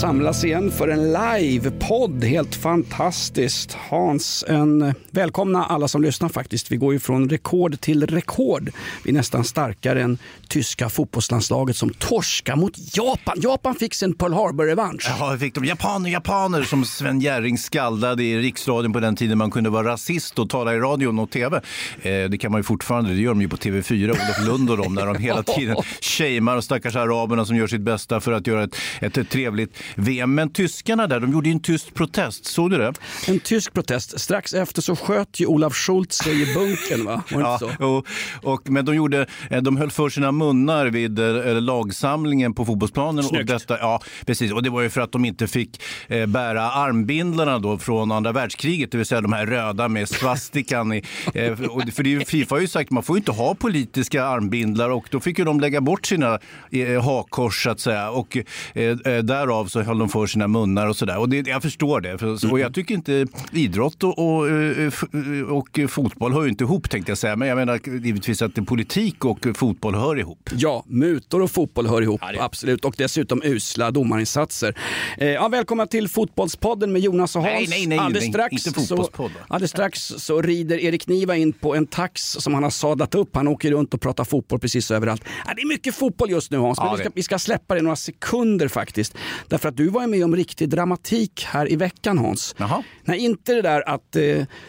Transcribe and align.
Samlas 0.00 0.44
igen 0.44 0.70
för 0.70 0.88
en 0.88 1.12
livepodd. 1.12 2.24
Helt 2.24 2.54
fantastiskt. 2.54 3.72
Hans, 3.90 4.44
en, 4.48 4.94
välkomna 5.10 5.64
alla 5.64 5.88
som 5.88 6.02
lyssnar 6.02 6.28
faktiskt. 6.28 6.72
Vi 6.72 6.76
går 6.76 6.92
ju 6.92 6.98
från 6.98 7.28
rekord 7.28 7.80
till 7.80 8.06
rekord. 8.06 8.70
Vi 9.04 9.10
är 9.10 9.14
nästan 9.14 9.44
starkare 9.44 10.02
än 10.02 10.18
tyska 10.48 10.88
fotbollslandslaget 10.88 11.76
som 11.76 11.90
torskar 11.90 12.56
mot 12.56 12.96
Japan. 12.96 13.36
Japan 13.40 13.74
fick 13.74 13.94
sin 13.94 14.14
Pearl 14.14 14.32
Harbor-revansch. 14.32 15.06
Ja, 15.18 15.36
fick 15.40 15.54
de 15.54 15.64
japaner, 15.64 16.10
japaner 16.10 16.62
som 16.62 16.84
Sven 16.84 17.20
Jerring 17.20 17.58
skaldade 17.58 18.24
i 18.24 18.38
riksradion 18.38 18.92
på 18.92 19.00
den 19.00 19.16
tiden 19.16 19.38
man 19.38 19.50
kunde 19.50 19.70
vara 19.70 19.88
rasist 19.88 20.38
och 20.38 20.50
tala 20.50 20.74
i 20.74 20.78
radion 20.78 21.18
och 21.18 21.30
tv. 21.30 21.60
Eh, 22.02 22.02
det 22.02 22.38
kan 22.38 22.52
man 22.52 22.58
ju 22.58 22.62
fortfarande, 22.62 23.10
det 23.10 23.20
gör 23.20 23.30
de 23.30 23.42
ju 23.42 23.48
på 23.48 23.56
TV4, 23.56 24.10
Olof 24.10 24.46
Lund 24.46 24.70
och 24.70 24.76
dem, 24.76 24.94
när 24.94 25.06
de 25.06 25.16
hela 25.16 25.42
tiden 25.42 25.76
shamear 26.00 26.56
och 26.56 26.64
stackars 26.64 26.96
araberna 26.96 27.44
som 27.44 27.56
gör 27.56 27.66
sitt 27.66 27.80
bästa 27.80 28.20
för 28.20 28.32
att 28.32 28.46
göra 28.46 28.64
ett, 28.64 28.76
ett 29.00 29.30
trevligt 29.30 29.76
VM. 29.94 30.34
Men 30.34 30.52
tyskarna 30.52 31.06
där, 31.06 31.20
de 31.20 31.32
gjorde 31.32 31.48
ju 31.48 31.52
en 31.52 31.60
tyst 31.60 31.94
protest, 31.94 32.44
såg 32.44 32.70
du 32.70 32.78
det? 32.78 32.92
En 33.28 33.40
tysk 33.40 33.72
protest. 33.72 34.20
Strax 34.20 34.54
efter 34.54 34.82
så 34.82 34.96
sköt 34.96 35.40
ju 35.40 35.46
Olaf 35.46 35.74
Schultz 35.74 36.18
sig 36.18 36.42
i 36.42 36.54
bunkern, 36.54 37.04
va? 37.04 37.22
Ja, 37.30 37.60
och, 37.78 38.06
och, 38.52 38.70
men 38.70 38.84
de, 38.84 38.94
gjorde, 38.94 39.26
eh, 39.50 39.62
de 39.62 39.76
höll 39.76 39.90
för 39.90 40.08
sina 40.08 40.32
munnar 40.32 40.86
vid 40.86 41.18
eh, 41.18 41.60
lagsamlingen 41.60 42.54
på 42.54 42.64
fotbollsplanen. 42.64 43.24
Och 43.24 43.44
detta, 43.44 43.78
ja, 43.78 44.00
precis. 44.26 44.52
Och 44.52 44.62
det 44.62 44.70
var 44.70 44.82
ju 44.82 44.90
för 44.90 45.00
att 45.00 45.12
de 45.12 45.24
inte 45.24 45.46
fick 45.46 45.82
eh, 46.08 46.26
bära 46.26 46.62
armbindlarna 46.70 47.58
då 47.58 47.78
från 47.78 48.12
andra 48.12 48.32
världskriget, 48.32 48.92
det 48.92 48.98
vill 48.98 49.06
säga 49.06 49.20
de 49.20 49.32
här 49.32 49.46
röda 49.46 49.88
med 49.88 50.08
svastikan. 50.08 50.92
I, 50.92 51.02
eh, 51.34 51.56
för 51.92 52.02
det 52.02 52.08
är 52.08 52.18
ju, 52.18 52.24
Fifa 52.24 52.54
har 52.54 52.60
ju 52.60 52.68
sagt 52.68 52.88
att 52.88 52.90
man 52.90 53.02
får 53.02 53.16
inte 53.16 53.32
ha 53.32 53.54
politiska 53.54 54.24
armbindlar 54.24 54.90
och 54.90 55.08
då 55.10 55.20
fick 55.20 55.38
ju 55.38 55.44
de 55.44 55.60
lägga 55.60 55.80
bort 55.80 56.06
sina 56.06 56.38
eh, 56.70 57.02
hakkors 57.02 57.62
så 57.62 57.70
att 57.70 57.80
säga. 57.80 58.10
Och 58.10 58.36
eh, 58.74 58.82
eh, 58.82 59.18
därav 59.22 59.66
så 59.76 59.82
höll 59.82 59.98
de 59.98 60.08
för 60.08 60.26
sina 60.26 60.48
munnar 60.48 60.86
och 60.86 60.96
sådär. 60.96 61.18
Och 61.18 61.28
det, 61.28 61.46
jag 61.46 61.62
förstår 61.62 62.00
det. 62.00 62.18
För, 62.18 62.52
och 62.52 62.60
jag 62.60 62.74
tycker 62.74 62.94
inte 62.94 63.26
idrott 63.52 64.02
och, 64.04 64.18
och, 64.18 64.48
eh, 64.50 64.86
f- 64.86 65.04
och 65.48 65.80
fotboll 65.90 66.32
hör 66.32 66.42
ju 66.42 66.48
inte 66.48 66.64
ihop 66.64 66.90
tänkte 66.90 67.10
jag 67.10 67.18
säga. 67.18 67.36
Men 67.36 67.48
jag 67.48 67.56
menar 67.56 67.80
givetvis 68.04 68.42
att 68.42 68.66
politik 68.66 69.24
och 69.24 69.46
fotboll 69.54 69.94
hör 69.94 70.18
ihop. 70.18 70.50
Ja, 70.56 70.84
mutor 70.86 71.42
och 71.42 71.50
fotboll 71.50 71.86
hör 71.86 72.02
ihop, 72.02 72.20
absolut. 72.40 72.84
Och 72.84 72.94
dessutom 72.98 73.42
usla 73.44 73.90
domarinsatser. 73.90 74.78
Eh, 75.18 75.28
ja, 75.28 75.48
välkomna 75.48 75.86
till 75.86 76.08
Fotbollspodden 76.08 76.92
med 76.92 77.02
Jonas 77.02 77.36
och 77.36 77.42
Hans. 77.42 77.54
Nej, 77.54 77.66
nej, 77.70 77.86
nej, 77.86 77.98
alldeles 77.98 78.24
nej, 78.24 78.32
strax 78.32 78.66
inte 78.66 78.80
fotbollspodd, 78.80 79.30
så, 79.30 79.54
alldeles 79.54 79.70
strax 79.70 80.00
så 80.16 80.42
rider 80.42 80.78
Erik 80.78 81.08
Niva 81.08 81.36
in 81.36 81.52
på 81.52 81.74
en 81.74 81.86
tax 81.86 82.22
som 82.22 82.54
han 82.54 82.62
har 82.62 82.70
sadlat 82.70 83.14
upp. 83.14 83.36
Han 83.36 83.48
åker 83.48 83.70
runt 83.70 83.94
och 83.94 84.00
pratar 84.00 84.24
fotboll 84.24 84.58
precis 84.58 84.90
överallt. 84.90 85.22
Ja, 85.46 85.52
det 85.56 85.62
är 85.62 85.68
mycket 85.68 85.94
fotboll 85.94 86.30
just 86.30 86.50
nu 86.50 86.58
Hans, 86.58 86.78
men 86.78 86.86
Ja, 86.86 86.92
vi, 86.94 87.02
ska, 87.02 87.10
vi 87.14 87.22
ska 87.22 87.38
släppa 87.38 87.74
det 87.74 87.82
några 87.82 87.96
sekunder 87.96 88.68
faktiskt. 88.68 89.14
Därför 89.48 89.65
att 89.66 89.76
du 89.76 89.88
var 89.88 90.06
med 90.06 90.24
om 90.24 90.36
riktig 90.36 90.68
dramatik 90.68 91.44
här 91.48 91.72
i 91.72 91.76
veckan 91.76 92.18
Hans. 92.18 92.54
Jaha. 92.58 92.82
Nej, 93.04 93.18
inte 93.18 93.54
det 93.54 93.62
där 93.62 93.88
att 93.88 94.16
eh, 94.16 94.22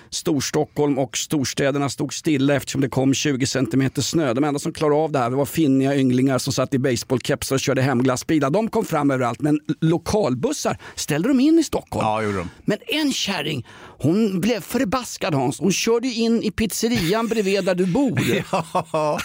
Storstockholm 0.10 0.98
och 0.98 1.18
storstäderna 1.18 1.90
stod 1.90 2.14
stilla 2.14 2.56
eftersom 2.56 2.82
det 2.82 2.90
kom 2.90 3.14
20 3.14 3.46
centimeter 3.46 4.02
snö. 4.02 4.34
De 4.34 4.44
enda 4.44 4.60
som 4.60 4.74
klarade 4.74 4.96
av 5.00 5.12
det 5.12 5.20
här 5.20 5.30
var 5.30 5.46
finniga 5.46 5.96
ynglingar 5.96 6.38
som 6.38 6.54
satt 6.54 6.74
i 6.74 6.80
baseballkepsar 6.80 7.56
och 7.56 7.60
körde 7.60 7.82
hemglassbilar. 7.82 8.50
De 8.50 8.70
kom 8.70 8.86
fram 8.86 9.12
överallt, 9.12 9.42
men 9.42 9.60
lokalbussar 9.82 10.78
ställde 10.96 11.28
de 11.28 11.40
in 11.40 11.60
i 11.60 11.64
Stockholm. 11.64 12.06
Ja, 12.08 12.24
gjorde 12.24 12.38
de. 12.38 12.50
Men 12.66 12.78
en 12.88 13.14
kärring, 13.14 13.68
hon 14.00 14.42
blev 14.42 14.62
förbaskad 14.62 15.34
Hans. 15.34 15.60
Hon 15.60 15.72
körde 15.72 16.08
in 16.08 16.44
i 16.44 16.52
pizzerian 16.52 17.28
bredvid 17.28 17.64
där 17.66 17.76
du 17.76 17.86
bor. 17.86 18.20
Ja, 18.52 19.20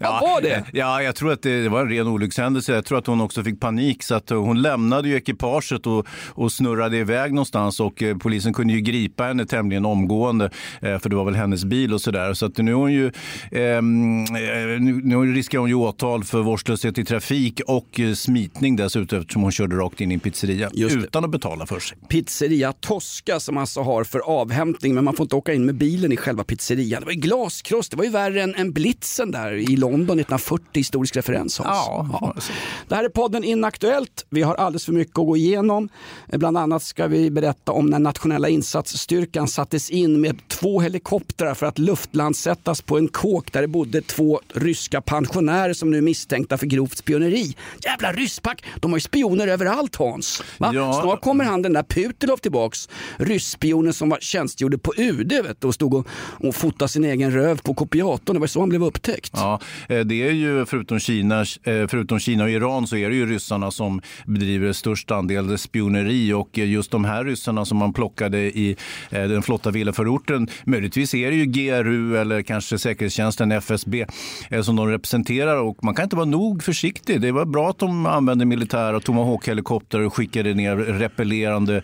Vad 0.00 0.20
var 0.20 0.40
det? 0.42 0.64
Ja, 0.72 1.02
jag 1.02 1.14
tror 1.14 1.32
att 1.32 1.42
det, 1.42 1.62
det 1.62 1.68
var 1.68 1.80
en 1.80 1.88
ren 1.88 2.06
olyckshändelse. 2.06 2.74
Jag 2.74 2.84
tror 2.84 2.98
att 2.98 3.06
hon 3.06 3.20
också 3.20 3.42
fick 3.44 3.60
panik 3.60 4.02
så 4.02 4.14
att 4.14 4.30
hon 4.30 4.62
lämnade 4.62 5.08
ju 5.08 5.15
ekipaget 5.16 5.86
och, 5.86 6.06
och 6.28 6.52
snurrade 6.52 6.96
iväg 6.96 7.32
någonstans 7.32 7.80
och 7.80 8.02
eh, 8.02 8.16
polisen 8.16 8.54
kunde 8.54 8.72
ju 8.72 8.80
gripa 8.80 9.24
henne 9.24 9.46
tämligen 9.46 9.84
omgående 9.86 10.50
eh, 10.80 10.98
för 10.98 11.08
det 11.08 11.16
var 11.16 11.24
väl 11.24 11.34
hennes 11.34 11.64
bil 11.64 11.94
och 11.94 12.00
sådär. 12.00 12.34
Så 12.34 12.46
att 12.46 12.58
nu 12.58 12.70
är 12.70 12.74
hon 12.74 12.92
ju, 12.92 13.12
ehm, 13.52 14.24
eh, 14.24 14.80
nu, 14.80 15.00
nu 15.04 15.34
riskerar 15.34 15.60
hon 15.60 15.68
ju 15.68 15.74
åtal 15.74 16.24
för 16.24 16.42
vårdslöshet 16.42 16.98
i 16.98 17.04
trafik 17.04 17.60
och 17.66 18.00
eh, 18.00 18.12
smitning 18.14 18.76
dessutom 18.76 19.18
eftersom 19.18 19.42
hon 19.42 19.52
körde 19.52 19.76
rakt 19.76 20.00
in 20.00 20.10
i 20.10 20.14
en 20.14 20.20
pizzeria 20.20 20.70
utan 20.74 21.24
att 21.24 21.30
betala 21.30 21.66
för 21.66 21.80
sig. 21.80 21.98
Pizzeria 22.08 22.72
Tosca 22.72 23.40
som 23.40 23.56
alltså 23.56 23.80
har 23.80 24.04
för 24.04 24.18
avhämtning 24.18 24.94
men 24.94 25.04
man 25.04 25.14
får 25.16 25.24
inte 25.24 25.36
åka 25.36 25.54
in 25.54 25.66
med 25.66 25.74
bilen 25.74 26.12
i 26.12 26.16
själva 26.16 26.44
pizzerian. 26.44 27.00
Det 27.00 27.06
var 27.06 27.12
ju 27.12 27.20
glaskross, 27.20 27.88
det 27.88 27.96
var 27.96 28.04
ju 28.04 28.10
värre 28.10 28.42
än, 28.42 28.54
än 28.54 28.72
blitzen 28.72 29.30
där 29.30 29.52
i 29.52 29.76
London 29.76 30.00
1940, 30.00 30.64
historisk 30.74 31.16
referens 31.16 31.58
Hans. 31.58 31.86
Ja, 31.86 32.32
alltså. 32.36 32.52
Det 32.88 32.94
här 32.94 33.04
är 33.04 33.08
podden 33.08 33.44
Inaktuellt. 33.44 34.26
Vi 34.30 34.42
har 34.42 34.54
alldeles 34.54 34.84
för 34.84 34.92
mycket 34.92 35.05
att 35.08 35.14
gå 35.14 35.36
igenom. 35.36 35.88
Eh, 36.28 36.38
Bland 36.38 36.58
annat 36.58 36.82
ska 36.82 37.06
vi 37.06 37.30
berätta 37.30 37.72
om 37.72 37.86
när 37.86 37.98
nationella 37.98 38.48
insatsstyrkan 38.48 39.48
sattes 39.48 39.90
in 39.90 40.20
med 40.20 40.48
två 40.48 40.80
helikoptrar 40.80 41.54
för 41.54 41.66
att 41.66 41.78
luftlandsättas 41.78 42.82
på 42.82 42.98
en 42.98 43.08
kåk 43.08 43.52
där 43.52 43.60
det 43.60 43.68
bodde 43.68 44.00
två 44.00 44.40
ryska 44.54 45.00
pensionärer 45.00 45.74
som 45.74 45.90
nu 45.90 45.96
är 45.98 46.02
misstänkta 46.02 46.58
för 46.58 46.66
grovt 46.66 46.98
spioneri. 46.98 47.56
Jävla 47.84 48.12
rysspack, 48.12 48.64
de 48.80 48.90
har 48.90 48.96
ju 48.96 49.00
spioner 49.00 49.48
överallt 49.48 49.96
Hans. 49.96 50.42
Va? 50.58 50.70
Ja. 50.74 51.00
Snart 51.02 51.20
kommer 51.20 51.44
han 51.44 51.62
den 51.62 51.72
där 51.72 51.82
Putilov 51.82 52.36
tillbaks. 52.36 52.88
Rysspionen 53.16 53.92
som 53.92 54.08
var, 54.08 54.18
tjänstgjorde 54.20 54.78
på 54.78 54.92
UD 54.96 55.32
vet, 55.32 55.64
och 55.64 55.74
stod 55.74 55.94
och, 55.94 56.06
och 56.40 56.54
fotade 56.54 56.88
sin 56.88 57.04
egen 57.04 57.30
röv 57.30 57.60
på 57.62 57.74
kopiatorn. 57.74 58.34
Det 58.34 58.40
var 58.40 58.46
så 58.46 58.60
han 58.60 58.68
blev 58.68 58.84
upptäckt. 58.84 59.30
Ja, 59.34 59.60
eh, 59.88 60.00
det 60.00 60.28
är 60.28 60.32
ju 60.32 60.66
förutom 60.66 61.00
Kina, 61.00 61.40
eh, 61.40 61.86
förutom 61.88 62.18
Kina 62.18 62.44
och 62.44 62.50
Iran 62.50 62.86
så 62.86 62.96
är 62.96 63.08
det 63.08 63.16
ju 63.16 63.26
ryssarna 63.26 63.70
som 63.70 64.00
bedriver 64.26 64.72
störst 64.72 64.95
andel 65.10 65.58
spioneri 65.58 66.32
och 66.32 66.58
eh, 66.58 66.70
just 66.70 66.90
de 66.90 67.04
här 67.04 67.24
ryssarna 67.24 67.64
som 67.64 67.78
man 67.78 67.92
plockade 67.92 68.38
i 68.38 68.76
eh, 69.10 69.22
den 69.22 69.42
flotta 69.42 69.70
villaförorten, 69.70 70.48
möjligtvis 70.64 71.14
är 71.14 71.30
det 71.30 71.36
ju 71.36 71.44
GRU 71.44 72.16
eller 72.16 72.42
kanske 72.42 72.78
säkerhetstjänsten 72.78 73.52
FSB 73.52 74.06
eh, 74.50 74.62
som 74.62 74.76
de 74.76 74.88
representerar 74.88 75.56
och 75.56 75.84
man 75.84 75.94
kan 75.94 76.02
inte 76.02 76.16
vara 76.16 76.26
nog 76.26 76.62
försiktig. 76.62 77.20
Det 77.20 77.32
var 77.32 77.44
bra 77.44 77.70
att 77.70 77.78
de 77.78 78.06
använde 78.06 78.44
militär 78.44 78.94
och 78.94 79.04
Tomahawk-helikopter 79.04 80.00
och 80.00 80.14
skickade 80.14 80.54
ner 80.54 80.76
repellerande 80.76 81.82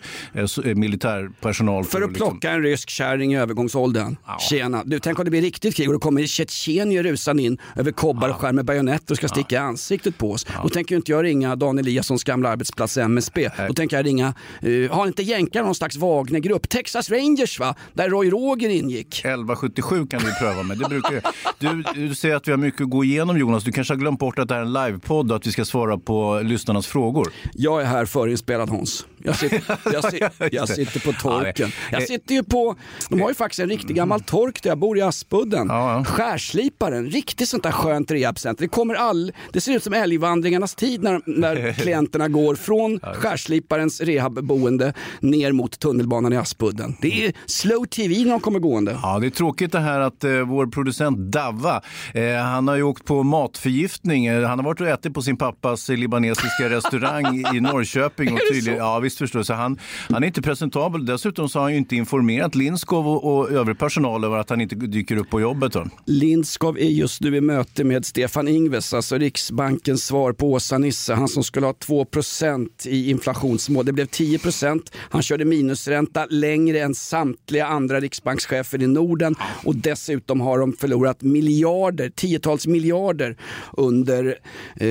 militärpersonal. 0.75 1.83
För 1.83 2.01
att 2.01 2.09
liksom- 2.09 2.29
plocka 2.29 2.51
en 2.51 2.63
rysk 2.63 2.89
kärring 2.89 3.33
i 3.33 3.37
övergångsåldern. 3.37 4.17
Tjena. 4.49 4.83
Du, 4.85 4.99
tänk 4.99 5.19
om 5.19 5.25
det 5.25 5.31
blir 5.31 5.41
riktigt 5.41 5.75
krig 5.75 5.87
och 5.87 5.93
då 5.93 5.99
kommer 5.99 6.25
tjetjenier 6.25 7.03
rusande 7.03 7.43
in 7.43 7.57
över 7.75 7.91
kobbar 7.91 8.29
och 8.29 8.35
skär 8.35 8.51
med 8.51 8.65
bajonetter 8.65 9.13
och 9.13 9.17
ska 9.17 9.27
sticka 9.27 9.55
i 9.55 9.57
ansiktet 9.57 10.17
på 10.17 10.31
oss. 10.31 10.45
Då 10.63 10.69
tänker 10.69 10.95
inte 10.95 11.11
jag 11.11 11.23
ringa 11.23 11.55
Dan 11.55 11.79
Eliassons 11.79 12.23
gamla 12.23 12.49
arbetsplats 12.49 12.97
MSB. 13.05 13.49
Då 13.67 13.73
tänker 13.73 13.95
jag 13.95 14.05
ringa, 14.05 14.33
uh, 14.65 14.91
har 14.91 15.07
inte 15.07 15.23
jänkarna 15.23 15.65
någon 15.65 15.75
slags 15.75 15.97
Wagnergrupp? 15.97 16.69
Texas 16.69 17.09
Rangers 17.09 17.59
va? 17.59 17.75
Där 17.93 18.09
Roy 18.09 18.29
Roger 18.29 18.69
ingick. 18.69 19.19
1177 19.19 20.07
kan 20.07 20.21
du 20.21 20.33
pröva 20.33 20.63
med. 20.63 20.77
Det 20.77 20.89
brukar, 20.89 21.21
du, 21.59 21.83
du 21.95 22.15
säger 22.15 22.35
att 22.35 22.47
vi 22.47 22.51
har 22.51 22.57
mycket 22.57 22.81
att 22.81 22.89
gå 22.89 23.03
igenom 23.03 23.37
Jonas. 23.37 23.63
Du 23.63 23.71
kanske 23.71 23.93
har 23.93 23.99
glömt 23.99 24.19
bort 24.19 24.39
att 24.39 24.47
det 24.47 24.53
här 24.53 24.61
är 24.61 24.65
en 24.65 24.73
livepodd 24.73 25.31
och 25.31 25.37
att 25.37 25.47
vi 25.47 25.51
ska 25.51 25.65
svara 25.65 25.97
på 25.97 26.41
lyssnarnas 26.43 26.87
frågor. 26.87 27.27
Jag 27.53 27.81
är 27.81 27.85
här 27.85 28.05
förinspelad 28.05 28.69
Hans. 28.69 29.05
Jag 29.23 29.35
sitter, 29.35 29.61
jag, 29.93 30.11
si- 30.11 30.19
jag 30.51 30.69
sitter 30.69 30.99
på 30.99 31.13
torken. 31.13 31.69
Ja, 31.69 31.87
Jag 31.91 32.01
det- 32.01 32.05
sitter 32.07 32.35
ju 32.35 32.43
på, 32.43 32.75
de 33.09 33.21
har 33.21 33.29
ju 33.29 33.35
faktiskt 33.35 33.59
en 33.59 33.69
riktig 33.69 33.95
gammal 33.95 34.21
tork 34.21 34.63
där 34.63 34.69
jag 34.71 34.77
bor 34.77 34.97
i 34.97 35.01
Aspudden. 35.01 35.69
Skärsliparen, 36.05 37.09
riktigt 37.09 37.49
sånt 37.49 37.63
där 37.63 37.71
skönt 37.71 38.11
rehabcenter. 38.11 38.63
Det 38.63 38.67
kommer 38.67 38.95
all, 38.95 39.31
det 39.53 39.61
ser 39.61 39.71
ut 39.75 39.83
som 39.83 39.93
älgvandringarnas 39.93 40.75
tid 40.75 41.03
när, 41.03 41.21
när 41.25 41.73
klienterna 41.81 42.27
går 42.27 42.55
från 42.55 42.99
skärsliparens 42.99 44.01
rehabboende 44.01 44.93
ner 45.19 45.51
mot 45.51 45.79
tunnelbanan 45.79 46.33
i 46.33 46.37
Aspudden. 46.37 46.95
Det 47.01 47.25
är 47.25 47.33
slow 47.45 47.85
tv 47.85 48.15
när 48.23 48.31
de 48.31 48.39
kommer 48.39 48.59
gående. 48.59 48.99
Ja, 49.03 49.19
det 49.19 49.25
är 49.27 49.29
tråkigt 49.29 49.71
det 49.71 49.79
här 49.79 49.99
att 49.99 50.23
eh, 50.23 50.31
vår 50.31 50.67
producent 50.67 51.17
Davva, 51.17 51.81
eh, 52.13 52.35
han 52.35 52.67
har 52.67 52.75
ju 52.75 52.83
åkt 52.83 53.05
på 53.05 53.23
matförgiftning. 53.23 54.25
Eh, 54.25 54.43
han 54.47 54.59
har 54.59 54.65
varit 54.65 54.81
och 54.81 54.87
ätit 54.87 55.13
på 55.13 55.21
sin 55.21 55.37
pappas 55.37 55.89
eh, 55.89 55.97
libanesiska 55.97 56.69
restaurang 56.69 57.45
i 57.55 57.59
Norrköping. 57.59 58.33
Och 58.33 58.39
så? 58.63 58.69
ja, 58.71 58.99
jag. 59.19 59.45
Så 59.45 59.53
han, 59.53 59.79
han 60.09 60.23
är 60.23 60.27
inte 60.27 60.41
presentabel. 60.41 61.05
Dessutom 61.05 61.49
så 61.49 61.59
har 61.59 61.63
han 61.63 61.71
ju 61.71 61.77
inte 61.77 61.95
informerat 61.95 62.55
Lindskov 62.55 63.07
och, 63.07 63.37
och 63.37 63.51
övrig 63.51 63.79
personal 63.79 64.23
över 64.23 64.37
att 64.37 64.49
han 64.49 64.61
inte 64.61 64.75
dyker 64.75 65.17
upp 65.17 65.29
på 65.29 65.41
jobbet. 65.41 65.73
Då. 65.73 65.85
Lindskov 66.05 66.77
är 66.77 66.89
just 66.89 67.21
nu 67.21 67.35
i 67.35 67.41
möte 67.41 67.83
med 67.83 68.05
Stefan 68.05 68.47
Ingves, 68.47 68.93
alltså 68.93 69.17
Riksbankens 69.17 70.05
svar 70.05 70.33
på 70.33 70.51
Åsa-Nisse. 70.51 71.13
Han 71.13 71.27
som 71.27 71.43
skulle 71.43 71.65
ha 71.65 71.73
2% 71.73 72.87
i 72.87 73.09
inflationsmål. 73.09 73.85
Det 73.85 73.93
blev 73.93 74.07
10% 74.07 74.81
Han 75.09 75.21
körde 75.21 75.45
minusränta 75.45 76.25
längre 76.29 76.79
än 76.79 76.95
samtliga 76.95 77.67
andra 77.67 77.99
riksbankschefer 77.99 78.83
i 78.83 78.87
Norden 78.87 79.35
och 79.63 79.75
dessutom 79.75 80.41
har 80.41 80.59
de 80.59 80.73
förlorat 80.73 81.21
miljarder, 81.21 82.09
tiotals 82.09 82.67
miljarder 82.67 83.37
under 83.71 84.37
eh, 84.75 84.87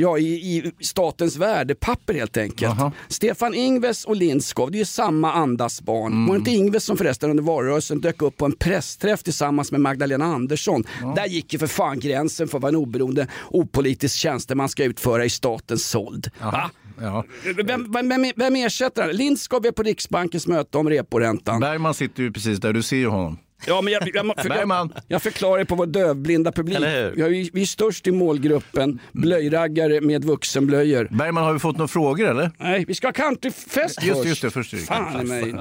ja, 0.00 0.18
i, 0.18 0.24
i 0.24 0.72
statens 0.80 1.36
värdepapper 1.36 2.14
helt 2.14 2.36
enkelt. 2.36 2.60
Jaha. 2.78 2.92
Stefan 3.30 3.54
Ingves 3.54 4.04
och 4.04 4.16
Lindskov, 4.16 4.70
det 4.70 4.76
är 4.76 4.78
ju 4.78 4.84
samma 4.84 5.32
andas 5.32 5.82
barn. 5.82 6.26
Var 6.26 6.34
det 6.34 6.38
inte 6.38 6.50
Ingves 6.50 6.84
som 6.84 6.96
förresten 6.96 7.30
under 7.30 7.42
valrörelsen 7.42 8.00
dök 8.00 8.22
upp 8.22 8.36
på 8.36 8.44
en 8.44 8.52
pressträff 8.52 9.22
tillsammans 9.22 9.72
med 9.72 9.80
Magdalena 9.80 10.24
Andersson? 10.24 10.84
Där 11.16 11.26
gick 11.26 11.52
ju 11.52 11.58
för 11.58 11.66
fan 11.66 12.00
gränsen 12.00 12.48
för 12.48 12.58
vad 12.58 12.68
en 12.68 12.76
oberoende 12.76 13.26
opolitisk 13.50 14.16
tjänsteman 14.16 14.68
ska 14.68 14.84
utföra 14.84 15.24
i 15.24 15.30
statens 15.30 15.86
sold. 15.86 16.30
Va? 16.40 16.70
Ja. 17.00 17.24
Vem, 17.66 17.92
vem, 17.92 18.08
vem, 18.08 18.32
vem 18.36 18.56
ersätter 18.56 19.02
han? 19.02 19.10
Lindskov 19.10 19.66
är 19.66 19.72
på 19.72 19.82
Riksbankens 19.82 20.46
möte 20.46 20.78
om 20.78 20.90
reporäntan. 20.90 21.60
Bergman 21.60 21.94
sitter 21.94 22.22
ju 22.22 22.32
precis 22.32 22.58
där, 22.58 22.72
du 22.72 22.82
ser 22.82 22.96
ju 22.96 23.08
honom. 23.08 23.38
Ja, 23.66 23.80
men 23.80 23.92
jag, 23.92 24.02
jag, 24.14 24.26
jag, 24.26 24.46
Bergman. 24.48 24.92
jag 25.08 25.22
förklarar 25.22 25.64
på 25.64 25.74
vår 25.74 25.86
dövblinda 25.86 26.52
publik. 26.52 26.78
Vi, 27.16 27.50
vi 27.52 27.62
är 27.62 27.66
störst 27.66 28.06
i 28.06 28.12
målgruppen 28.12 29.00
blöjraggare 29.12 30.00
med 30.00 30.24
vuxenblöjor. 30.24 31.08
Bergman, 31.10 31.44
har 31.44 31.52
vi 31.52 31.58
fått 31.58 31.76
några 31.76 31.88
frågor 31.88 32.28
eller? 32.28 32.50
Nej, 32.58 32.84
vi 32.88 32.94
ska 32.94 33.06
ha 33.06 33.12
countryfest 33.12 34.02
Just- 34.02 34.16
först. 34.18 34.28
just 34.28 34.42
det, 34.42 34.50
först 34.50 34.86
Fan 34.86 35.20
i 35.20 35.24
mig. 35.24 35.54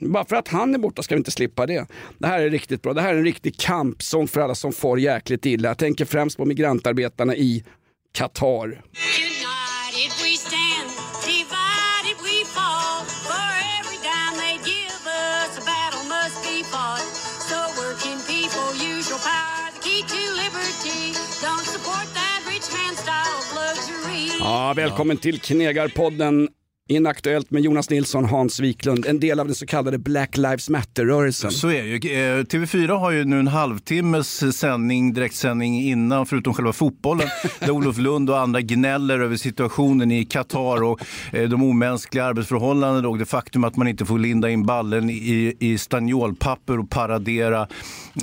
Bara 0.00 0.24
för 0.24 0.36
att 0.36 0.48
han 0.48 0.74
är 0.74 0.78
borta 0.78 1.02
ska 1.02 1.14
vi 1.14 1.18
inte 1.18 1.30
slippa 1.30 1.66
det. 1.66 1.86
Det 2.18 2.26
här 2.26 2.40
är 2.40 2.50
riktigt 2.50 2.82
bra. 2.82 2.92
Det 2.92 3.00
här 3.00 3.14
är 3.14 3.18
en 3.18 3.24
riktig 3.24 3.56
kampsång 3.56 4.28
för 4.28 4.40
alla 4.40 4.54
som 4.54 4.72
får 4.72 5.00
jäkligt 5.00 5.46
illa. 5.46 5.68
Jag 5.68 5.78
tänker 5.78 6.04
främst 6.04 6.36
på 6.36 6.44
migrantarbetarna 6.44 7.36
i 7.36 7.64
Qatar. 8.12 8.80
Ja, 24.48 24.72
välkommen 24.76 25.16
till 25.16 25.40
Knegarpodden. 25.40 26.48
Inaktuellt 26.90 27.50
med 27.50 27.62
Jonas 27.62 27.90
Nilsson, 27.90 28.24
Hans 28.24 28.60
Wiklund, 28.60 29.06
en 29.06 29.20
del 29.20 29.40
av 29.40 29.46
den 29.46 29.54
så 29.54 29.66
kallade 29.66 29.98
Black 29.98 30.36
Lives 30.36 30.70
Matter-rörelsen. 30.70 31.50
Så 31.50 31.68
är 31.68 31.82
det 31.82 31.88
ju. 31.88 31.94
Eh, 31.94 32.44
TV4 32.44 32.98
har 32.98 33.10
ju 33.10 33.24
nu 33.24 33.38
en 33.38 33.46
halvtimmes 33.46 34.56
sändning, 34.56 35.12
direktsändning 35.12 35.82
innan, 35.82 36.26
förutom 36.26 36.54
själva 36.54 36.72
fotbollen, 36.72 37.28
där 37.60 37.70
Olof 37.70 37.98
Lund 37.98 38.30
och 38.30 38.38
andra 38.38 38.60
gnäller 38.60 39.20
över 39.20 39.36
situationen 39.36 40.10
i 40.10 40.24
Qatar 40.24 40.82
och 40.82 41.00
eh, 41.32 41.48
de 41.48 41.62
omänskliga 41.62 42.24
arbetsförhållandena 42.24 43.08
och 43.08 43.18
det 43.18 43.26
faktum 43.26 43.64
att 43.64 43.76
man 43.76 43.88
inte 43.88 44.04
får 44.06 44.18
linda 44.18 44.50
in 44.50 44.66
ballen 44.66 45.10
i, 45.10 45.56
i 45.58 45.78
stanniolpapper 45.78 46.78
och 46.78 46.90
paradera 46.90 47.68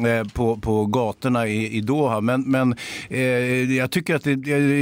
eh, 0.08 0.28
på, 0.34 0.58
på 0.58 0.86
gatorna 0.86 1.48
i, 1.48 1.78
i 1.78 1.82
Doha. 1.82 2.22
Men, 2.22 2.42
men 2.42 2.76
jag 3.78 3.92
tycker 3.92 4.16
att 4.16 4.24
det, 4.24 4.32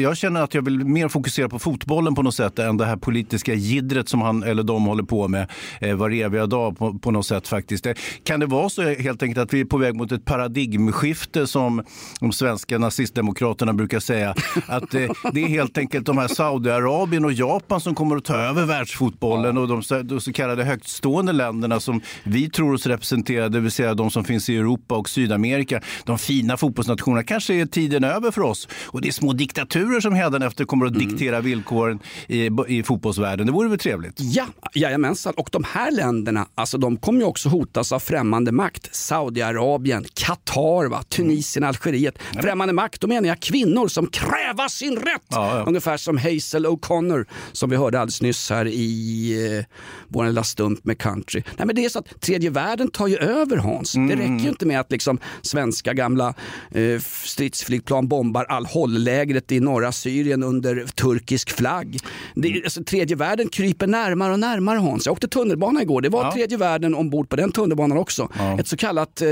jag 0.02 0.18
känner 0.18 0.42
att 0.42 0.54
jag 0.54 0.62
vill 0.62 0.86
mer 0.86 1.08
fokusera 1.08 1.50
på 1.50 1.60
fotbollen 1.60 2.16
på 2.16 2.22
något 2.22 2.36
sätt 2.36 2.60
än 2.60 2.78
det 2.78 2.86
här 2.86 2.98
politiska 2.98 3.54
jiddret 3.74 4.10
som 4.10 4.22
han 4.22 4.44
eller 4.44 4.64
de 4.64 4.86
håller 4.86 5.04
på 5.04 5.28
med 5.28 5.48
eh, 5.82 5.96
var 5.96 6.10
eviga 6.10 6.46
dag 6.46 6.78
på, 6.78 6.94
på 7.00 7.12
något 7.12 7.26
sätt 7.26 7.48
faktiskt. 7.48 7.86
Eh, 7.86 7.94
Kan 8.24 8.40
det 8.40 8.46
vara 8.46 8.70
så 8.70 8.82
helt 8.82 9.24
enkelt 9.24 9.38
att 9.44 9.54
vi 9.54 9.60
är 9.62 9.66
på 9.66 9.78
väg 9.78 9.96
mot 9.96 10.12
ett 10.12 10.26
paradigmskifte 10.26 11.48
som 11.48 11.84
de 12.20 12.32
svenska 12.32 12.78
nazistdemokraterna 12.78 13.74
brukar 13.74 14.00
säga? 14.00 14.36
Att 14.68 14.94
eh, 14.94 15.10
det 15.34 15.42
är 15.44 15.48
helt 15.48 15.78
enkelt 15.78 16.06
de 16.06 16.18
här 16.18 16.28
Saudiarabien 16.28 17.26
och 17.26 17.34
Japan 17.34 17.82
som 17.82 17.96
kommer 17.96 18.16
att 18.16 18.26
ta 18.26 18.36
över 18.36 18.66
världsfotbollen 18.66 19.58
och 19.58 19.68
de, 19.68 19.84
så- 19.84 20.02
de 20.02 20.22
så 20.22 20.34
kallade 20.34 20.64
högtstående 20.64 21.32
länderna 21.32 21.80
som 21.80 22.02
vi 22.24 22.50
tror 22.50 22.74
oss 22.74 22.86
representera, 22.88 23.50
det 23.50 23.60
vill 23.60 23.72
säga 23.72 23.94
de 23.94 24.12
som 24.12 24.24
finns 24.24 24.50
i 24.50 24.58
Europa 24.58 24.96
och 24.96 25.10
Sydamerika. 25.10 25.82
De 26.06 26.18
fina 26.18 26.58
fotbollsnationerna 26.58 27.24
kanske 27.24 27.54
är 27.54 27.66
tiden 27.66 28.04
över 28.04 28.32
för 28.32 28.42
oss 28.42 28.68
och 28.86 29.02
det 29.02 29.08
är 29.08 29.12
små 29.12 29.34
diktaturer 29.34 30.00
som 30.00 30.14
hädanefter 30.14 30.66
kommer 30.66 30.86
att 30.86 30.94
diktera 31.00 31.42
villkoren 31.42 32.00
i, 32.28 32.50
i 32.68 32.84
fotbollsvärlden. 32.84 33.48
Det 33.48 33.54
vore 33.64 33.70
väl 33.70 33.80
trevligt? 33.80 34.20
Ja, 34.20 34.46
jajamensan. 34.74 35.34
Och 35.34 35.50
de 35.52 35.64
här 35.64 35.92
länderna, 35.92 36.48
alltså 36.56 36.78
de 36.78 36.98
kommer 36.98 37.20
ju 37.20 37.26
också 37.26 37.50
hotas 37.50 37.92
av 37.92 38.00
främmande 38.00 38.52
makt. 38.52 38.96
Saudiarabien, 38.96 40.06
Qatar, 40.14 40.90
va? 40.90 41.04
Tunisien, 41.04 41.64
Algeriet. 41.64 42.18
Främmande 42.42 42.74
makt, 42.74 43.02
då 43.02 43.08
menar 43.08 43.28
jag 43.28 43.40
kvinnor 43.40 43.88
som 43.88 44.08
kräva 44.08 44.70
sin 44.70 44.96
rätt. 44.96 45.22
Ja, 45.30 45.58
ja. 45.58 45.64
Ungefär 45.64 45.98
som 45.98 46.18
Hazel 46.18 46.66
O'Connor 46.66 47.26
som 47.52 47.70
vi 47.70 47.76
hörde 47.76 48.00
alldeles 48.00 48.22
nyss 48.22 48.50
här 48.50 48.68
i 48.68 49.58
eh, 49.58 49.66
vår 50.08 50.26
lilla 50.26 50.44
stump 50.44 50.86
med 50.86 50.98
country. 50.98 51.44
Nej, 51.58 51.68
men 51.68 51.76
det 51.76 51.86
är 51.86 51.90
så 51.90 52.00
att 52.00 52.22
tredje 52.22 52.50
världen 52.50 52.92
tar 52.92 53.08
ju 53.08 53.18
över 53.18 53.58
Hans. 53.58 53.96
Mm. 53.96 54.10
Det 54.10 54.16
räcker 54.16 54.44
ju 54.44 54.50
inte 54.50 54.66
med 54.66 54.80
att 54.80 54.92
liksom 54.92 55.20
svenska 55.42 55.94
gamla 55.94 56.34
eh, 56.72 57.00
stridsflygplan 57.24 58.08
bombar 58.08 58.46
Al-Hol-lägret 58.50 59.52
i 59.52 59.60
norra 59.60 59.92
Syrien 59.92 60.44
under 60.44 60.86
turkisk 60.96 61.50
flagg. 61.50 61.98
Det, 62.36 62.62
alltså, 62.64 62.84
tredje 62.84 63.16
världen 63.16 63.50
kryper 63.54 63.88
närmare 63.88 64.34
och 64.34 64.40
närmare 64.40 64.78
Hans. 64.80 65.06
Jag 65.06 65.14
åkte 65.14 65.28
tunnelbana 65.28 65.82
igår. 65.82 66.02
Det 66.02 66.10
var 66.10 66.24
Ja. 66.26 66.32
tredje 66.32 66.58
världen 66.58 66.96
ombord 66.96 67.30
på 67.30 67.36
den 67.36 67.52
tunnelbanan 67.52 67.98
också. 67.98 68.30
Ett 68.60 68.68
så 68.68 68.78
kallat 68.78 69.22
eh, 69.22 69.28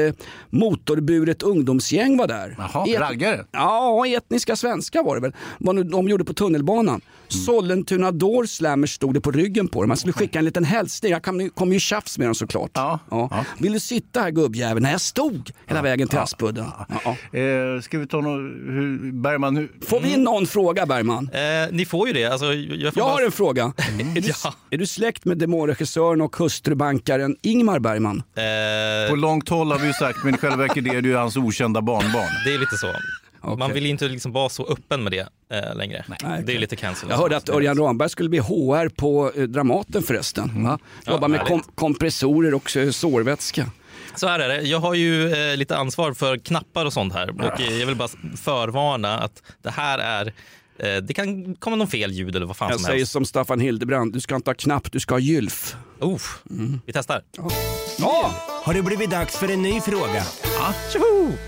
motorburet 0.50 1.44
ungdomsgäng 1.44 2.18
var 2.18 2.28
där. 2.28 2.56
Jaha, 2.58 2.88
Et- 2.88 3.00
raggare? 3.00 3.46
Ja, 3.52 4.08
etniska 4.08 4.56
svenskar 4.56 5.04
var 5.04 5.16
det 5.16 5.22
väl. 5.22 5.34
Vad 5.60 5.76
nu 5.76 5.84
de 5.84 6.10
gjorde 6.10 6.24
på 6.24 6.34
tunnelbanan. 6.34 7.02
Sollentuna 7.28 8.12
Door 8.12 8.46
Slammers 8.46 8.94
stod 8.96 9.14
det 9.14 9.22
på 9.22 9.32
ryggen 9.32 9.68
på 9.68 9.82
dem. 9.82 9.88
Man 9.88 9.98
skulle 9.98 10.14
skicka 10.14 10.40
en 10.40 10.46
liten 10.46 10.64
hälsning. 10.64 11.12
Jag 11.12 11.24
kom, 11.24 11.50
kom 11.50 11.74
ju 11.74 11.80
tjafs 11.80 12.18
med 12.18 12.28
dem 12.28 12.36
såklart. 12.36 12.72
Ja, 12.74 13.00
ja. 13.12 13.46
Vill 13.60 13.74
du 13.74 13.80
sitta 13.80 14.20
här 14.22 14.32
gubbjävel? 14.32 14.84
Nej, 14.84 14.92
jag 14.92 15.02
stod 15.02 15.52
hela 15.68 15.82
vägen 15.82 16.08
till 16.08 16.18
Aspudden. 16.20 16.66
Ja. 17.06 17.40
Eh, 17.40 17.82
ska 17.82 18.00
vi 18.00 18.08
ta 18.08 18.18
något, 18.22 18.40
hur, 18.74 19.12
Bergman, 19.12 19.58
hur, 19.58 19.72
Får 19.86 20.00
vi 20.00 20.14
in 20.14 20.24
någon 20.24 20.48
fråga 20.48 20.86
Bergman? 20.86 21.30
Eh, 21.34 21.72
ni 21.76 21.86
får 21.86 22.08
ju 22.08 22.14
det. 22.14 22.26
Alltså, 22.26 22.54
jag 22.54 22.94
får 22.94 23.02
Jag 23.02 23.08
bara... 23.08 23.14
har 23.14 23.22
en 23.26 23.32
fråga. 23.32 23.74
Är 24.02 24.22
du, 24.22 24.32
Ja. 24.44 24.54
är 24.70 24.78
du 24.78 24.86
släkt 24.88 25.26
med 25.26 25.38
demonregissören 25.38 26.22
och 26.22 26.36
hustrubankaren 26.36 27.36
Ingmar 27.42 27.80
Bergman? 27.80 28.24
Eh, 28.36 29.10
på 29.10 29.16
långt 29.16 29.50
håll 29.50 29.72
har 29.72 29.80
vi 29.80 29.88
ju 29.88 29.94
sagt, 29.94 30.24
men 30.24 30.36
i 30.36 30.38
själva 30.38 30.56
verket 30.58 30.88
är 30.88 31.02
det 31.02 31.08
ju 31.10 31.16
hans 31.16 31.38
okända 31.38 31.82
barnbarn. 31.82 32.30
det 32.46 32.54
är 32.54 32.60
lite 32.60 32.78
så. 32.78 32.88
Okej. 33.44 33.58
Man 33.58 33.74
vill 33.74 33.86
inte 33.86 34.08
liksom 34.08 34.32
vara 34.32 34.50
så 34.50 34.66
öppen 34.68 35.04
med 35.04 35.12
det 35.12 35.28
eh, 35.58 35.76
längre. 35.76 36.06
Nej, 36.24 36.44
Det 36.46 36.56
är 36.56 36.60
lite 36.60 36.76
cancel. 36.76 37.10
Jag 37.10 37.18
hörde 37.18 37.38
att 37.38 37.50
Örjan 37.50 37.78
Ramberg 37.78 38.10
skulle 38.10 38.30
bli 38.30 38.40
HR 38.40 38.90
på 38.90 39.32
eh, 39.36 39.44
Dramaten 39.44 40.04
förresten. 40.04 40.64
Va? 40.64 40.80
Jobba 41.08 41.28
med 41.28 41.40
kom- 41.42 41.64
kompressorer 41.76 42.54
och 42.54 42.78
eh, 42.78 42.90
sårvätska. 42.90 43.72
Så 44.16 44.28
här 44.28 44.40
är 44.40 44.48
det. 44.48 44.62
Jag 44.62 44.80
har 44.80 44.94
ju 44.94 45.34
eh, 45.34 45.58
lite 45.58 45.78
ansvar 45.78 46.14
för 46.14 46.38
knappar 46.38 46.86
och 46.86 46.94
sånt 46.94 47.14
här. 47.14 47.30
Och 47.42 47.62
eh, 47.62 47.78
jag 47.80 47.88
vill 47.88 47.96
bara 47.96 48.08
förvarna 48.38 49.20
att 49.20 49.44
det 49.62 49.70
här 49.70 50.00
är 50.00 50.34
det 51.04 51.14
kan 51.16 51.56
komma 51.56 51.76
någon 51.76 51.88
fel 51.88 52.12
ljud 52.12 52.36
eller 52.36 52.46
vad 52.46 52.58
fan 52.58 52.70
Jag 52.70 52.80
som 52.80 52.86
säger 52.86 52.98
helst. 52.98 53.12
som 53.12 53.26
Staffan 53.26 53.60
Hildebrand, 53.60 54.14
du 54.14 54.20
ska 54.22 54.36
inte 54.36 54.50
ha 54.50 54.56
knapp, 54.56 54.92
du 54.92 55.00
ska 55.00 55.14
ha 55.14 55.20
gylf. 55.20 55.76
Oh, 56.00 56.22
Vi 56.86 56.94
testar. 56.94 57.22
Ja! 58.00 58.34
Har 58.64 58.74
det 58.74 58.82
blivit 58.82 59.10
dags 59.10 59.36
för 59.38 59.50
en 59.52 59.62
ny 59.62 59.82
fråga? 59.82 60.24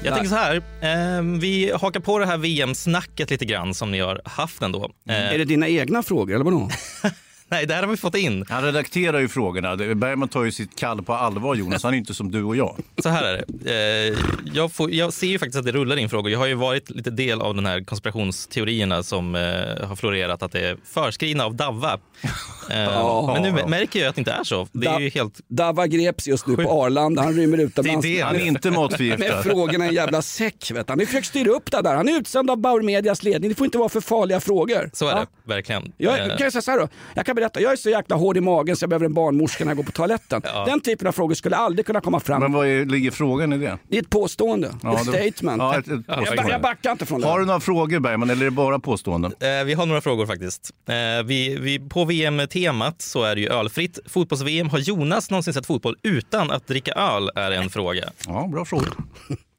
Jag 0.04 0.14
tänker 0.14 0.30
så 0.30 0.36
här. 0.36 0.56
Eh, 0.82 1.22
vi 1.40 1.72
hakar 1.82 2.00
på 2.00 2.20
det 2.20 2.26
här 2.26 2.38
VM-snacket 2.38 3.30
lite 3.30 3.46
grann 3.46 3.74
som 3.74 3.92
ni 3.92 4.00
har 4.00 4.22
haft 4.26 4.62
ändå. 4.62 4.92
Eh, 5.10 5.16
Är 5.34 5.38
det 5.38 5.46
dina 5.46 5.68
egna 5.68 6.04
frågor 6.04 6.36
eller 6.36 6.46
vadå? 6.46 6.70
Nej, 7.54 7.66
det 7.66 7.74
här 7.74 7.82
har 7.84 7.90
vi 7.90 7.98
fått 7.98 8.16
in. 8.16 8.46
Han 8.50 8.64
redakterar 8.64 9.20
ju 9.20 9.28
frågorna. 9.28 9.76
Det- 9.76 9.96
Bergman 9.96 10.28
tar 10.30 10.44
ju 10.44 10.52
sitt 10.52 10.76
kall 10.80 11.02
på 11.04 11.14
allvar, 11.14 11.56
Jonas. 11.56 11.84
Han 11.84 11.94
är 11.94 11.98
inte 11.98 12.14
som 12.14 12.32
du 12.32 12.44
och 12.44 12.56
jag. 12.56 12.78
Så 13.04 13.10
här 13.10 13.24
är 13.24 13.44
det. 13.48 14.10
Eh, 14.12 14.18
jag, 14.54 14.72
får, 14.72 14.92
jag 14.92 15.14
ser 15.14 15.28
ju 15.28 15.40
faktiskt 15.40 15.58
att 15.60 15.66
det 15.66 15.72
rullar 15.72 15.98
in 15.98 16.10
frågor. 16.10 16.32
Jag 16.32 16.40
har 16.40 16.46
ju 16.48 16.54
varit 16.54 16.90
lite 16.90 17.10
del 17.10 17.42
av 17.42 17.56
den 17.56 17.66
här 17.66 17.84
konspirationsteorierna 17.84 19.04
som 19.04 19.36
eh, 19.36 19.42
har 19.88 19.96
florerat 19.96 20.44
att 20.44 20.52
det 20.52 20.60
är 20.60 20.78
förskrivna 20.94 21.46
av 21.46 21.56
Davva. 21.56 22.00
Eh, 22.72 23.34
men 23.34 23.42
nu 23.42 23.66
märker 23.68 24.00
jag 24.00 24.10
att 24.10 24.16
det 24.16 24.20
inte 24.22 24.32
är 24.32 24.44
så. 24.44 24.68
Det 24.72 24.88
är 24.88 25.00
ju 25.00 25.10
helt... 25.10 25.40
Dava 25.48 25.88
greps 25.88 26.28
just 26.28 26.48
nu 26.48 26.56
på 26.56 26.84
Arlanda. 26.84 27.22
Han 27.22 27.34
rymmer 27.34 27.58
utomlands. 27.58 28.02
Det 28.06 28.14
är 28.14 28.18
det. 28.18 28.22
Han 28.22 28.36
är 28.36 28.46
inte 28.46 28.70
Med 28.72 28.80
matförgiftad. 28.80 29.44
frågorna 29.44 29.86
i 29.86 29.88
en 29.88 29.94
jävla 29.94 30.22
säck. 30.22 30.72
Vet. 30.74 30.90
Han 30.90 31.00
har 31.00 31.06
försökt 31.06 31.28
styra 31.28 31.50
upp 31.52 31.72
det 31.72 31.82
där. 31.82 31.96
Han 31.96 32.10
är 32.10 32.18
utsänd 32.20 32.50
av 32.50 32.58
Bauer 32.58 32.82
Medias 32.82 33.24
ledning. 33.24 33.50
Det 33.50 33.56
får 33.56 33.66
inte 33.66 33.78
vara 33.78 33.90
för 33.90 34.02
farliga 34.02 34.40
frågor. 34.40 34.90
Så 34.94 35.08
är 35.08 35.12
Ja. 35.12 35.20
det 35.20 35.54
verkligen. 35.54 35.94
Jag, 35.98 36.18
kan 36.18 36.30
jag, 36.40 36.52
säga 36.52 36.62
så 36.62 36.72
här 36.72 36.80
då? 36.80 36.88
jag 37.14 37.26
kan 37.26 37.36
berätta, 37.44 37.62
jag 37.62 37.72
är 37.72 37.76
så 37.76 37.90
jäkla 37.90 38.16
hård 38.16 38.38
i 38.38 38.42
magen 38.42 38.76
så 38.76 38.84
jag 38.84 38.90
behöver 38.90 39.06
en 39.06 39.14
barnmorska 39.14 39.64
när 39.66 39.70
jag 39.72 39.78
går 39.78 39.84
på 39.84 39.92
toaletten. 39.92 40.42
Den 40.66 40.82
typen 40.82 41.08
av 41.08 41.12
frågor 41.12 41.36
skulle 41.36 41.56
aldrig 41.56 41.86
kunna 41.86 42.02
komma 42.02 42.20
fram. 42.20 42.42
Men 42.42 42.52
vad 42.52 42.68
är, 42.68 42.86
ligger 42.86 43.12
frågan 43.12 43.54
i 43.54 43.58
det? 43.58 43.78
Det 43.90 43.98
är 43.98 44.02
ett 44.02 44.10
påstående, 44.10 44.72
Ja, 44.84 44.94
ett 45.00 45.12
det- 45.12 45.32
statement. 45.32 45.62
Ja, 45.62 45.78
ett- 45.80 45.88
ett 45.88 45.92
jag, 46.08 46.18
påstående. 46.20 46.52
jag 46.52 46.62
backar 46.62 46.92
inte 46.92 47.06
från 47.06 47.22
det. 47.22 47.28
Har 47.28 47.40
du 47.40 47.46
några 47.46 47.60
frågor 47.60 48.00
Bergman 48.00 48.30
eller 48.30 48.42
är 48.42 48.46
det 48.46 48.52
bara 48.52 48.80
påståenden? 48.80 49.34
Eh, 49.40 49.64
vi 49.66 49.74
har 49.74 49.86
några 49.86 50.02
frågor 50.02 50.26
faktiskt. 50.26 50.72
Eh, 50.90 51.26
vi, 51.26 51.58
vi, 51.62 51.80
på 51.90 52.06
VM-temat 52.06 53.02
så 53.02 53.24
är 53.24 53.36
det 53.36 53.42
ju 53.42 53.50
ölfritt. 53.50 54.00
Fotbolls-VM, 54.06 54.70
har 54.70 54.80
Jonas 54.80 55.30
någonsin 55.30 55.54
sett 55.54 55.66
fotboll 55.66 55.96
utan 56.04 56.52
att 56.52 56.68
dricka 56.68 56.92
öl? 56.94 57.30
Är 57.36 57.52
en 57.52 57.70
fråga. 57.70 58.04
Ja, 58.28 58.48
bra 58.52 58.66
fråga. 58.66 58.86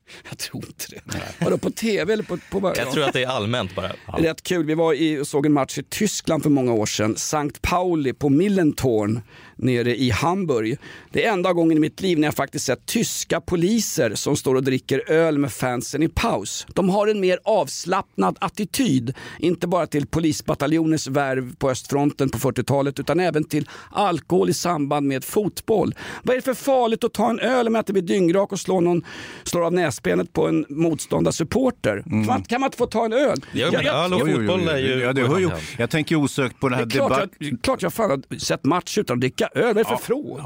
Jag 0.29 0.39
tror 0.39 0.65
inte 0.67 0.85
det. 0.89 1.01
Vadå, 1.41 1.59
på 1.59 1.71
tv 1.71 2.13
eller 2.13 2.25
på... 2.25 2.39
på 2.51 2.73
Jag 2.77 2.91
tror 2.91 3.05
att 3.05 3.13
det 3.13 3.23
är 3.23 3.29
allmänt 3.29 3.75
bara. 3.75 3.93
Rätt 4.19 4.43
kul. 4.43 4.67
Vi 4.67 4.75
var 4.75 4.93
i, 4.95 5.19
och 5.19 5.27
såg 5.27 5.47
en 5.47 5.53
match 5.53 5.79
i 5.79 5.83
Tyskland 5.83 6.43
för 6.43 6.51
många 6.51 6.73
år 6.73 6.87
sedan. 6.87 7.17
Sankt 7.17 7.63
Pauli 7.63 8.13
på 8.13 8.29
Millentorn 8.29 9.21
nere 9.57 9.97
i 9.97 10.11
Hamburg. 10.11 10.79
Det 11.11 11.25
är 11.25 11.33
enda 11.33 11.53
gången 11.53 11.77
i 11.77 11.81
mitt 11.81 12.01
liv 12.01 12.19
när 12.19 12.27
jag 12.27 12.35
faktiskt 12.35 12.65
sett 12.65 12.87
tyska 12.87 13.41
poliser 13.41 14.15
som 14.15 14.37
står 14.37 14.55
och 14.55 14.65
dricker 14.65 15.11
öl 15.11 15.39
med 15.39 15.53
fansen 15.53 16.03
i 16.03 16.09
paus. 16.09 16.67
De 16.75 16.89
har 16.89 17.07
en 17.07 17.21
mer 17.21 17.39
avslappnad 17.45 18.37
attityd. 18.41 19.15
Inte 19.39 19.67
bara 19.67 19.87
till 19.87 20.07
polisbataljonens 20.07 21.07
värv 21.07 21.57
på 21.57 21.71
östfronten 21.71 22.29
på 22.29 22.39
40-talet 22.39 23.01
utan 23.01 23.21
även 23.21 23.45
till 23.45 23.69
alkohol 23.91 24.51
i 24.51 24.55
samband 24.55 25.07
med 25.07 25.25
fotboll. 25.25 25.95
Vad 26.23 26.33
är 26.33 26.39
det 26.39 26.45
för 26.45 26.55
farligt 26.55 27.05
att 27.05 27.13
ta 27.13 27.31
en 27.31 27.41
öl 27.41 27.67
om 27.67 27.75
jag 27.75 27.81
inte 27.81 27.93
blir 27.93 28.03
dyngrak 28.03 28.53
och 28.53 28.61
slår, 28.61 28.81
någon, 28.81 29.03
slår 29.45 29.67
av 29.67 29.73
näsbenet 29.73 30.33
på 30.33 30.49
en 30.49 30.67
motståndarsupporter? 30.69 32.03
Kan, 32.03 32.27
man, 32.27 32.43
kan 32.43 32.61
man 32.61 32.69
inte 32.69 32.79
få 32.79 32.87
ta 32.87 33.05
en 33.05 33.13
öl? 33.13 33.45
Ja, 33.53 33.71
men 33.73 33.87
öl 33.87 34.13
och 34.13 34.21
Jo, 34.21 34.29
jo, 34.29 34.41
jo, 34.41 34.49
fotboll 34.49 34.69
är 34.69 34.79
ju... 34.79 35.55
Jag 35.79 35.91
tänker 35.91 36.17
osökt 36.17 36.61
på 36.61 36.69
det 36.69 36.77
här 36.77 36.87
Det 36.87 36.95
är 36.95 36.99
klart, 36.99 37.11
debatt... 37.11 37.31
jag, 37.39 37.63
klart 37.63 37.83
jag 37.83 37.93
fan 37.93 38.11
har 38.11 38.39
sett 38.39 38.65
match 38.65 38.99
utan 38.99 39.17
att 39.17 39.21
dricka 39.21 39.44
öl. 39.55 39.63
Vad 39.63 39.71
är 39.71 39.75
det 39.75 39.85
för 39.85 39.97
frågor? 39.97 40.41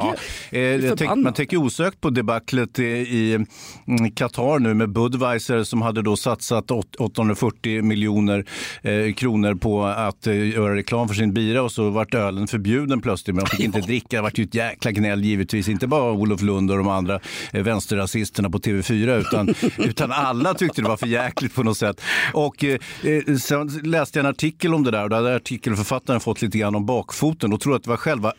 Ja. 0.51 0.59
Eh, 0.59 0.95
tänk, 0.97 1.17
man 1.17 1.33
tänker 1.33 1.57
osökt 1.57 2.01
på 2.01 2.11
debaclet 2.11 2.79
i, 2.79 2.83
i 2.85 3.35
mm, 3.35 4.11
Qatar 4.15 4.59
nu 4.59 4.75
med 4.75 4.91
Budweiser 4.91 5.65
som 5.65 5.83
hade 5.83 6.03
då 6.03 6.17
satsat 6.17 6.71
åt- 6.71 6.97
840 6.97 7.83
miljoner 7.83 8.45
eh, 8.83 9.13
kronor 9.15 9.55
på 9.55 9.85
att 9.85 10.27
eh, 10.27 10.49
göra 10.49 10.75
reklam 10.77 11.09
för 11.09 11.15
sin 11.15 11.33
bira 11.35 11.63
och 11.63 11.73
så 11.73 11.91
vart 11.91 12.15
ölen 12.15 12.47
förbjuden 12.47 13.01
plötsligt. 13.01 13.37
Men 13.37 13.45
de 13.45 13.51
fick 13.57 13.61
inte 13.67 13.81
dricka. 13.81 14.17
Det 14.17 14.23
vart 14.23 14.39
ju 14.39 14.45
ett 14.45 14.55
jäkla 14.55 14.91
gnäll 14.91 15.25
givetvis. 15.25 15.69
Inte 15.69 15.87
bara 15.87 16.13
Olof 16.13 16.43
Lund 16.43 16.71
och 16.71 16.77
de 16.79 16.89
andra 16.89 17.21
eh, 17.53 17.63
vänsterrasisterna 17.63 18.51
på 18.51 18.59
TV4 18.59 19.19
utan, 19.21 19.55
utan 19.79 20.13
alla 20.13 20.55
tyckte 20.55 20.83
det 20.83 20.89
var 20.89 20.97
för 20.97 21.07
jäkligt 21.07 21.55
på 21.55 21.63
något 21.63 21.77
sätt. 21.79 22.01
Och 22.33 22.65
eh, 22.65 22.79
eh, 23.05 23.37
sen 23.37 23.69
läste 23.85 24.19
jag 24.19 24.25
en 24.27 24.31
artikel 24.31 24.75
om 24.75 24.85
det 24.85 24.91
där 24.91 25.03
och 25.03 25.11
då 25.11 25.17
hade 25.17 25.37
artikelförfattaren 25.37 26.21
fått 26.21 26.43
lite 26.43 26.59
grann 26.59 26.75
om 26.75 26.87
bakfoten 26.87 27.53
och 27.53 27.61
tror 27.61 27.77
att 27.77 27.83
det 27.83 27.91
var 27.91 27.97
själva 27.97 28.33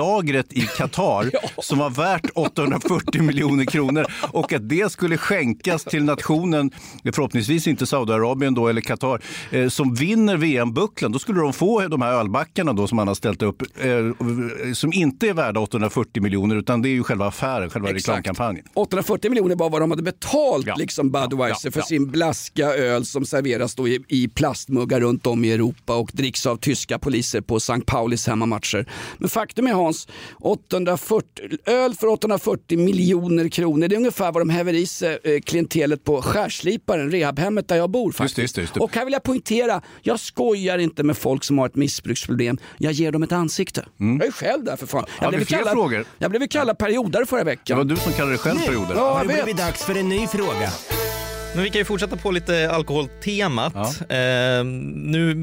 öllagret 0.00 0.52
i 0.52 0.60
Qatar 0.60 1.30
som 1.62 1.78
var 1.78 1.90
värt 1.90 2.30
840 2.34 3.22
miljoner 3.22 3.64
kronor 3.64 4.06
och 4.32 4.52
att 4.52 4.68
det 4.68 4.92
skulle 4.92 5.16
skänkas 5.18 5.84
till 5.84 6.04
nationen, 6.04 6.70
förhoppningsvis 7.04 7.66
inte 7.66 7.86
Saudiarabien 7.86 8.54
då 8.54 8.68
eller 8.68 8.80
Qatar, 8.80 9.20
eh, 9.50 9.68
som 9.68 9.94
vinner 9.94 10.36
VM-bucklan. 10.36 11.12
Då 11.12 11.18
skulle 11.18 11.40
de 11.40 11.52
få 11.52 11.88
de 11.88 12.02
här 12.02 12.12
ölbackarna 12.12 12.72
då 12.72 12.86
som 12.86 12.96
man 12.96 13.08
har 13.08 13.14
ställt 13.14 13.42
upp 13.42 13.62
eh, 13.62 14.72
som 14.74 14.92
inte 14.92 15.28
är 15.28 15.34
värda 15.34 15.60
840 15.60 16.22
miljoner 16.22 16.56
utan 16.56 16.82
det 16.82 16.88
är 16.88 16.90
ju 16.90 17.02
själva 17.02 17.26
affären, 17.26 17.70
själva 17.70 17.92
reklamkampanjen. 17.92 18.64
840 18.74 19.30
miljoner 19.30 19.56
var 19.56 19.70
vad 19.70 19.82
de 19.82 19.90
hade 19.90 20.02
betalt 20.02 20.66
Ja. 20.66 20.74
liksom 20.78 21.10
Budweiser 21.10 21.46
Ja, 21.46 21.56
ja, 21.64 21.70
för 21.70 21.80
ja. 21.80 21.84
sin 21.84 22.10
blaska 22.10 22.66
öl 22.66 23.04
som 23.06 23.24
serveras 23.24 23.74
då 23.74 23.88
i, 23.88 24.04
i 24.08 24.28
plastmuggar 24.28 25.00
runt 25.00 25.26
om 25.26 25.44
i 25.44 25.52
Europa 25.52 25.96
och 25.96 26.10
dricks 26.12 26.46
av 26.46 26.56
tyska 26.56 26.98
poliser 26.98 27.40
på 27.40 27.56
St. 27.56 27.80
Paulis 27.86 28.26
hemmamatcher. 28.26 28.86
Men 29.18 29.28
faktum 29.28 29.66
är 29.66 29.72
Hans, 29.86 30.08
840, 30.40 31.58
öl 31.66 31.94
för 31.94 32.06
840 32.06 32.78
miljoner 32.78 33.48
kronor, 33.48 33.88
det 33.88 33.94
är 33.94 33.96
ungefär 33.96 34.32
vad 34.32 34.40
de 34.40 34.50
häver 34.50 34.72
i 34.72 34.86
sig 34.86 35.18
eh, 35.24 35.40
klientelet 35.40 36.04
på 36.04 36.22
Skärsliparen, 36.22 37.10
rehabhemmet 37.10 37.68
där 37.68 37.76
jag 37.76 37.90
bor 37.90 38.12
faktiskt. 38.12 38.36
det, 38.36 38.42
just 38.42 38.54
det, 38.54 38.60
just 38.60 38.74
det. 38.74 38.80
Och 38.80 38.94
här 38.96 39.04
vill 39.04 39.12
jag 39.12 39.22
poängtera, 39.22 39.82
jag 40.02 40.20
skojar 40.20 40.78
inte 40.78 41.02
med 41.02 41.16
folk 41.16 41.44
som 41.44 41.58
har 41.58 41.66
ett 41.66 41.74
missbruksproblem, 41.76 42.58
jag 42.78 42.92
ger 42.92 43.12
dem 43.12 43.22
ett 43.22 43.32
ansikte. 43.32 43.86
Jag 43.98 44.26
är 44.26 44.30
själv 44.30 44.64
där 44.64 44.76
för 44.76 44.86
fan. 44.86 45.04
Jag 45.18 45.24
Har 45.24 45.32
blev 45.32 45.44
kallad, 45.44 45.72
frågor? 45.72 46.04
jag 46.18 46.30
blev 46.30 46.46
kallad 46.46 46.78
periodare 46.78 47.26
förra 47.26 47.38
Det 47.40 47.44
veckan. 47.44 47.76
var 47.78 47.84
du 47.84 47.96
som 47.96 48.12
kallade 48.12 48.32
det 48.34 48.38
själv 48.38 48.58
perioder. 48.58 48.94
Ja, 48.94 49.18
Nu 49.22 49.26
blir 49.26 49.36
det 49.36 49.44
vet. 49.44 49.56
dags 49.56 49.84
för 49.84 49.94
en 49.98 50.08
ny 50.08 50.26
fråga. 50.26 50.70
Men 51.54 51.64
vi 51.64 51.70
kan 51.70 51.78
ju 51.78 51.84
fortsätta 51.84 52.16
på 52.16 52.30
lite 52.30 52.70
alkoholtemat. 52.70 53.74
Eh, 54.10 54.64
nu 54.94 55.34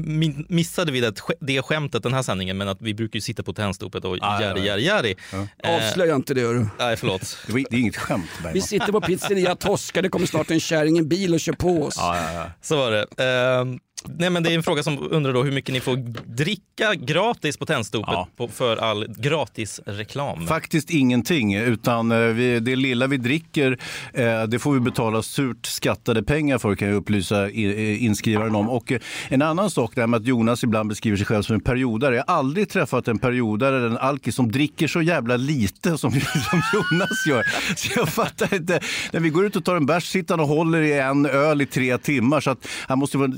missade 0.48 0.92
vi 0.92 1.00
det, 1.00 1.12
det 1.40 1.62
skämtet 1.62 2.02
den 2.02 2.14
här 2.14 2.22
sändningen, 2.22 2.56
men 2.58 2.68
att 2.68 2.82
vi 2.82 2.94
brukar 2.94 3.16
ju 3.16 3.20
sitta 3.20 3.42
på 3.42 3.52
tändstopet 3.52 4.04
och 4.04 4.16
ja, 4.20 4.42
jari, 4.42 4.60
ja. 4.60 4.66
jari, 4.66 4.84
jari. 4.84 5.16
Eh, 5.62 5.74
Avslöja 5.74 6.14
inte 6.14 6.34
det 6.34 6.40
hörru. 6.40 6.66
nej, 6.78 6.96
förlåt. 6.96 7.36
Det, 7.46 7.52
var, 7.52 7.62
det 7.70 7.76
är 7.76 7.80
inget 7.80 7.96
skämt 7.96 8.26
Vi 8.38 8.42
Bergman. 8.42 8.62
sitter 8.62 8.92
på 8.92 9.00
pizzeria 9.00 9.54
Tosca, 9.56 10.02
det 10.02 10.08
kommer 10.08 10.26
snart 10.26 10.50
en 10.50 10.60
kärring 10.60 10.96
i 10.96 10.98
en 10.98 11.08
bil 11.08 11.34
och 11.34 11.40
kör 11.40 11.52
på 11.52 11.82
oss. 11.84 11.94
Ja, 11.96 12.16
ja, 12.16 12.32
ja. 12.32 12.46
Så 12.62 12.76
var 12.76 12.90
det. 12.90 13.02
Eh, 13.02 13.64
nej, 14.08 14.30
men 14.30 14.42
det 14.42 14.50
är 14.50 14.54
en 14.54 14.62
fråga 14.62 14.82
som 14.82 15.08
undrar 15.10 15.32
då 15.32 15.42
hur 15.42 15.52
mycket 15.52 15.72
ni 15.72 15.80
får 15.80 15.96
dricka 16.36 16.94
gratis 16.94 17.56
på 17.56 17.66
tändstopet 17.66 18.12
Ja. 18.12 18.28
på, 18.36 18.48
för 18.48 18.76
all 18.76 19.06
gratis 19.18 19.80
reklam. 19.86 20.46
Faktiskt 20.46 20.90
ingenting, 20.90 21.54
utan 21.54 22.12
eh, 22.12 22.18
vi, 22.18 22.60
det 22.60 22.76
lilla 22.76 23.06
vi 23.06 23.16
dricker 23.16 23.78
eh, 24.12 24.42
det 24.42 24.58
får 24.58 24.72
vi 24.74 24.80
betala 24.80 25.22
surt 25.22 25.66
skattade 25.66 26.22
pengar 26.22 26.58
för 26.58 26.74
kan 26.74 26.88
jag 26.88 26.96
upplysa 26.96 27.50
inskrivaren 27.50 28.54
om. 28.54 28.68
Och 28.70 28.92
eh, 28.92 29.00
en 29.28 29.42
annan 29.42 29.70
sak 29.70 29.92
det 29.94 30.00
här 30.00 30.08
med 30.08 30.20
att 30.20 30.26
Jonas 30.26 30.64
ibland 30.64 30.88
beskriver 30.88 31.16
sig 31.16 31.26
själv 31.26 31.42
som 31.42 31.54
en 31.54 31.60
periodare. 31.60 32.16
Jag 32.16 32.24
har 32.26 32.34
aldrig 32.34 32.68
träffat 32.68 33.08
en 33.08 33.18
periodare 33.18 33.76
eller 33.76 33.86
en 33.86 33.98
alkis 33.98 34.34
som 34.34 34.52
dricker 34.52 34.88
så 34.88 35.02
jävla 35.02 35.36
lite 35.36 35.98
som, 35.98 36.10
som 36.50 36.62
Jonas 36.72 37.26
gör. 37.28 37.42
Så 37.76 37.88
jag 37.96 38.08
fattar 38.08 38.54
inte. 38.54 38.80
När 39.12 39.20
vi 39.20 39.28
går 39.28 39.46
ut 39.46 39.56
och 39.56 39.64
tar 39.64 39.76
en 39.76 39.86
bärs 39.86 40.04
sitter 40.04 40.34
han 40.34 40.40
och 40.40 40.48
håller 40.48 40.82
i 40.82 40.92
en 40.92 41.26
öl 41.26 41.62
i 41.62 41.66
tre 41.66 41.98
timmar. 41.98 42.40
Så 42.40 42.50
att 42.50 42.66
han 42.88 42.98
måste 42.98 43.18
vara 43.18 43.28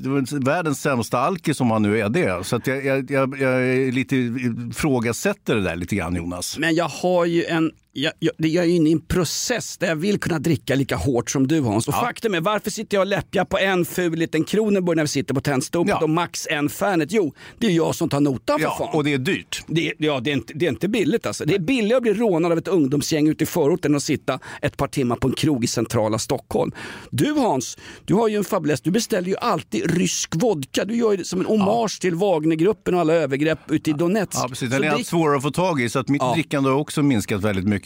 världens 0.57 0.81
sämsta 0.81 1.19
alkis 1.19 1.61
om 1.61 1.71
han 1.71 1.83
nu 1.83 2.01
är 2.01 2.09
det. 2.09 2.45
Så 2.45 2.57
att 2.57 2.67
jag, 2.67 2.85
jag, 2.85 3.11
jag, 3.11 3.41
jag 3.41 3.53
är 3.53 3.93
lite 3.93 4.17
ifrågasätter 4.17 5.55
det 5.55 5.63
där 5.63 5.77
lite 5.77 5.97
grann 5.97 6.15
Jonas. 6.15 6.59
Men 6.59 6.75
jag 6.75 6.89
har 6.89 7.25
ju 7.25 7.45
en 7.45 7.73
jag, 7.99 8.13
jag, 8.19 8.33
jag 8.39 8.65
är 8.65 8.69
inne 8.69 8.89
i 8.91 8.93
en 8.93 9.01
process 9.01 9.79
där 9.79 9.87
jag 9.89 9.97
vill 9.97 10.19
kunna 10.21 10.39
dricka 10.39 10.75
lika 10.75 10.97
hårt 10.97 11.31
som 11.31 11.47
du 11.47 11.61
Hans. 11.61 11.89
Och 11.89 11.95
faktum 11.95 12.35
är, 12.35 12.41
varför 12.41 12.71
sitter 12.71 12.97
jag 12.97 13.03
och 13.03 13.07
läppjar 13.07 13.45
på 13.45 13.59
en 13.59 13.85
ful 13.85 14.19
liten 14.19 14.45
Kronenburg 14.45 14.97
när 14.97 15.05
vi 15.05 15.09
sitter 15.09 15.35
på 15.35 15.41
tändstopet 15.41 15.91
Ja. 15.91 16.03
och 16.03 16.11
max 16.11 16.47
en 16.51 16.69
Fernet? 16.69 17.13
Jo, 17.13 17.35
det 17.59 17.67
är 17.67 17.71
jag 17.71 17.95
som 17.95 18.09
tar 18.09 18.21
notan 18.21 18.59
för 18.59 18.65
Ja, 18.67 18.77
fan. 18.79 18.89
och 18.97 19.05
det 19.05 19.13
är 19.13 19.19
dyrt. 19.19 19.63
Det, 19.67 19.93
ja, 19.99 20.21
det, 20.21 20.31
är 20.31 20.35
inte, 20.35 20.53
det 20.55 20.67
är 20.67 20.71
inte 20.71 20.89
billigt 20.89 21.27
alltså. 21.27 21.45
Det 21.45 21.55
är 21.55 21.59
billigare 21.59 21.97
att 21.97 22.03
bli 22.03 22.13
rånad 22.15 22.53
av 22.53 22.59
ett 22.59 22.69
ungdomsgäng 22.69 23.29
ute 23.29 23.45
i 23.45 23.47
förorten 23.47 23.93
än 23.93 23.97
att 23.97 24.03
sitta 24.03 24.39
ett 24.63 24.77
par 24.77 24.89
timmar 24.89 25.17
på 25.17 25.29
en 25.29 25.35
krog 25.35 25.65
i 25.65 25.67
centrala 25.67 26.19
Stockholm. 26.19 26.73
Du 27.11 27.33
Hans, 27.33 27.79
du 28.05 28.15
har 28.15 28.29
ju 28.29 28.37
en 28.37 28.45
fäbless. 28.45 28.81
Du 28.81 28.91
beställer 28.91 29.29
ju 29.29 29.37
alltid 29.37 29.97
rysk 29.97 30.31
vodka. 30.37 30.85
Du 30.85 30.97
gör 30.97 31.11
ju 31.11 31.17
det 31.17 31.25
som 31.25 31.41
en 31.41 31.47
hommage 31.47 32.01
till 32.01 32.15
Wagnergruppen 32.15 32.95
och 32.95 33.01
alla 33.01 33.13
övergrepp 33.15 33.59
ute 33.71 33.91
i 33.91 33.93
Donetsk. 33.93 34.39
Ja, 34.43 34.49
precis. 34.49 34.71
Den 34.71 34.85
är 34.85 34.89
allt 34.89 34.97
drick- 34.99 35.07
svårare 35.07 35.37
att 35.37 35.43
få 35.43 35.51
tag 35.51 35.81
i 35.81 35.89
så 35.89 35.99
att 35.99 36.09
mitt 36.09 36.23
Ja. 36.23 36.33
drickande 36.35 36.71
har 36.71 36.77
också 36.77 37.03
minskat 37.03 37.43
väldigt 37.43 37.65
mycket. 37.65 37.86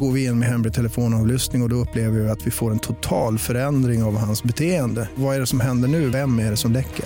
Går 0.00 0.12
vi 0.12 0.24
in 0.24 0.38
med 0.38 0.48
hemlig 0.48 0.74
telefonavlyssning 0.74 1.62
och, 1.62 1.66
och 1.66 1.70
då 1.70 1.76
upplever 1.76 2.20
vi 2.20 2.28
att 2.28 2.46
vi 2.46 2.50
får 2.50 2.70
en 2.70 2.78
total 2.78 3.38
förändring 3.38 4.02
av 4.02 4.18
hans 4.18 4.42
beteende. 4.42 5.08
Vad 5.14 5.36
är 5.36 5.40
det 5.40 5.46
som 5.46 5.60
händer 5.60 5.88
nu? 5.88 6.10
Vem 6.10 6.38
är 6.38 6.50
det 6.50 6.56
som 6.56 6.72
läcker? 6.72 7.04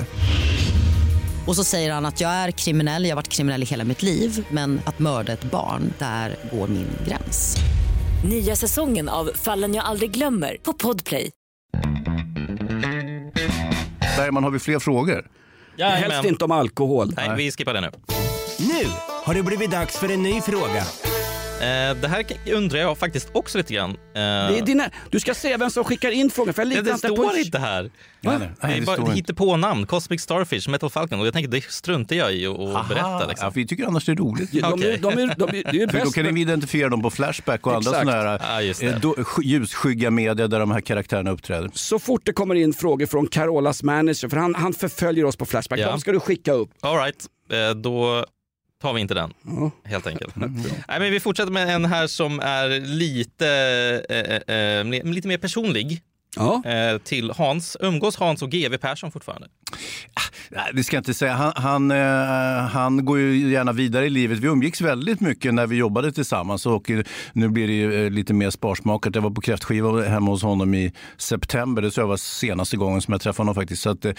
Och 1.47 1.57
så 1.57 1.65
säger 1.65 1.93
han 1.93 2.07
att 2.07 2.21
jag 2.21 2.31
är 2.31 2.51
kriminell, 2.51 3.05
jag 3.05 3.11
har 3.11 3.17
varit 3.17 3.29
kriminell 3.29 3.63
i 3.63 3.67
hela 3.67 3.85
mitt 3.85 4.03
liv 4.03 4.47
men 4.51 4.81
att 4.85 4.99
mörda 4.99 5.33
ett 5.33 5.45
barn, 5.45 5.93
där 5.99 6.37
går 6.53 6.69
min 6.69 6.87
gräns. 7.07 7.57
Nya 8.25 8.57
säsongen 8.57 9.09
av 9.09 9.31
Fallen 9.35 9.75
jag 9.75 9.85
aldrig 9.85 10.11
glömmer 10.11 10.57
på 10.63 10.73
Podplay. 10.73 11.31
Bergman, 14.17 14.45
har 14.45 14.51
vi 14.51 14.59
fler 14.59 14.79
frågor? 14.79 15.27
Jajamän. 15.77 16.11
Helst 16.11 16.29
inte 16.29 16.45
om 16.45 16.51
alkohol. 16.51 17.13
Nej, 17.17 17.31
vi 17.37 17.51
skippar 17.51 17.75
det 17.75 17.81
nu. 17.81 17.91
Nu 18.59 18.87
har 19.25 19.35
det 19.35 19.43
blivit 19.43 19.71
dags 19.71 19.99
för 19.99 20.13
en 20.13 20.23
ny 20.23 20.41
fråga. 20.41 20.85
Eh, 21.61 21.97
det 22.01 22.09
här 22.09 22.25
undrar 22.53 22.79
jag 22.79 22.99
faktiskt 22.99 23.29
också 23.33 23.59
lite 23.59 23.75
grann. 23.75 23.91
Eh, 23.91 23.97
Det 24.15 24.21
är 24.59 24.67
dina, 24.67 24.91
du 25.11 25.21
ska 25.21 25.35
säga 25.35 25.57
vem 25.59 25.71
som 25.71 25.85
skickar 25.85 26.11
in 26.11 26.31
frågan. 26.31 26.55
För 26.55 26.63
jag 26.63 26.67
det, 26.71 26.71
litar 26.71 26.85
det 26.85 26.91
inte 26.91 27.09
står 27.09 27.17
på... 27.31 27.37
inte 27.37 27.59
här. 27.59 27.91
Nej, 28.21 28.39
nej, 28.39 28.49
Det 28.61 28.67
är 28.67 28.81
det 28.81 28.87
bara 28.87 28.97
står 28.97 29.17
inte. 29.17 29.35
på 29.35 29.57
namn, 29.57 29.87
Cosmic 29.87 30.21
Starfish, 30.23 30.69
Metal 30.69 30.91
Falcon. 30.91 31.21
Och 31.21 31.27
jag 31.27 31.33
tänker 31.33 31.51
det 31.51 31.65
struntar 31.65 32.17
jag 32.17 32.33
i 32.35 32.47
att 32.47 32.89
berätta. 32.89 33.27
Liksom. 33.27 33.47
Ja, 33.47 33.51
för 33.53 33.61
vi 33.61 33.67
tycker 33.67 33.87
annars 33.87 34.05
det 34.05 34.13
är 34.13 34.17
roligt. 34.17 34.53
De, 34.53 34.61
de, 34.81 35.63
det 35.73 35.87
då 36.05 36.11
kan 36.11 36.35
vi 36.35 36.41
identifiera 36.41 36.89
dem 36.89 37.03
på 37.03 37.11
Flashback 37.11 37.67
och 37.67 37.75
andra 37.77 37.91
sådana 37.91 38.13
här 38.13 38.25
Ja, 38.65 38.75
det. 38.81 38.83
eh, 38.87 38.99
då, 39.01 39.15
sk- 39.15 39.43
ljusskygga 39.43 40.11
medier 40.11 40.49
där 40.49 40.61
de 40.61 40.71
här 40.71 40.81
karaktärerna 40.81 41.31
uppträder. 41.31 41.71
Så 41.75 41.99
fort 41.99 42.23
det 42.25 42.33
kommer 42.33 42.55
in 42.55 42.73
frågor 42.73 43.07
från 43.07 43.27
Carolas 43.27 43.83
manager, 43.83 44.29
för 44.29 44.37
han, 44.37 44.55
han 44.55 44.73
förföljer 44.73 45.25
oss 45.25 45.37
på 45.37 45.47
Flashback, 45.47 45.79
Ja. 45.81 45.91
de 45.91 46.01
ska 46.01 46.13
du 46.13 46.21
skicka 46.21 46.53
upp. 46.53 46.71
All 46.81 46.97
right, 46.97 47.25
eh, 47.53 47.75
då 47.77 48.25
tar 48.81 48.93
vi 48.93 49.01
inte 49.01 49.15
den. 49.15 49.33
Helt 49.85 50.07
enkelt. 50.07 50.37
Nej, 50.37 51.01
men 51.01 51.11
vi 51.11 51.21
fortsätter 51.21 51.53
med 51.53 51.69
en 51.75 51.85
här 51.85 52.07
som 52.07 52.41
är 52.41 52.69
lite, 52.81 53.47
eh, 54.09 54.57
eh, 54.57 55.05
lite 55.05 55.29
mer 55.29 55.39
personlig. 55.39 56.03
Ja. 56.37 56.63
Eh, 56.65 56.99
till 56.99 57.31
Hans. 57.31 57.77
Umgås 57.81 58.17
Hans 58.17 58.43
och 58.43 58.51
GW 58.51 58.79
Persson 58.79 59.13
fortfarande? 59.13 59.49
Nej, 60.51 60.71
det 60.75 60.85
ska 60.85 60.97
jag 60.97 61.01
inte 61.01 61.15
säga. 61.15 61.33
Han, 61.33 61.53
han, 61.57 61.91
eh, 61.91 62.69
han 62.69 63.05
går 63.05 63.19
ju 63.19 63.51
gärna 63.51 63.73
vidare 63.73 64.07
i 64.07 64.11
livet. 64.11 64.39
Vi 64.39 64.47
umgicks 64.47 64.81
väldigt 64.81 65.21
mycket 65.21 65.55
när 65.55 65.67
vi 65.67 65.77
jobbade 65.77 66.13
tillsammans 66.13 66.67
och 66.67 66.91
nu 67.33 67.49
blir 67.49 67.67
det 67.67 67.73
ju 67.73 68.05
eh, 68.05 68.11
lite 68.11 68.35
mer 68.35 68.51
sparsmakat. 68.51 69.15
Jag 69.15 69.23
var 69.23 69.31
på 69.31 69.41
kräftskiva 69.41 70.03
hemma 70.03 70.31
hos 70.31 70.43
honom 70.43 70.75
i 70.75 70.93
september. 71.17 71.83
Det 71.83 71.97
jag 71.97 72.07
var 72.07 72.17
senaste 72.17 72.77
gången 72.77 73.01
som 73.01 73.13
jag 73.13 73.21
träffade 73.21 73.41
honom 73.41 73.55
faktiskt. 73.55 73.83
Så 73.83 73.91
att 73.91 74.05
eh, 74.05 74.15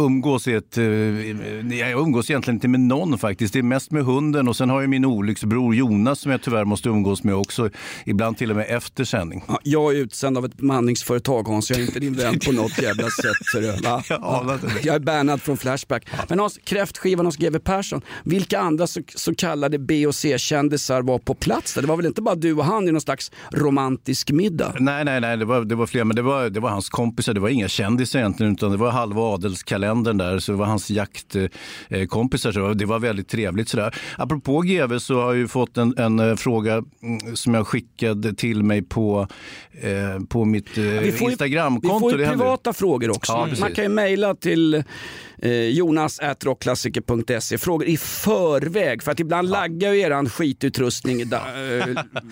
umgås 0.00 0.48
är 0.48 0.56
ett... 0.56 0.78
Eh, 0.78 1.78
jag 1.78 2.00
umgås 2.00 2.30
egentligen 2.30 2.56
inte 2.56 2.68
med 2.68 2.80
någon 2.80 3.18
faktiskt. 3.18 3.52
Det 3.52 3.58
är 3.58 3.62
mest 3.62 3.90
med 3.90 4.04
hunden 4.04 4.48
och 4.48 4.56
sen 4.56 4.70
har 4.70 4.80
jag 4.80 4.90
min 4.90 5.04
olycksbror 5.04 5.74
Jonas 5.74 6.20
som 6.20 6.30
jag 6.30 6.42
tyvärr 6.42 6.64
måste 6.64 6.88
umgås 6.88 7.24
med 7.24 7.34
också. 7.34 7.70
Ibland 8.04 8.38
till 8.38 8.50
och 8.50 8.56
med 8.56 8.66
efter 8.68 9.04
sändning. 9.04 9.44
Ja, 9.48 9.60
jag 9.62 9.92
är 9.92 9.96
utsänd 9.96 10.38
av 10.38 10.44
ett 10.44 10.56
bemanningsföretag 10.56 11.25
Hans, 11.26 11.70
jag 11.70 11.78
är 11.78 11.82
inte 11.82 12.00
din 12.00 12.14
vän 12.14 12.38
på 12.46 12.52
något 12.52 12.82
jävla 12.82 13.04
sätt. 13.04 13.46
ser 13.52 13.60
du, 13.60 13.82
va? 13.82 14.02
Det. 14.62 14.84
Jag 14.84 14.94
är 14.94 15.00
bannad 15.00 15.42
från 15.42 15.56
Flashback. 15.56 16.06
Men 16.28 16.38
Hans, 16.38 16.58
kräftskivan 16.64 17.26
hos 17.26 17.36
GW 17.36 17.58
Persson, 17.58 18.00
vilka 18.24 18.58
andra 18.58 18.86
så, 18.86 19.00
så 19.14 19.34
kallade 19.34 19.78
B 19.78 20.06
och 20.06 20.14
C-kändisar 20.14 21.02
var 21.02 21.18
på 21.18 21.34
plats 21.34 21.74
där? 21.74 21.82
Det 21.82 21.88
var 21.88 21.96
väl 21.96 22.06
inte 22.06 22.22
bara 22.22 22.34
du 22.34 22.52
och 22.52 22.64
han 22.64 22.88
i 22.88 22.92
någon 22.92 23.00
slags 23.00 23.32
romantisk 23.52 24.30
middag? 24.30 24.74
Nej, 24.78 25.04
nej, 25.04 25.20
nej, 25.20 25.36
det 25.36 25.44
var, 25.44 25.64
det 25.64 25.74
var 25.74 25.86
fler, 25.86 26.04
men 26.04 26.16
det 26.16 26.22
var, 26.22 26.50
det 26.50 26.60
var 26.60 26.70
hans 26.70 26.88
kompisar. 26.88 27.34
Det 27.34 27.40
var 27.40 27.48
inga 27.48 27.68
kändisar 27.68 28.18
egentligen, 28.18 28.52
utan 28.52 28.70
det 28.70 28.76
var 28.76 28.90
halva 28.90 29.22
adelskalendern 29.22 30.18
där, 30.18 30.38
så 30.38 30.52
det 30.52 30.58
var 30.58 30.66
hans 30.66 30.90
jaktkompisar. 30.90 32.52
Så 32.52 32.74
det 32.74 32.84
var, 32.84 32.96
väldigt 32.98 33.28
trevligt 33.28 33.68
sådär. 33.68 33.94
Apropå 34.18 34.60
GV 34.60 34.98
så 34.98 35.20
har 35.20 35.26
jag 35.26 35.36
ju 35.36 35.48
fått 35.48 35.76
en, 35.76 35.94
en 35.98 36.18
eh, 36.18 36.36
fråga 36.36 36.72
mm, 36.74 37.36
som 37.36 37.54
jag 37.54 37.66
skickade 37.66 38.34
till 38.34 38.62
mig 38.62 38.82
på, 38.82 39.28
eh, 39.80 40.24
på 40.28 40.44
mitt 40.44 40.78
eh, 40.78 40.84
får 41.16 41.24
ju, 41.24 41.26
vi 41.26 41.32
Instagramkonto. 41.32 42.00
får 42.00 42.20
ju 42.20 42.26
privata 42.28 42.72
frågor 42.72 43.10
också. 43.10 43.32
Ja, 43.32 43.48
Man 43.60 43.74
kan 43.74 43.84
ju 43.84 43.90
mejla 43.90 44.34
till 44.34 44.74
eh, 45.42 45.50
jonas.rockklassiker.se 45.52 47.58
frågor 47.58 47.86
i 47.86 47.96
förväg. 47.96 49.02
För 49.02 49.12
att 49.12 49.20
ibland 49.20 49.48
laggar 49.50 49.92
ju 49.92 50.00
eran 50.00 50.28
skitutrustning 50.28 51.28
da, 51.28 51.36
eh, 51.78 51.86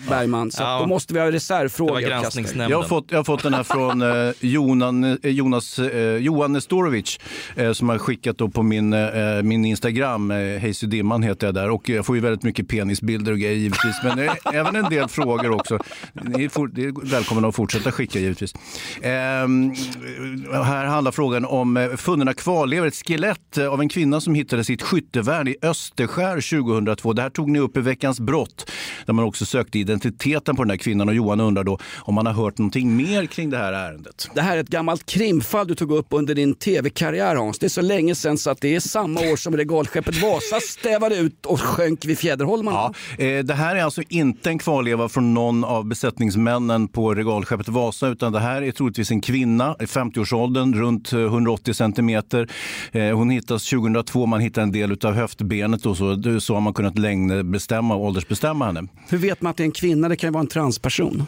Bergman. 0.09 0.51
Så 0.51 0.63
Ja. 0.63 0.79
då 0.79 0.87
måste 0.87 1.13
vi 1.13 1.19
ha 1.19 1.31
reservfrågor. 1.31 2.01
Jag 2.01 2.77
har, 2.77 2.83
fått, 2.83 3.05
jag 3.11 3.17
har 3.19 3.23
fått 3.23 3.43
den 3.43 3.53
här 3.53 3.63
från 3.63 4.01
eh, 4.01 4.31
Jonan, 4.39 5.03
eh, 5.03 5.17
Jonas, 5.31 5.79
eh, 5.79 6.15
Johan 6.17 6.53
Nestorovic 6.53 7.19
eh, 7.55 7.71
som 7.71 7.89
har 7.89 7.97
skickat 7.97 8.37
då 8.37 8.49
på 8.49 8.63
min, 8.63 8.93
eh, 8.93 9.41
min 9.43 9.65
Instagram. 9.65 10.31
Eh, 10.31 10.37
Hayes 10.37 10.79
dimman 10.79 11.23
heter 11.23 11.47
jag 11.47 11.53
där 11.53 11.69
och 11.69 11.89
jag 11.89 12.05
får 12.05 12.15
ju 12.15 12.21
väldigt 12.21 12.43
mycket 12.43 12.67
penisbilder 12.67 13.31
och 13.31 13.39
grejer 13.39 13.55
givetvis. 13.57 13.95
Men 14.03 14.19
eh, 14.19 14.33
även 14.53 14.75
en 14.75 14.89
del 14.89 15.07
frågor 15.07 15.51
också. 15.51 15.79
Ni 16.13 16.43
är 16.43 17.09
välkomna 17.11 17.47
att 17.47 17.55
fortsätta 17.55 17.91
skicka 17.91 18.19
givetvis. 18.19 18.53
Eh, 19.01 20.61
här 20.63 20.85
handlar 20.85 21.11
frågan 21.11 21.45
om 21.45 21.77
eh, 21.77 21.89
funna 21.89 22.33
kvarlevor, 22.33 22.87
ett 22.87 23.07
skelett 23.07 23.57
eh, 23.57 23.67
av 23.67 23.81
en 23.81 23.89
kvinna 23.89 24.21
som 24.21 24.35
hittade 24.35 24.63
sitt 24.63 24.81
skyttevärn 24.81 25.47
i 25.47 25.55
Österskär 25.61 26.63
2002. 26.63 27.13
Det 27.13 27.21
här 27.21 27.29
tog 27.29 27.49
ni 27.49 27.59
upp 27.59 27.77
i 27.77 27.81
Veckans 27.81 28.19
brott 28.19 28.71
där 29.05 29.13
man 29.13 29.25
också 29.25 29.45
sökte 29.45 29.79
identiteten 29.79 30.55
på 30.55 30.63
den 30.63 30.69
här 30.69 30.77
kvinnan 30.77 31.09
och 31.09 31.15
Johan 31.15 31.39
undrar 31.39 31.63
då 31.63 31.79
om 31.97 32.15
man 32.15 32.25
har 32.25 32.33
hört 32.33 32.57
någonting 32.57 32.95
mer 32.95 33.25
kring 33.25 33.49
det 33.49 33.57
här 33.57 33.73
ärendet. 33.73 34.29
Det 34.33 34.41
här 34.41 34.57
är 34.57 34.61
ett 34.61 34.69
gammalt 34.69 35.05
krimfall 35.05 35.67
du 35.67 35.75
tog 35.75 35.91
upp 35.91 36.07
under 36.09 36.35
din 36.35 36.55
tv-karriär 36.55 37.35
Hans. 37.35 37.59
Det 37.59 37.65
är 37.65 37.69
så 37.69 37.81
länge 37.81 38.15
sedan 38.15 38.37
så 38.37 38.49
att 38.49 38.61
det 38.61 38.75
är 38.75 38.79
samma 38.79 39.21
år 39.21 39.35
som 39.35 39.57
regalskeppet 39.57 40.21
Vasa 40.21 40.59
stävade 40.59 41.15
ut 41.15 41.45
och 41.45 41.59
sjönk 41.59 42.05
vid 42.05 42.17
Fjäderholmarna. 42.17 42.93
Ja, 43.17 43.25
eh, 43.25 43.43
det 43.43 43.53
här 43.53 43.75
är 43.75 43.83
alltså 43.83 44.01
inte 44.09 44.49
en 44.49 44.59
kvarleva 44.59 45.09
från 45.09 45.33
någon 45.33 45.63
av 45.63 45.85
besättningsmännen 45.85 46.87
på 46.87 47.13
regalskeppet 47.13 47.69
Vasa 47.69 48.07
utan 48.07 48.31
det 48.31 48.39
här 48.39 48.61
är 48.67 48.71
troligtvis 48.71 49.11
en 49.11 49.21
kvinna 49.21 49.75
i 49.79 49.85
50-årsåldern, 49.85 50.73
runt 50.73 51.13
eh, 51.13 51.19
180 51.19 51.73
centimeter. 51.73 52.49
Eh, 52.91 53.17
hon 53.17 53.29
hittas 53.29 53.69
2002, 53.69 54.25
man 54.25 54.39
hittar 54.39 54.61
en 54.61 54.71
del 54.71 54.97
av 55.05 55.13
höftbenet 55.13 55.85
och 55.85 55.97
så, 55.97 56.39
så 56.39 56.53
har 56.53 56.61
man 56.61 56.73
kunnat 56.73 56.97
längdbestämma 56.97 57.95
och 57.95 58.05
åldersbestämma 58.05 58.65
henne. 58.65 58.87
Hur 59.09 59.17
vet 59.17 59.41
man 59.41 59.49
att 59.49 59.57
det 59.57 59.63
är 59.63 59.65
en 59.65 59.71
kvinna? 59.71 60.09
Det 60.09 60.15
kan 60.15 60.27
ju 60.27 60.31
vara 60.31 60.41
en 60.41 60.47
transperson 60.47 61.27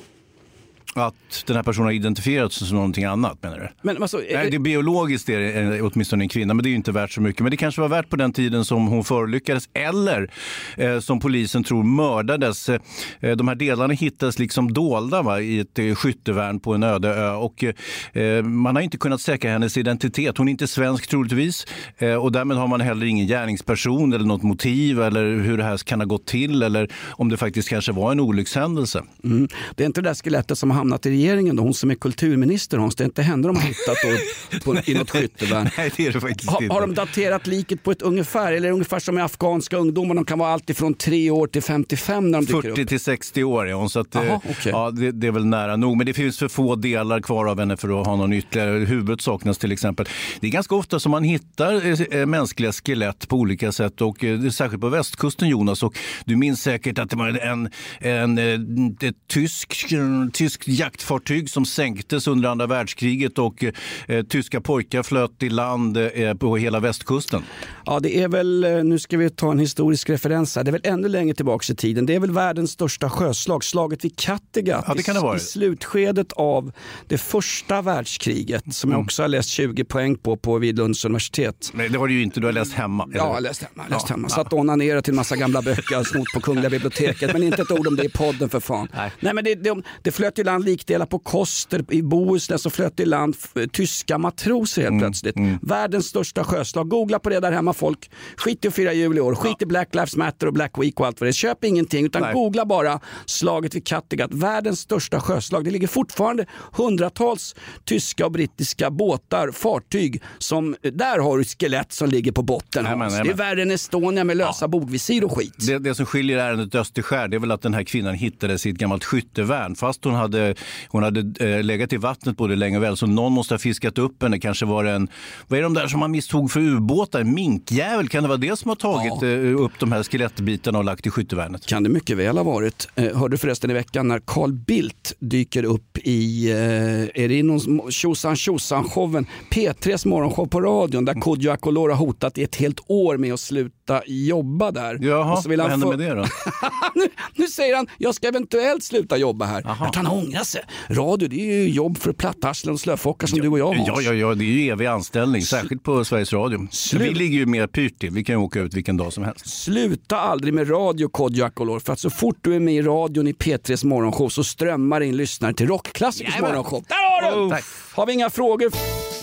att 1.04 1.44
den 1.46 1.56
här 1.56 1.64
personen 1.64 1.86
har 1.86 1.94
identifierats 1.94 2.56
som 2.56 2.78
någonting 2.78 3.04
annat 3.04 3.44
menar 3.44 3.60
du? 3.60 3.70
Men 3.82 4.02
alltså, 4.02 4.18
Nej, 4.18 4.50
det 4.50 4.58
är 4.58 4.60
biologiskt 4.60 5.30
är 5.30 5.40
det 5.40 5.78
eh, 5.78 5.86
åtminstone 5.86 6.24
en 6.24 6.30
kvinna, 6.30 6.54
men 6.54 6.64
det 6.64 6.70
är 6.70 6.72
ju 6.72 6.76
inte 6.76 6.92
värt 6.92 7.12
så 7.12 7.22
mycket. 7.22 7.42
Men 7.42 7.52
det 7.52 7.58
kanske 7.58 7.82
var 7.82 7.90
värt 7.90 8.10
på 8.10 8.16
den 8.16 8.34
tiden 8.34 8.66
som 8.66 8.88
hon 8.88 9.04
förolyckades 9.04 9.70
eller 9.74 10.32
eh, 10.78 11.00
som 11.00 11.20
polisen 11.20 11.64
tror 11.64 11.84
mördades. 11.84 12.70
Eh, 12.70 12.80
de 13.20 13.48
här 13.48 13.56
delarna 13.56 13.94
hittades 13.94 14.40
liksom 14.40 14.74
dolda 14.74 15.22
va, 15.22 15.42
i 15.42 15.60
ett 15.60 15.80
eh, 15.80 15.96
skyttevärn 15.96 16.60
på 16.60 16.74
en 16.74 16.84
öde 16.84 17.10
ö 17.10 17.32
och 17.32 17.64
eh, 17.64 18.44
man 18.44 18.76
har 18.76 18.84
inte 18.84 18.98
kunnat 18.98 19.22
säkra 19.22 19.52
hennes 19.52 19.78
identitet. 19.78 20.38
Hon 20.38 20.48
är 20.48 20.52
inte 20.52 20.68
svensk 20.68 21.08
troligtvis 21.08 21.66
eh, 21.98 22.14
och 22.14 22.32
därmed 22.32 22.58
har 22.58 22.68
man 22.68 22.82
heller 22.82 23.06
ingen 23.06 23.28
gärningsperson 23.28 24.14
eller 24.14 24.26
något 24.26 24.44
motiv 24.44 25.02
eller 25.02 25.36
hur 25.40 25.58
det 25.58 25.64
här 25.64 25.78
kan 25.78 26.00
ha 26.00 26.06
gått 26.06 26.26
till 26.26 26.64
eller 26.64 26.90
om 27.10 27.30
det 27.30 27.38
faktiskt 27.38 27.70
kanske 27.70 27.92
var 27.92 28.12
en 28.12 28.20
olyckshändelse. 28.20 29.04
Mm. 29.24 29.48
Det 29.76 29.84
är 29.84 29.88
inte 29.88 30.02
det 30.02 30.10
där 30.10 30.16
skelettet 30.16 30.58
som 30.58 30.72
har 30.72 30.78
hamnat 30.88 31.06
i 31.06 31.10
regeringen, 31.10 31.56
då, 31.56 31.64
hon 31.64 31.74
som 31.74 31.92
är 31.92 31.96
kulturminister 31.96 32.78
Hans. 32.78 32.96
Det 32.96 33.04
är 33.04 33.06
inte 33.06 33.22
henne 33.22 33.48
de 33.48 33.56
har 33.56 33.64
hittat 33.64 33.98
då, 34.04 34.60
på, 34.74 34.82
i 34.86 34.94
något 34.94 35.10
skyttevärn. 35.10 35.70
Nej, 35.78 35.92
det 35.98 36.08
är 36.08 36.14
det 36.14 36.22
faktiskt 36.22 36.50
Ha, 36.52 36.62
inte. 36.62 36.74
har 36.74 36.82
de 36.82 36.94
daterat 36.94 37.48
liket 37.48 37.84
på 37.84 37.92
ett 37.92 38.02
ungefär? 38.02 38.54
Eller 38.54 38.72
ungefär 38.72 39.00
som 39.00 39.16
med 39.16 39.24
afghanska 39.24 39.78
ungdomar, 39.78 40.16
de 40.16 40.26
kan 40.26 40.40
vara 40.40 40.50
allt 40.50 40.70
ifrån 40.70 40.94
3 40.94 41.32
år 41.32 41.48
till 41.48 41.62
55 41.64 42.32
när 42.32 42.40
de 42.42 42.46
dyker 42.46 42.62
40 42.62 42.82
upp. 42.82 42.88
till 42.90 43.00
60 43.00 43.44
år 43.44 43.70
är 43.70 43.74
hon, 43.74 43.90
så 43.90 44.00
att, 44.00 44.16
eh, 44.16 44.24
Jaha, 44.26 44.42
okej. 44.50 44.72
ja, 44.72 44.92
det, 44.92 45.12
det 45.12 45.28
är 45.28 45.32
väl 45.32 45.46
nära 45.46 45.76
nog. 45.76 45.98
Men 45.98 46.06
det 46.06 46.14
finns 46.14 46.38
för 46.40 46.48
få 46.48 46.76
delar 46.76 47.20
kvar 47.22 47.46
av 47.46 47.60
henne 47.60 47.78
för 47.78 48.02
att 48.02 48.08
ha 48.08 48.16
någon 48.16 48.34
ytterligare. 48.34 48.86
Huvudet 48.86 49.22
saknas 49.22 49.58
till 49.58 49.72
exempel. 49.72 50.06
Det 50.40 50.48
är 50.48 50.52
ganska 50.52 50.76
ofta 50.76 51.00
som 51.00 51.12
man 51.12 51.24
hittar 51.24 52.16
eh, 52.16 52.26
mänskliga 52.26 52.72
skelett 52.72 53.28
på 53.28 53.36
olika 53.36 53.72
sätt 53.72 54.02
och 54.02 54.24
eh, 54.24 54.50
särskilt 54.50 54.82
på 54.82 54.90
västkusten 54.90 55.50
Jonas. 55.50 55.84
Och 55.84 55.98
du 56.26 56.36
minns 56.36 56.62
säkert 56.62 57.00
att 57.00 57.10
det 57.10 57.16
var 57.16 57.28
en, 57.30 57.70
en, 58.00 58.38
eh, 58.38 59.08
ett 59.10 59.16
tysk, 59.28 59.86
tysk 60.34 60.67
jaktfartyg 60.68 61.50
som 61.50 61.66
sänktes 61.66 62.28
under 62.28 62.50
andra 62.50 62.68
världskriget 62.68 63.38
och 63.40 63.64
eh, 64.08 64.24
tyska 64.24 64.62
pojkar 64.62 65.04
flöt 65.04 65.44
i 65.44 65.50
land 65.50 65.98
eh, 65.98 66.34
på 66.34 66.58
hela 66.58 66.80
västkusten. 66.80 67.44
Ja, 67.86 68.00
det 68.00 68.18
är 68.22 68.28
väl, 68.28 68.64
eh, 68.64 68.84
nu 68.84 69.00
ska 69.00 69.18
vi 69.18 69.30
ta 69.30 69.52
en 69.52 69.60
historisk 69.60 70.10
referens 70.10 70.56
här, 70.56 70.64
det 70.64 70.70
är 70.70 70.72
väl 70.72 70.82
ännu 70.84 71.08
längre 71.08 71.36
tillbaka 71.36 71.74
i 71.74 71.76
tiden. 71.76 72.06
Det 72.06 72.16
är 72.16 72.20
väl 72.20 72.32
världens 72.32 72.72
största 72.72 73.10
sjöslag, 73.10 73.64
slaget 73.64 74.06
vid 74.06 74.16
Kattegatt 74.18 74.86
Ja, 74.88 74.94
det 74.94 75.04
kan 75.04 75.16
det 75.16 75.22
vara. 75.22 75.38
i 75.38 75.40
slutskedet 75.40 76.32
av 76.34 76.72
det 77.08 77.18
första 77.18 77.82
världskriget 77.82 78.74
som 78.76 78.90
Mm. 78.90 78.98
jag 79.00 79.06
också 79.06 79.22
har 79.24 79.28
läst 79.28 79.50
20 79.50 79.84
poäng 79.84 80.16
på, 80.18 80.38
på 80.38 80.58
vid 80.58 80.78
Lunds 80.78 81.06
universitet. 81.06 81.72
Nej, 81.74 81.90
det 81.90 81.98
har 81.98 82.08
du 82.08 82.14
ju 82.14 82.24
inte, 82.24 82.40
du 82.40 82.46
har 82.46 82.54
läst 82.54 82.74
hemma. 82.74 83.04
eller? 83.04 83.18
Ja, 83.18 83.34
jag 83.34 83.44
läst 83.44 83.62
hemma. 83.64 83.84
Läst 83.90 84.06
Ja, 84.10 84.16
hemma. 84.16 84.30
Satt 84.30 84.54
och 84.54 84.60
onanerade 84.60 85.02
till 85.02 85.12
en 85.12 85.16
massa 85.16 85.36
gamla 85.36 85.62
böcker 85.62 85.96
jag 85.96 86.08
snott 86.08 86.28
på 86.34 86.40
Kungliga 86.40 86.70
biblioteket. 86.70 87.34
Men 87.34 87.44
inte 87.44 87.62
ett 87.62 87.72
ord 87.72 87.88
om 87.88 87.96
det 87.96 88.04
i 88.04 88.10
podden 88.10 88.50
för 88.50 88.60
fan. 88.60 88.88
Nej. 89.20 89.34
men 89.34 89.44
det, 89.44 89.56
det, 89.56 89.82
det 90.02 90.12
flöt 90.12 90.40
i 90.40 90.44
land 90.44 90.57
likdelar 90.64 91.06
på 91.06 91.20
Koster 91.20 91.86
i 91.90 92.02
Bohuslän 92.02 92.60
så 92.60 92.70
flöt 92.70 93.00
i 93.00 93.06
land 93.06 93.36
f- 93.40 93.70
tyska 93.74 94.18
matroser 94.18 94.82
Mm, 94.82 94.94
helt 94.94 95.04
plötsligt. 95.04 95.36
Världens 95.62 96.06
största 96.06 96.44
sjöslag. 96.44 96.90
Googla 96.90 97.20
på 97.20 97.30
det 97.30 97.40
där 97.40 97.52
hemma 97.52 97.74
folk. 97.74 98.12
Skit 98.38 98.66
i 98.66 98.68
att 98.68 98.74
fira 98.74 98.94
jul 98.94 99.18
i 99.18 99.22
år. 99.22 99.36
Skit 99.36 99.62
i 99.62 99.66
Black 99.66 99.96
Lives 99.96 100.16
Matter 100.16 100.48
och 100.48 100.54
Black 100.54 100.72
Week 100.78 101.00
och 101.00 101.08
allt 101.08 101.22
vad 101.22 101.26
det 101.28 101.32
är. 101.32 101.34
Köp 101.34 101.64
ingenting 101.64 102.06
utan 102.06 102.22
Nej. 102.22 102.34
googla 102.34 102.66
bara 102.66 103.00
slaget 103.26 103.76
vid 103.76 103.86
Kattegatt. 103.88 104.34
Världens 104.34 104.80
största 104.80 105.20
sjöslag. 105.20 105.66
Det 105.66 105.72
ligger 105.72 105.88
fortfarande 105.88 106.46
hundratals 106.74 107.56
tyska 107.86 108.26
och 108.26 108.32
brittiska 108.32 108.92
båtar, 108.92 109.52
fartyg 109.52 110.22
som, 110.38 110.76
där 110.94 111.20
har 111.20 111.38
du 111.38 111.44
skelett 111.44 111.92
som 111.94 112.10
ligger 112.10 112.32
på 112.32 112.42
botten. 112.44 112.84
Nämen, 112.84 113.02
Hans. 113.02 113.14
Det 113.24 113.30
är 113.30 113.34
värre 113.34 113.62
än 113.62 113.72
Estonia 113.72 114.24
med 114.24 114.38
lösa 114.38 114.68
bogvisir 114.68 115.24
och 115.24 115.38
skit. 115.38 115.54
Det, 115.68 115.80
det 115.80 115.96
som 115.96 116.06
skiljer 116.06 116.38
ärendet 116.38 116.76
Österskär 116.76 117.28
det 117.28 117.38
är 117.38 117.40
väl 117.40 117.52
att 117.52 117.62
den 117.62 117.74
här 117.74 117.84
kvinnan 117.84 118.14
hittades 118.16 118.66
i 118.66 118.70
ett 118.70 118.76
gammalt 118.76 119.04
skyttevärn. 119.04 119.76
Fast 119.76 120.04
hon 120.04 120.14
hade, 120.14 120.47
hon 120.88 121.04
hade 121.04 121.46
eh, 121.50 121.64
legat 121.64 121.94
i 121.94 121.98
vattnet 121.98 122.38
både 122.38 122.56
länge 122.56 122.78
och 122.78 122.84
väl 122.84 122.98
så 122.98 123.08
någon 123.08 123.32
måste 123.34 123.54
ha 123.54 123.60
fiskat 123.60 123.98
upp 123.98 124.24
henne. 124.24 124.40
Kanske 124.40 124.66
var 124.66 124.84
det 124.84 124.92
en, 124.92 125.08
vad 125.48 125.60
är 125.60 125.64
de 125.64 125.74
där 125.74 125.88
som 125.88 126.00
man 126.00 126.12
misstog 126.12 126.52
för 126.52 126.60
ubåtar? 126.60 127.22
En 127.22 127.34
minkjävel? 127.34 128.10
Kan 128.10 128.24
det 128.24 128.30
vara 128.30 128.38
det 128.38 128.60
som 128.60 128.70
har 128.70 128.76
tagit 128.76 129.24
eh, 129.24 129.64
upp 129.64 129.72
de 129.80 129.92
här 129.92 130.04
skelettbitarna 130.04 130.78
och 130.78 130.86
lagt 130.86 131.08
i 131.08 131.10
skyttevärnet? 131.10 131.66
Kan 131.66 131.84
det 131.84 131.90
mycket 131.90 132.18
väl 132.18 132.38
ha 132.38 132.44
varit. 132.44 132.88
Eh, 132.96 133.18
hörde 133.18 133.38
förresten 133.38 133.72
i 133.72 133.74
veckan 133.74 134.08
när 134.08 134.20
Carl 134.26 134.54
Bildt 134.54 135.14
dyker 135.20 135.64
upp 135.64 135.98
i, 135.98 136.52
eh, 136.52 137.24
är 137.24 137.28
det 137.30 137.44
någon 137.44 137.92
tjosan 137.92 138.36
tjosan 138.36 138.84
showen 138.84 139.26
P3s 139.52 140.08
morgonshow 140.08 140.46
på 140.46 140.62
radion 140.62 141.06
där 141.06 141.14
Kodjo 141.14 141.52
Akolor 141.52 141.90
har 141.90 141.96
hotat 141.96 142.38
i 142.38 142.44
ett 142.44 142.56
helt 142.56 142.80
år 142.88 143.18
med 143.18 143.34
att 143.34 143.40
sluta 143.88 144.02
jobba 144.06 144.72
där. 144.72 144.98
Jaha, 145.02 145.34
Och 145.34 145.44
så 145.44 145.50
vill 145.50 145.60
vad 145.60 145.70
han 145.72 145.82
händer 145.82 145.98
få- 145.98 145.98
med 145.98 146.10
det 146.10 146.16
då? 146.16 146.26
nu, 146.96 147.10
nu 147.36 147.48
säger 147.48 147.76
han, 147.76 147.88
jag 147.98 148.16
ska 148.16 148.28
eventuellt 148.28 148.84
sluta 148.84 149.18
jobba 149.18 149.46
här. 149.46 149.64
Att 149.88 149.96
han 149.96 150.08
ångrar 150.08 150.44
sig. 150.44 150.62
Radio, 150.90 151.28
det 151.28 151.36
är 151.36 151.62
ju 151.62 151.70
jobb 151.70 151.98
för 151.98 152.14
plattarslen 152.14 152.74
och 152.74 152.80
slöfockar 152.80 153.28
som 153.28 153.40
du 153.40 153.48
och 153.48 153.60
jag 153.60 153.74
Hans. 153.74 153.88
Ja, 153.88 154.02
ja, 154.02 154.14
ja, 154.14 154.36
det 154.36 154.44
är 154.44 154.48
ju 154.48 154.70
evig 154.72 154.86
anställning, 154.86 155.42
särskilt 155.42 155.84
på 155.84 156.06
Sveriges 156.06 156.34
Radio. 156.34 156.68
Slut. 156.72 157.02
Vi 157.02 157.14
ligger 157.14 157.38
ju 157.38 157.46
mer 157.46 157.68
pyrt 157.68 158.00
till. 158.00 158.12
Vi 158.12 158.24
kan 158.24 158.36
ju 158.36 158.40
åka 158.42 158.60
ut 158.60 158.74
vilken 158.74 158.98
dag 158.98 159.14
som 159.14 159.24
helst. 159.24 159.50
Sluta 159.50 160.18
aldrig 160.20 160.54
med 160.54 160.70
radio 160.72 161.08
Kodjo 161.08 161.80
för 161.80 161.94
att 161.94 162.00
så 162.00 162.10
fort 162.10 162.38
du 162.42 162.56
är 162.56 162.60
med 162.60 162.74
i 162.74 162.82
radion 162.82 163.28
i 163.28 163.34
P3s 163.34 163.86
morgonshow 163.86 164.30
så 164.30 164.44
strömmar 164.44 165.02
in 165.02 165.18
lyssnare 165.18 165.54
till 165.54 165.68
Rockklassikers 165.68 166.40
morgonshow. 166.40 166.84
Där 166.88 167.32
har 167.32 167.44
du! 167.44 167.50
Tack. 167.50 167.64
Har 167.94 168.06
vi 168.06 168.14
inga 168.14 168.30
frågor? 168.30 168.72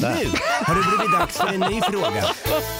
Nu 0.00 0.06
har 0.64 0.74
det 0.74 0.96
blivit 0.96 1.12
dags 1.18 1.36
för 1.36 1.46
en 1.46 1.60
ny 1.60 1.80
fråga. 1.80 2.24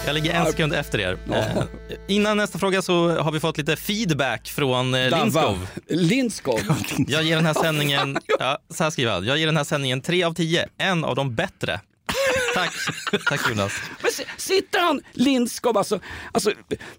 Jag 0.07 0.15
ligger 0.15 0.33
en 0.33 0.47
sekund 0.47 0.75
efter 0.75 0.99
er. 1.01 1.19
Eh, 1.33 1.63
innan 2.09 2.37
nästa 2.37 2.59
fråga 2.59 2.83
så 2.83 3.19
har 3.19 3.33
vi 3.33 3.41
fått 3.41 3.59
lite 3.59 3.77
feedback 3.77 4.49
från 4.49 4.95
eh. 4.95 5.11
Lindskov. 5.11 5.67
Lindskov? 5.89 6.61
Jag 7.09 7.23
ger 7.23 7.37
den 7.37 7.47
här 7.47 7.55
sändningen, 7.55 8.19
ja, 8.39 8.59
så 8.71 8.85
här 8.85 8.91
skriver 8.91 9.13
han. 9.13 9.25
Jag 9.27 9.39
ger 9.39 9.47
den 9.47 9.57
här 9.57 9.65
sändningen 9.65 10.01
3 10.01 10.23
av 10.25 10.35
10, 10.35 10.69
en 10.79 11.05
av 11.05 11.17
de 11.17 11.35
bättre. 11.35 11.81
Tack, 12.55 12.73
tack 13.27 13.41
Jonas. 13.51 13.73
Men 14.03 14.11
si- 14.13 14.25
sitter 14.37 14.79
han, 14.81 15.01
Lindskov, 15.13 15.79
alltså, 15.79 16.01
alltså 16.33 16.51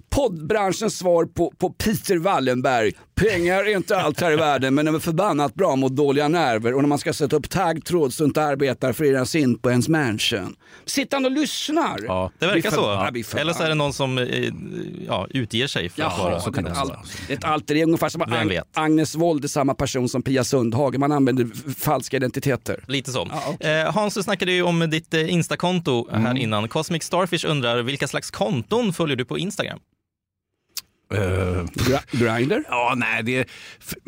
poddbranschens 0.09 0.97
svar 0.97 1.25
på, 1.25 1.53
på 1.57 1.69
Peter 1.69 2.17
Wallenberg. 2.17 2.91
Pengar 3.15 3.63
är 3.63 3.75
inte 3.77 3.97
allt 3.97 4.21
här 4.21 4.31
i 4.31 4.35
världen 4.35 4.75
men 4.75 4.85
de 4.85 4.95
är 4.95 4.99
förbannat 4.99 5.53
bra 5.55 5.75
mot 5.75 5.91
dåliga 5.95 6.27
nerver 6.27 6.73
och 6.73 6.81
när 6.81 6.87
man 6.87 6.97
ska 6.97 7.13
sätta 7.13 7.35
upp 7.35 7.49
taggtråd 7.49 8.13
så 8.13 8.23
inte 8.25 8.43
arbetar 8.43 8.93
förenas 8.93 9.35
in 9.35 9.57
på 9.59 9.69
ens 9.71 9.87
mansion. 9.87 10.55
Sitter 10.85 11.17
han 11.17 11.25
och 11.25 11.31
lyssnar? 11.31 11.99
Ja, 12.07 12.31
det 12.39 12.45
verkar 12.47 12.69
så. 12.69 12.75
förbannad. 12.75 13.15
Eller 13.37 13.53
så 13.53 13.63
är 13.63 13.69
det 13.69 13.75
någon 13.75 13.93
som 13.93 14.17
eh, 14.17 14.51
ja, 15.07 15.27
utger 15.29 15.67
sig 15.67 15.89
för 15.89 16.03
att 16.03 16.17
vara... 16.19 16.31
Jaha, 16.31 16.51
det 16.51 16.59
är 16.59 16.71
ett, 16.71 16.77
al- 16.77 16.91
det 17.27 17.33
är 17.33 17.37
ett 17.37 17.43
alter 17.43 17.75
ego, 17.75 17.85
ungefär 17.85 18.09
som 18.09 18.21
att 18.21 18.29
Ag-? 18.31 18.59
Agnes 18.73 19.15
Wold 19.15 19.43
är 19.43 19.47
samma 19.47 19.73
person 19.73 20.09
som 20.09 20.21
Pia 20.23 20.43
Sundhage. 20.43 20.97
Man 20.97 21.11
använder 21.11 21.47
falska 21.79 22.17
identiteter. 22.17 22.83
Lite 22.87 23.11
så. 23.11 23.29
eh, 23.59 23.93
Hans, 23.93 24.13
du 24.13 24.23
snackade 24.23 24.51
ju 24.51 24.61
om 24.61 24.79
ditt 24.89 25.13
eh, 25.13 25.33
Instakonto 25.33 26.07
här 26.11 26.19
Mm. 26.19 26.37
innan. 26.37 26.67
Cosmic 26.67 27.03
Starfish 27.03 27.45
undrar 27.45 27.81
vilka 27.81 28.07
slags 28.07 28.31
konton 28.31 28.93
följer 28.93 29.15
du 29.15 29.25
på 29.25 29.37
Instagram? 29.37 29.79
Grinder? 32.11 32.63
Ja, 32.69 32.93
nej, 32.97 33.23
det, 33.23 33.49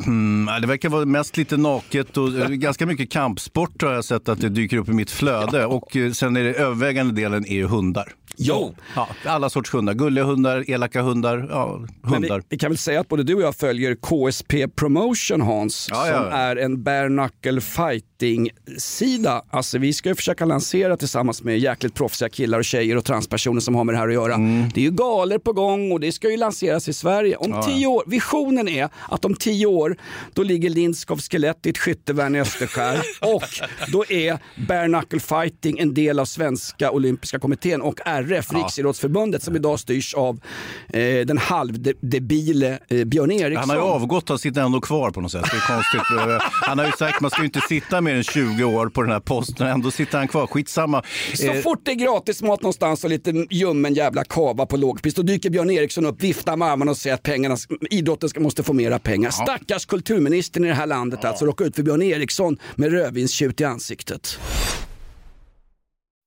mm, 0.06 0.60
det 0.60 0.66
verkar 0.66 0.88
vara 0.88 1.04
mest 1.04 1.36
lite 1.36 1.56
naket 1.56 2.16
och 2.16 2.28
eh, 2.38 2.48
ganska 2.48 2.86
mycket 2.86 3.10
kampsport 3.10 3.82
har 3.82 3.92
jag 3.92 4.04
sett 4.04 4.28
att 4.28 4.40
det 4.40 4.48
dyker 4.48 4.76
upp 4.76 4.88
i 4.88 4.92
mitt 4.92 5.10
flöde. 5.10 5.66
Och 5.66 5.96
eh, 5.96 6.12
sen 6.12 6.36
är 6.36 6.44
det 6.44 6.54
övervägande 6.54 7.12
delen 7.12 7.46
är 7.46 7.54
ju 7.54 7.66
hundar. 7.66 8.14
Jo. 8.36 8.74
Ja, 8.96 9.08
alla 9.24 9.50
sorts 9.50 9.74
hundar. 9.74 9.94
Gulliga 9.94 10.24
hundar, 10.24 10.70
elaka 10.70 11.02
hundar, 11.02 11.46
ja, 11.50 11.80
hundar. 12.02 12.38
vi, 12.38 12.44
vi 12.48 12.58
kan 12.58 12.70
väl 12.70 12.78
säga 12.78 13.00
att 13.00 13.08
både 13.08 13.22
du 13.22 13.34
och 13.34 13.42
jag 13.42 13.56
följer 13.56 13.94
KSP 13.94 14.68
Promotion 14.76 15.40
Hans, 15.40 15.86
Ja, 15.90 15.96
som 15.96 16.10
ja. 16.14 16.30
är 16.30 16.56
en 16.56 16.82
bare 16.82 17.08
knuckle 17.08 17.60
fighting-sida. 17.60 19.42
Alltså 19.50 19.78
vi 19.78 19.92
ska 19.92 20.08
ju 20.08 20.14
försöka 20.14 20.44
lansera 20.44 20.96
tillsammans 20.96 21.42
med 21.42 21.58
jäkligt 21.58 21.94
proffsiga 21.94 22.28
killar 22.28 22.58
och 22.58 22.64
tjejer 22.64 22.96
och 22.96 23.04
transpersoner 23.04 23.60
som 23.60 23.74
har 23.74 23.84
med 23.84 23.94
det 23.94 23.98
här 23.98 24.08
att 24.08 24.14
göra. 24.14 24.36
Det 24.74 24.80
är 24.80 24.84
ju 24.84 24.90
galer 24.90 25.38
på 25.38 25.52
gång 25.52 25.92
och 25.92 26.00
det 26.00 26.12
ska 26.12 26.30
ju 26.30 26.36
lanseras 26.36 26.88
i 26.88 26.92
Sverige. 26.92 27.36
Om 27.36 27.62
tio 27.66 27.86
år, 27.86 28.04
visionen 28.06 28.68
är 28.68 28.88
att 29.08 29.24
om 29.24 29.34
tio 29.34 29.66
år, 29.66 29.96
då 30.34 30.42
ligger 30.42 30.70
Lindskov 30.70 31.20
skelett 31.20 31.66
i 31.66 31.70
ett 31.70 31.78
skyttevärn 31.78 32.34
i 32.36 32.40
Österskär 32.40 33.00
och 33.34 33.42
då 33.92 34.04
är 34.08 34.38
bare 34.68 34.86
knuckle 34.86 35.20
fighting 35.20 35.78
en 35.78 35.94
del 35.94 36.18
av 36.18 36.24
Svenska 36.24 36.90
Olympiska 36.90 37.38
Kommittén 37.38 37.82
och 37.82 38.00
RF, 38.22 38.46
Ja. 38.52 38.58
Riksidrottsförbundet, 38.58 39.42
som 39.42 39.56
idag 39.56 39.80
styrs 39.80 40.14
av 40.14 40.40
eh, 40.92 41.26
den 41.26 41.38
halvdebile 41.38 42.78
eh, 42.88 43.04
Björn 43.04 43.30
Eriksson. 43.30 43.56
Han 43.56 43.70
har 43.70 43.76
ju 43.76 43.82
avgått, 43.92 44.28
han 44.28 44.38
sitter 44.38 44.60
ändå 44.62 44.80
kvar 44.80 45.10
på 45.10 45.20
något 45.20 45.32
sätt. 45.32 45.44
Det 45.50 45.56
är 45.56 45.74
konstigt. 45.74 46.00
Han 46.62 46.78
har 46.78 46.86
ju 46.86 46.92
sagt 46.92 47.14
att 47.16 47.20
man 47.20 47.30
ska 47.30 47.40
ju 47.40 47.46
inte 47.46 47.60
sitta 47.68 48.00
mer 48.00 48.14
än 48.14 48.22
20 48.22 48.64
år 48.64 48.88
på 48.88 49.02
den 49.02 49.12
här 49.12 49.20
posten. 49.20 49.66
Ändå 49.66 49.90
sitter 49.90 50.18
han 50.18 50.28
kvar. 50.28 50.46
Skitsamma. 50.46 51.02
Så 51.34 51.46
Eh, 51.46 51.60
fort 51.62 51.80
det 51.84 51.90
är 51.90 51.94
gratis 51.94 52.42
mat 52.42 52.62
någonstans 52.62 53.04
och 53.04 53.10
lite 53.10 53.46
ljummen 53.50 53.94
jävla 53.94 54.24
kava 54.24 54.66
på 54.66 54.76
lågpris, 54.76 55.14
då 55.14 55.22
dyker 55.22 55.50
Björn 55.50 55.70
Eriksson 55.70 56.06
upp, 56.06 56.22
viftar 56.22 56.56
med 56.56 56.68
armarna 56.68 56.90
och 56.90 56.96
säger 56.96 57.14
att 57.14 57.22
pengarna, 57.22 57.56
idrotten 57.90 58.28
ska, 58.28 58.40
måste 58.40 58.62
få 58.62 58.72
mera 58.72 58.98
pengar. 58.98 59.30
Stackars 59.30 59.86
kulturministern 59.86 60.64
i 60.64 60.68
det 60.68 60.74
här 60.74 60.86
landet 60.86 61.24
alltså, 61.24 61.46
råkar 61.46 61.64
ut 61.64 61.76
för 61.76 61.82
Björn 61.82 62.02
Eriksson 62.02 62.58
med 62.74 62.92
rödvinstjut 62.92 63.60
i 63.60 63.64
ansiktet. 63.64 64.38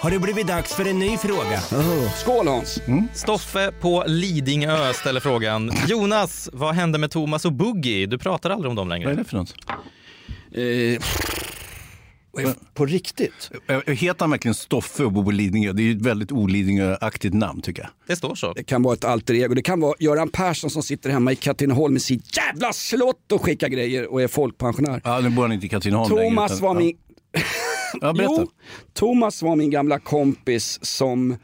Har 0.00 0.10
det 0.10 0.18
blivit 0.18 0.46
dags 0.46 0.74
för 0.74 0.84
en 0.88 0.98
ny 0.98 1.16
fråga. 1.16 1.60
Skål 2.16 2.48
Hans! 2.48 2.78
Stoffe 3.14 3.72
på 3.80 4.04
Lidingö 4.06 4.92
ställer 4.92 5.20
frågan. 5.20 5.72
Jonas, 5.88 6.50
vad 6.52 6.74
hände 6.74 6.98
med 6.98 7.10
Thomas 7.10 7.44
och 7.44 7.52
Boogie? 7.52 8.06
Du 8.06 8.18
pratar 8.18 8.50
aldrig 8.50 8.70
om 8.70 8.76
dem 8.76 8.88
längre. 8.88 9.04
Vad 9.06 9.14
är 9.14 9.18
det 9.18 9.24
för 9.24 9.36
något? 9.36 9.54
Eh, 10.54 12.52
på 12.74 12.86
riktigt? 12.86 13.50
Eh, 13.68 13.94
Heter 13.94 14.20
han 14.20 14.30
verkligen 14.30 14.54
Stoffe 14.54 15.04
och 15.04 15.12
bor 15.12 15.24
på 15.24 15.30
Lidingö? 15.30 15.72
Det 15.72 15.82
är 15.82 15.84
ju 15.84 15.96
ett 15.96 16.02
väldigt 16.06 16.32
olidingö-aktigt 16.32 17.34
namn 17.34 17.62
tycker 17.62 17.82
jag. 17.82 17.90
Det 18.06 18.16
står 18.16 18.34
så. 18.34 18.52
Det 18.52 18.64
kan 18.64 18.82
vara 18.82 18.94
ett 18.94 19.04
alter 19.04 19.34
ego. 19.34 19.54
Det 19.54 19.62
kan 19.62 19.80
vara 19.80 19.94
Göran 19.98 20.28
Persson 20.28 20.70
som 20.70 20.82
sitter 20.82 21.10
hemma 21.10 21.32
i 21.32 21.36
Katrineholm 21.36 21.92
med 21.92 22.02
sitt 22.02 22.36
jävla 22.36 22.72
slott 22.72 23.32
och 23.32 23.44
skickar 23.44 23.68
grejer 23.68 24.12
och 24.12 24.22
är 24.22 24.28
folkpensionär. 24.28 25.00
Ja, 25.04 25.20
nu 25.20 25.30
bor 25.30 25.42
han 25.42 25.52
inte 25.52 25.66
i 25.66 25.68
Katrineholm 25.68 26.16
längre, 26.16 26.28
Thomas 26.30 26.52
utan- 26.52 26.64
var 26.64 26.74
min... 26.74 26.96
Ja, 27.32 27.40
berätta. 28.00 28.22
Jo, 28.38 28.50
Thomas 28.92 29.42
var 29.42 29.56
min 29.56 29.70
gamla 29.70 29.98
kompis 29.98 30.78
som 30.82 31.36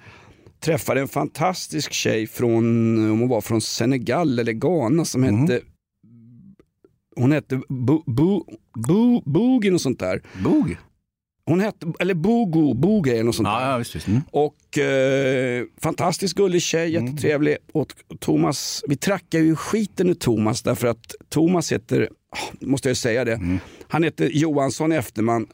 träffade 0.61 1.01
en 1.01 1.09
fantastisk 1.09 1.93
tjej 1.93 2.27
från, 2.27 2.65
om 3.11 3.21
hon 3.21 3.29
var 3.29 3.41
från 3.41 3.61
Senegal 3.61 4.39
eller 4.39 4.53
Ghana 4.53 5.05
som 5.05 5.21
Mhm. 5.21 5.41
hette 5.41 5.61
hon 7.17 7.33
hette 7.33 7.61
Bo, 7.69 8.03
Bo, 8.07 8.45
Bo, 8.89 9.23
Boogie 9.25 9.73
och 9.73 9.81
sånt 9.81 9.99
där. 10.01 10.23
Boogie? 10.45 10.77
Hon 11.49 11.61
hette, 11.61 11.93
eller 12.01 12.15
Bogo, 12.15 12.75
Boogie 12.75 13.13
eller 13.15 13.25
något 13.25 13.35
sånt 13.35 13.47
Ja, 13.49 13.61
där. 13.61 13.71
ja, 13.71 13.79
visst. 13.79 14.07
Mm. 14.09 14.21
Och 14.31 14.79
eh, 14.79 15.65
fantastiskt 15.81 16.35
gullig 16.35 16.63
tjej, 16.63 16.93
jättetrevlig. 16.93 17.57
Och 17.73 17.93
Thomas, 18.21 18.85
vi 18.89 18.97
trackar 18.97 19.39
ju 19.39 19.57
skiten 19.57 20.11
ur 20.11 20.15
Thomas 20.15 20.63
därför 20.63 20.87
att 20.89 21.15
Thomas 21.29 21.73
heter, 21.73 22.09
ah, 22.33 22.39
måste 22.61 22.89
jag 22.89 22.97
säga 22.97 23.25
det, 23.25 23.41
han 23.89 24.03
heter 24.03 24.31
Johansson 24.33 24.93
i 24.93 24.97
efternamn. 24.97 25.47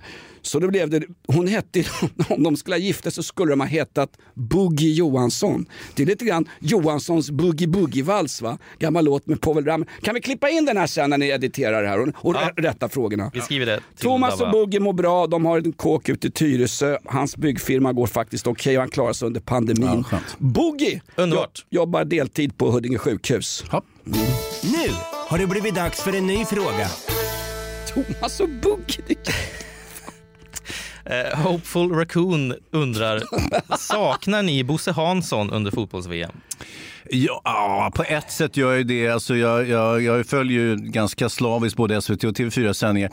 Så 0.45 0.59
då 0.59 0.68
blev 0.68 0.90
det, 0.90 1.03
hon 1.27 1.47
hette, 1.47 1.85
om 2.29 2.42
de 2.42 2.57
skulle 2.57 2.75
ha 2.77 2.81
gifta 2.81 3.03
sig 3.11 3.12
så 3.12 3.23
skulle 3.23 3.53
de 3.53 3.61
ha 3.61 3.66
hetat 3.66 4.11
Boogie 4.35 4.92
Johansson. 4.95 5.66
Det 5.95 6.03
är 6.03 6.07
lite 6.07 6.25
grann 6.25 6.49
Johanssons 6.61 7.31
Boogie 7.31 7.68
Boogie-vals 7.68 8.42
va? 8.42 8.59
Gammal 8.79 9.05
låt 9.05 9.27
med 9.27 9.40
Povel 9.40 9.64
Ramel. 9.64 9.88
Kan 10.03 10.14
vi 10.14 10.21
klippa 10.21 10.49
in 10.51 10.64
den 10.64 10.77
här 10.77 10.87
sen 10.87 11.11
när 11.11 11.18
ni 11.18 11.29
editerar 11.29 11.83
det 11.83 11.88
här 11.88 12.01
och, 12.01 12.09
och 12.14 12.35
Ja. 12.35 12.51
rätta 12.57 12.88
frågorna? 12.88 13.31
Vi 13.35 13.40
skriver 13.40 13.66
det 13.66 13.81
Thomas 14.01 14.40
och 14.40 14.51
Boogie 14.51 14.81
mår 14.81 14.92
bra, 14.92 15.27
de 15.27 15.45
har 15.47 15.59
en 15.59 15.73
kåk 15.73 16.09
ute 16.09 16.27
i 16.27 16.31
Tyresö. 16.31 16.99
Hans 17.05 17.37
byggfirma 17.37 17.92
går 17.92 18.07
faktiskt 18.07 18.47
okej 18.47 18.77
och 18.77 18.83
han 18.83 18.90
klarar 18.90 19.12
sig 19.12 19.27
under 19.27 19.40
pandemin. 19.40 20.05
Ja. 20.11 20.18
Boogie 20.38 21.01
Underbart. 21.16 21.64
jo- 21.71 21.81
jobbar 21.81 22.05
deltid 22.05 22.57
på 22.59 22.71
Huddinge 22.71 22.99
sjukhus. 22.99 23.64
Ja. 23.73 23.83
Nu 24.62 24.90
har 25.29 25.38
det 25.38 25.47
blivit 25.47 25.75
dags 25.75 26.03
för 26.03 26.12
en 26.16 26.27
ny 26.27 26.45
fråga. 26.45 26.88
Thomas 27.95 28.41
och 28.41 28.49
Boogie. 28.49 29.03
det- 29.07 29.33
Eh, 31.05 31.39
Hopeful 31.39 31.91
Raccoon 31.93 32.55
undrar, 32.71 33.23
saknar 33.79 34.43
ni 34.43 34.65
Bosse 34.65 34.93
Hansson 34.93 35.51
under 35.51 35.71
fotbolls-VM? 35.71 36.31
Ja, 37.14 37.40
ja, 37.44 37.90
på 37.94 38.03
ett 38.03 38.31
sätt 38.31 38.57
gör 38.57 38.75
jag 38.75 38.87
det. 38.87 39.09
Alltså 39.09 39.37
jag, 39.37 39.68
jag, 39.68 40.03
jag 40.03 40.27
följer 40.27 40.61
ju 40.61 40.77
ganska 40.77 41.29
slaviskt 41.29 41.77
både 41.77 42.03
SVT 42.03 42.25
och 42.25 42.33
TV4-sändningar. 42.37 43.11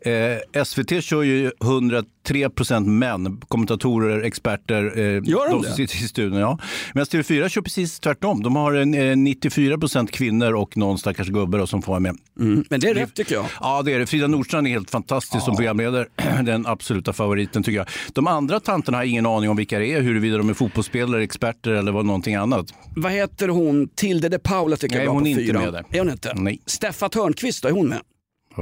Eh, 0.00 0.64
SVT 0.64 1.04
kör 1.04 1.22
ju 1.22 1.50
103 1.62 2.50
procent 2.50 2.88
män, 2.88 3.40
kommentatorer, 3.48 4.22
experter. 4.22 4.98
Eh, 4.98 5.02
Gör 5.04 5.50
de 5.50 5.52
de 5.52 5.64
som 5.64 5.72
sitter 5.74 5.96
i 5.96 6.08
studion. 6.08 6.38
Ja. 6.38 6.58
Medan 6.94 7.06
TV4 7.06 7.48
kör 7.48 7.62
precis 7.62 8.00
tvärtom. 8.00 8.42
De 8.42 8.56
har 8.56 8.72
en, 8.72 8.94
eh, 8.94 9.16
94 9.16 9.78
procent 9.78 10.10
kvinnor 10.12 10.52
och 10.52 10.76
någon 10.76 10.98
stackars 10.98 11.28
gubbe 11.28 11.58
då, 11.58 11.66
som 11.66 11.82
får 11.82 11.92
vara 11.92 12.00
med. 12.00 12.16
Mm, 12.40 12.64
men 12.70 12.80
det 12.80 12.88
är 12.88 12.94
rätt 12.94 13.14
tycker 13.14 13.34
jag. 13.34 13.44
Ja, 13.60 13.82
det 13.82 13.92
är 13.92 13.98
det. 13.98 14.06
Frida 14.06 14.26
Nordstrand 14.26 14.66
är 14.66 14.70
helt 14.70 14.90
fantastisk 14.90 15.44
som 15.44 15.56
programledare. 15.56 16.06
Den 16.42 16.66
absoluta 16.66 17.12
favoriten 17.12 17.62
tycker 17.62 17.78
jag. 17.78 17.86
De 18.12 18.26
andra 18.26 18.60
tanterna 18.60 18.98
har 18.98 19.04
ingen 19.04 19.26
aning 19.26 19.50
om 19.50 19.56
vilka 19.56 19.78
det 19.78 19.86
är, 19.92 20.00
huruvida 20.00 20.38
de 20.38 20.48
är 20.48 20.54
fotbollsspelare, 20.54 21.22
experter 21.22 21.70
eller 21.70 21.92
vad 21.92 22.04
någonting 22.04 22.34
annat. 22.34 22.66
Vad 22.96 23.12
heter 23.12 23.35
hon? 23.48 23.88
Tilde 23.88 24.28
de 24.28 24.38
Paula 24.38 24.76
tycker 24.76 24.96
Nej, 24.96 25.04
jag 25.04 25.04
är 25.04 25.06
bra 25.06 25.14
hon 25.14 25.22
på 25.22 25.28
inte 25.28 25.42
fyran. 25.42 25.62
med 25.64 25.72
där. 25.72 25.84
Är 25.90 25.98
hon 25.98 26.10
inte? 26.10 26.32
Nej. 26.36 26.60
Steffa 26.66 27.08
Törnqvist 27.08 27.62
då, 27.62 27.68
är 27.68 27.72
hon 27.72 27.88
med? 27.88 28.00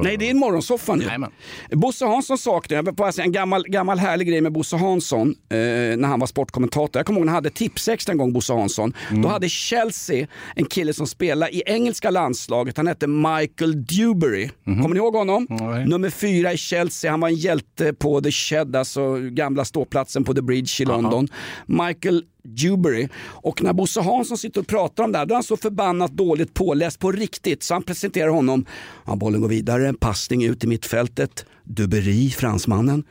Nej, 0.02 0.16
det 0.16 0.30
är 0.30 0.34
morgonsoffan 0.34 1.00
ju. 1.00 1.06
Jajamän. 1.06 1.30
Bosse 1.70 2.04
Hansson 2.06 2.38
saknar 2.38 2.76
jag. 2.76 2.94
Bara 2.94 3.12
säga 3.12 3.24
En 3.24 3.32
gammal, 3.32 3.64
gammal 3.68 3.98
härlig 3.98 4.28
grej 4.28 4.40
med 4.40 4.52
Bosse 4.52 4.76
Hansson 4.76 5.28
eh, 5.28 5.56
när 5.56 6.04
han 6.08 6.20
var 6.20 6.26
sportkommentator. 6.26 6.98
Jag 6.98 7.06
kommer 7.06 7.18
ihåg 7.20 7.26
när 7.26 7.32
han 7.32 7.36
hade 7.36 7.50
Tipsextra 7.50 8.12
en 8.12 8.18
gång, 8.18 8.32
Bosse 8.32 8.52
Hansson. 8.52 8.92
Mm. 9.10 9.22
Då 9.22 9.28
hade 9.28 9.48
Chelsea 9.48 10.26
en 10.56 10.64
kille 10.64 10.92
som 10.92 11.06
spelade 11.06 11.52
i 11.52 11.62
engelska 11.66 12.10
landslaget. 12.10 12.76
Han 12.76 12.86
hette 12.86 13.06
Michael 13.06 13.84
Dewberry. 13.86 14.50
Kommer 14.64 14.88
ni 14.88 14.96
ihåg 14.96 15.14
honom? 15.14 15.46
Nej. 15.50 15.86
Nummer 15.86 16.10
fyra 16.10 16.52
i 16.52 16.56
Chelsea. 16.56 17.10
Han 17.10 17.20
var 17.20 17.28
en 17.28 17.34
hjälte 17.34 17.92
på 17.92 18.20
The 18.20 18.30
Shed, 18.30 18.76
alltså 18.76 19.16
gamla 19.20 19.64
ståplatsen 19.64 20.24
på 20.24 20.34
The 20.34 20.42
Bridge 20.42 20.82
i 20.82 20.84
London. 20.84 21.28
Michael 21.66 22.24
Dewberry. 22.44 23.08
Och 23.16 23.62
när 23.62 23.72
Bosse 23.72 24.00
Hansson 24.00 24.38
sitter 24.38 24.60
och 24.60 24.66
pratar 24.66 25.04
om 25.04 25.12
det 25.12 25.18
här, 25.18 25.26
då 25.26 25.32
är 25.32 25.36
han 25.36 25.42
så 25.42 25.56
förbannat 25.56 26.12
dåligt 26.12 26.54
påläst 26.54 26.98
på 26.98 27.12
riktigt 27.12 27.62
så 27.62 27.74
han 27.74 27.82
presenterar 27.82 28.28
honom. 28.28 28.66
Ja, 29.06 29.16
bollen 29.16 29.40
går 29.40 29.48
vidare, 29.48 29.94
passning 30.00 30.44
ut 30.44 30.64
i 30.64 30.66
mittfältet. 30.66 31.46
duberi, 31.64 32.30
fransmannen. 32.30 33.04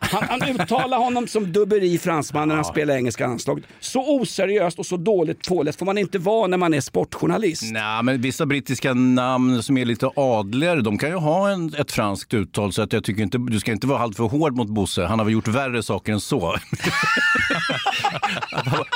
Han, 0.00 0.24
han 0.28 0.42
uttalar 0.42 0.98
honom 0.98 1.26
som 1.26 1.52
dubberi 1.52 1.98
fransmannen 1.98 2.48
när 2.48 2.54
han 2.54 2.64
spelar 2.64 2.94
engelska 2.94 3.26
landslaget. 3.26 3.64
Så 3.80 4.20
oseriöst 4.20 4.78
och 4.78 4.86
så 4.86 4.96
dåligt 4.96 5.48
påläst 5.48 5.78
får 5.78 5.86
man 5.86 5.98
inte 5.98 6.18
vara 6.18 6.46
när 6.46 6.56
man 6.56 6.74
är 6.74 6.80
sportjournalist. 6.80 7.62
Nej, 7.72 8.02
men 8.02 8.20
vissa 8.20 8.46
brittiska 8.46 8.94
namn 8.94 9.62
som 9.62 9.76
är 9.76 9.84
lite 9.84 10.10
adligare, 10.16 10.80
de 10.80 10.98
kan 10.98 11.08
ju 11.08 11.16
ha 11.16 11.50
en, 11.50 11.74
ett 11.74 11.92
franskt 11.92 12.34
uttal. 12.34 12.72
Så 12.72 12.82
att 12.82 12.92
jag 12.92 13.04
tycker 13.04 13.22
inte, 13.22 13.38
du 13.38 13.60
ska 13.60 13.72
inte 13.72 13.86
vara 13.86 13.98
alltför 13.98 14.24
hård 14.24 14.56
mot 14.56 14.68
Bosse. 14.68 15.04
Han 15.04 15.18
har 15.18 15.26
väl 15.26 15.32
gjort 15.32 15.48
värre 15.48 15.82
saker 15.82 16.12
än 16.12 16.20
så. 16.20 16.40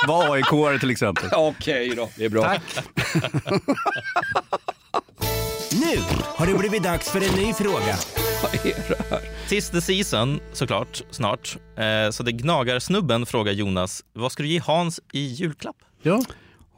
Var 0.07 0.35
aik 0.35 0.79
till 0.79 0.91
exempel. 0.91 1.29
Okej 1.35 1.93
då, 1.95 2.09
det 2.17 2.25
är 2.25 2.29
bra. 2.29 2.43
Tack. 2.43 2.61
Nu 5.71 6.01
har 6.35 6.47
det 6.47 6.57
blivit 6.57 6.83
dags 6.83 7.09
för 7.11 7.19
en 7.21 7.45
ny 7.45 7.53
fråga. 7.53 7.95
Vad 8.43 8.53
är 8.65 8.89
det 8.89 9.05
här? 9.09 9.21
Tis 9.49 9.69
the 9.69 9.81
season, 9.81 10.39
såklart, 10.53 11.03
snart. 11.11 11.57
Eh, 11.77 12.11
så 12.11 12.23
det 12.23 12.31
gnagar 12.31 12.79
snubben 12.79 13.25
frågar 13.25 13.53
Jonas, 13.53 14.03
vad 14.13 14.31
ska 14.31 14.43
du 14.43 14.49
ge 14.49 14.59
Hans 14.59 14.99
i 15.13 15.19
julklapp? 15.25 15.75
Ja, 16.01 16.21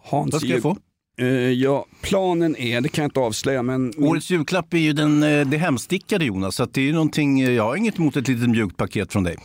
Hans 0.03 0.33
vad 0.33 0.41
ska 0.41 0.49
jag 0.49 0.61
få? 0.61 0.77
Eh, 1.19 1.27
ja, 1.51 1.85
planen 2.01 2.55
är, 2.55 2.81
det 2.81 2.89
kan 2.89 3.01
jag 3.01 3.07
inte 3.09 3.19
avslöja, 3.19 3.63
men 3.63 3.93
Årets 3.97 4.29
julklapp 4.29 4.73
är 4.73 4.77
ju 4.77 4.93
den, 4.93 5.23
eh, 5.23 5.47
det 5.47 5.57
hemstickade 5.57 6.25
Jonas. 6.25 6.55
Så 6.55 6.63
att 6.63 6.73
det 6.73 6.81
är 6.81 6.85
ju 6.85 6.93
någonting, 6.93 7.41
eh, 7.41 7.51
jag 7.51 7.63
har 7.63 7.75
inget 7.75 7.97
emot 7.97 8.15
ett 8.15 8.27
litet 8.27 8.49
mjukt 8.49 8.77
paket 8.77 9.11
från 9.13 9.23
dig. 9.23 9.37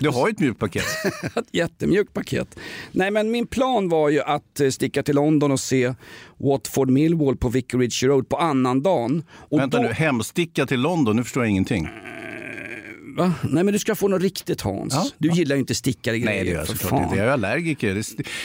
Du 0.00 0.08
har 0.08 0.26
ju 0.26 0.30
ett 0.30 0.38
mjukt 0.38 0.60
paket. 0.60 0.84
ett 1.36 1.48
jättemjukt 1.52 2.12
paket. 2.12 2.58
Nej, 2.92 3.10
men 3.10 3.30
min 3.30 3.46
plan 3.46 3.88
var 3.88 4.08
ju 4.08 4.20
att 4.20 4.60
eh, 4.60 4.68
sticka 4.68 5.02
till 5.02 5.14
London 5.14 5.52
och 5.52 5.60
se 5.60 5.94
Watford 6.38 6.90
Millwall 6.90 7.36
på 7.36 7.48
Vicarage 7.48 8.04
Road 8.04 8.28
på 8.28 8.36
annandagen. 8.36 9.24
Och 9.30 9.58
Vänta 9.58 9.76
då, 9.76 9.82
nu, 9.82 9.92
hemsticka 9.92 10.66
till 10.66 10.80
London, 10.80 11.16
nu 11.16 11.24
förstår 11.24 11.42
jag 11.42 11.50
ingenting. 11.50 11.88
Va? 13.20 13.32
Nej, 13.42 13.64
men 13.64 13.72
du 13.72 13.78
ska 13.78 13.94
få 13.94 14.08
något 14.08 14.22
riktigt 14.22 14.60
Hans. 14.60 14.94
Ja. 14.94 15.06
Du 15.18 15.30
gillar 15.30 15.56
ju 15.56 15.60
inte 15.60 15.74
stickade 15.74 16.18
grejer. 16.18 16.34
Nej, 16.34 16.44
det 16.44 16.50
gör 16.50 16.58
jag 16.58 16.68
såklart 16.68 17.02
inte. 17.02 17.16
Jag 17.16 17.26
är 17.26 17.30
allergiker. 17.30 17.94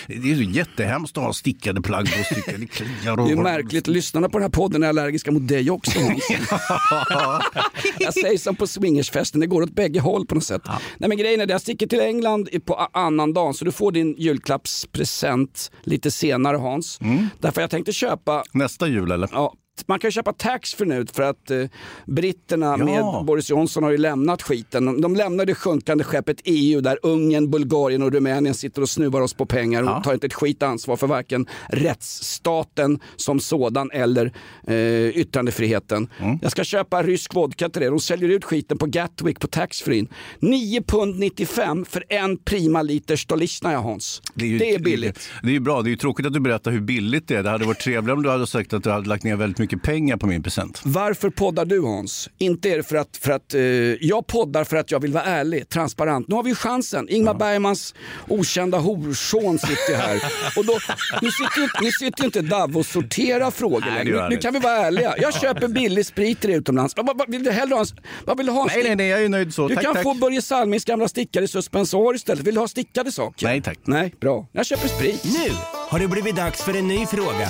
Det 0.08 0.14
är, 0.14 0.36
ju 0.36 0.52
jättehemskt 0.52 1.18
att 1.18 1.24
ha 1.24 1.34
stickade 1.34 1.82
plagg 1.82 2.06
på 2.18 2.24
stycken. 2.24 2.60
Det 2.60 2.68
kliar 2.68 3.20
och... 3.20 3.28
Det 3.28 3.34
är 3.34 3.38
märkligt, 3.38 3.88
lyssnarna 3.88 4.30
på 4.30 4.38
den 4.38 4.44
här 4.44 4.50
podden 4.50 4.84
är 4.84 4.88
allergiska 4.88 5.32
mot 5.32 5.48
dig 5.48 5.72
också 5.72 6.00
Hans. 6.00 6.24
jag 8.00 8.14
säger 8.14 8.38
som 8.38 8.56
på 8.56 8.68
swingersfesten, 8.68 9.42
det 9.42 9.48
går 9.48 9.62
åt 9.62 9.76
bägge 9.76 10.00
håll 10.00 10.26
på 10.26 10.36
något 10.36 10.44
sätt. 10.44 10.62
Nej 10.98 11.10
men 11.10 11.18
grejen 11.18 11.42
är 11.42 11.46
det, 11.46 11.52
jag 11.52 11.62
sticker 11.62 11.88
till 11.88 12.00
England 12.00 12.50
på 12.66 12.90
annan 12.94 13.34
dag 13.34 13.56
så 13.56 13.66
du 13.66 13.72
får 13.72 13.92
din 13.92 14.16
julklappspresent 14.18 15.72
lite 15.84 16.12
senare 16.12 16.58
Hans. 16.58 17.00
Därför 17.40 17.62
jag 17.62 17.70
tänkte 17.70 17.92
köpa 17.92 18.44
Nästa 18.54 18.88
jul 18.88 19.12
eller? 19.12 19.30
Ja, 19.32 19.54
man 19.88 20.00
kan 20.00 20.12
köpa 20.12 20.34
taxfree 20.34 20.88
nu 20.88 21.06
för 21.14 21.24
att 21.24 21.52
eh, 21.52 21.64
britterna 22.06 22.76
Ja. 22.80 22.86
med 22.86 23.26
Boris 23.26 23.50
Johnson 23.50 23.84
har 23.84 23.92
ju 23.92 23.98
lämnat 23.98 24.42
skiten. 24.42 24.86
De, 24.86 25.02
de 25.02 25.16
lämnar 25.16 25.46
det 25.46 25.56
sjunkande 25.56 26.04
skeppet 26.04 26.38
EU 26.44 26.82
där 26.82 26.98
Ungern, 27.04 27.50
Bulgarien 27.52 28.02
och 28.04 28.12
Rumänien 28.14 28.54
sitter 28.56 28.82
och 28.82 28.90
snuvar 28.90 29.22
oss 29.22 29.34
på 29.34 29.46
pengar 29.46 29.98
och 29.98 30.04
tar 30.04 30.14
inte 30.14 30.28
ett 30.28 30.34
skit 30.34 30.64
ansvar 30.64 30.96
för 30.98 31.08
varken 31.08 31.48
rättsstaten 31.70 33.00
som 33.16 33.40
sådan 33.40 33.92
eller 33.92 34.32
eh, 34.68 35.08
yttrandefriheten. 35.10 36.08
Mm. 36.20 36.40
Jag 36.42 36.52
ska 36.52 36.64
köpa 36.64 37.04
rysk 37.04 37.34
vodka 37.36 37.70
till 37.70 37.82
det. 37.82 37.90
De 37.90 38.00
säljer 38.00 38.30
ut 38.30 38.44
skiten 38.44 38.78
på 38.78 38.86
Gatwick 38.86 39.40
på 39.40 39.48
taxfree. 39.48 40.06
9 40.40 40.82
pund 40.82 41.20
95 41.20 41.86
för 41.86 42.04
en 42.10 42.38
prima 42.38 42.82
liter 42.82 43.16
Stolichnaya 43.16 43.80
Hans. 43.80 44.22
Det 44.34 44.46
är, 44.46 44.50
ju- 44.72 44.80
billigt. 44.80 45.30
Det 45.44 45.48
är 45.50 45.54
ju 45.54 45.60
bra. 45.60 45.82
Det 45.82 45.88
är 45.90 45.92
ju 45.92 45.98
tråkigt 45.98 46.26
att 46.26 46.34
du 46.34 46.40
berättar 46.40 46.72
hur 46.72 46.82
billigt 46.82 47.28
det 47.28 47.36
är. 47.36 47.44
Det 47.44 47.50
hade 47.50 47.66
varit 47.66 47.80
trevligare 47.80 48.18
om 48.18 48.24
du 48.24 48.30
hade 48.30 48.48
sagt 48.48 48.74
att 48.74 48.84
du 48.84 48.90
hade 48.90 49.10
lagt 49.10 49.24
ner 49.24 49.36
väldigt 49.36 49.58
mycket 49.60 49.65
pengar 49.68 50.18
på 50.18 50.28
min 50.28 50.44
present. 50.44 50.82
Varför 50.84 51.30
poddar 51.30 51.66
du 51.66 51.82
Hans? 51.82 52.30
Inte 52.38 52.70
är 52.70 52.78
det 52.78 52.84
för 52.84 52.96
att, 52.96 53.18
för 53.18 53.32
att 53.32 53.54
eh, 53.54 53.62
jag 54.08 54.28
poddar 54.28 54.64
för 54.64 54.78
att 54.78 54.92
jag 54.92 55.00
vill 55.00 55.14
vara 55.14 55.24
ärlig, 55.24 55.70
transparent. 55.70 56.28
Nu 56.28 56.36
har 56.36 56.44
vi 56.44 56.50
ju 56.50 56.56
chansen. 56.56 57.10
Ingmar 57.10 57.34
Bergmans 57.34 57.94
okända 58.28 58.78
horson 58.78 59.60
sitter 59.60 59.96
här. 59.96 60.24
Och 60.58 60.66
då, 60.66 60.74
nu 61.22 61.32
sitter 61.32 61.62
ju 61.62 61.68
nu 61.82 61.92
sitter 61.92 62.26
inte 62.26 62.42
Dav 62.42 62.78
och 62.78 62.86
sorterar 62.86 63.52
frågor 63.52 63.80
Nej, 63.82 64.06
längre. 64.06 64.30
Nu, 64.30 64.36
nu 64.36 64.42
kan 64.42 64.54
vi 64.54 64.60
vara 64.60 64.78
ärliga. 64.78 65.16
Jag 65.18 65.34
köper 65.34 65.68
billig 65.68 66.06
sprit 66.06 66.42
till 66.42 66.50
dig 66.50 66.60
utomlands. 66.60 66.94
Vad, 66.98 67.18
vad, 67.18 67.32
vill 67.32 67.44
du 67.44 67.52
hellre 67.52 67.76
ha? 67.76 67.82
en- 67.82 67.88
Vad 68.26 68.38
vill 68.38 68.46
du 68.46 68.52
ha? 68.52 68.66
Nej, 68.66 68.84
nej, 68.84 68.96
nej, 68.96 69.08
jag 69.08 69.24
är 69.24 69.30
nöjd 69.30 69.54
så. 69.54 69.68
Du 69.68 69.76
tack, 69.76 69.84
kan 69.84 69.94
tack. 69.94 70.04
få 70.04 70.14
Börje 70.14 70.42
Salmings 70.42 70.86
gamla 70.86 71.08
stickare 71.08 71.44
i 71.44 71.48
suspensor 71.48 72.16
istället. 72.16 72.44
Vill 72.48 72.54
du 72.56 72.60
ha 72.62 72.68
stickade 72.68 73.12
saker? 73.12 73.48
Nej 73.48 73.62
tack. 73.62 73.80
Nej, 73.84 74.14
bra. 74.22 74.48
Jag 74.52 74.66
köper 74.66 74.88
sprit. 74.88 75.24
Nu 75.24 75.52
har 75.90 76.00
det 76.00 76.08
blivit 76.08 76.36
dags 76.36 76.64
för 76.64 76.78
en 76.78 76.88
ny 76.88 77.06
fråga. 77.06 77.50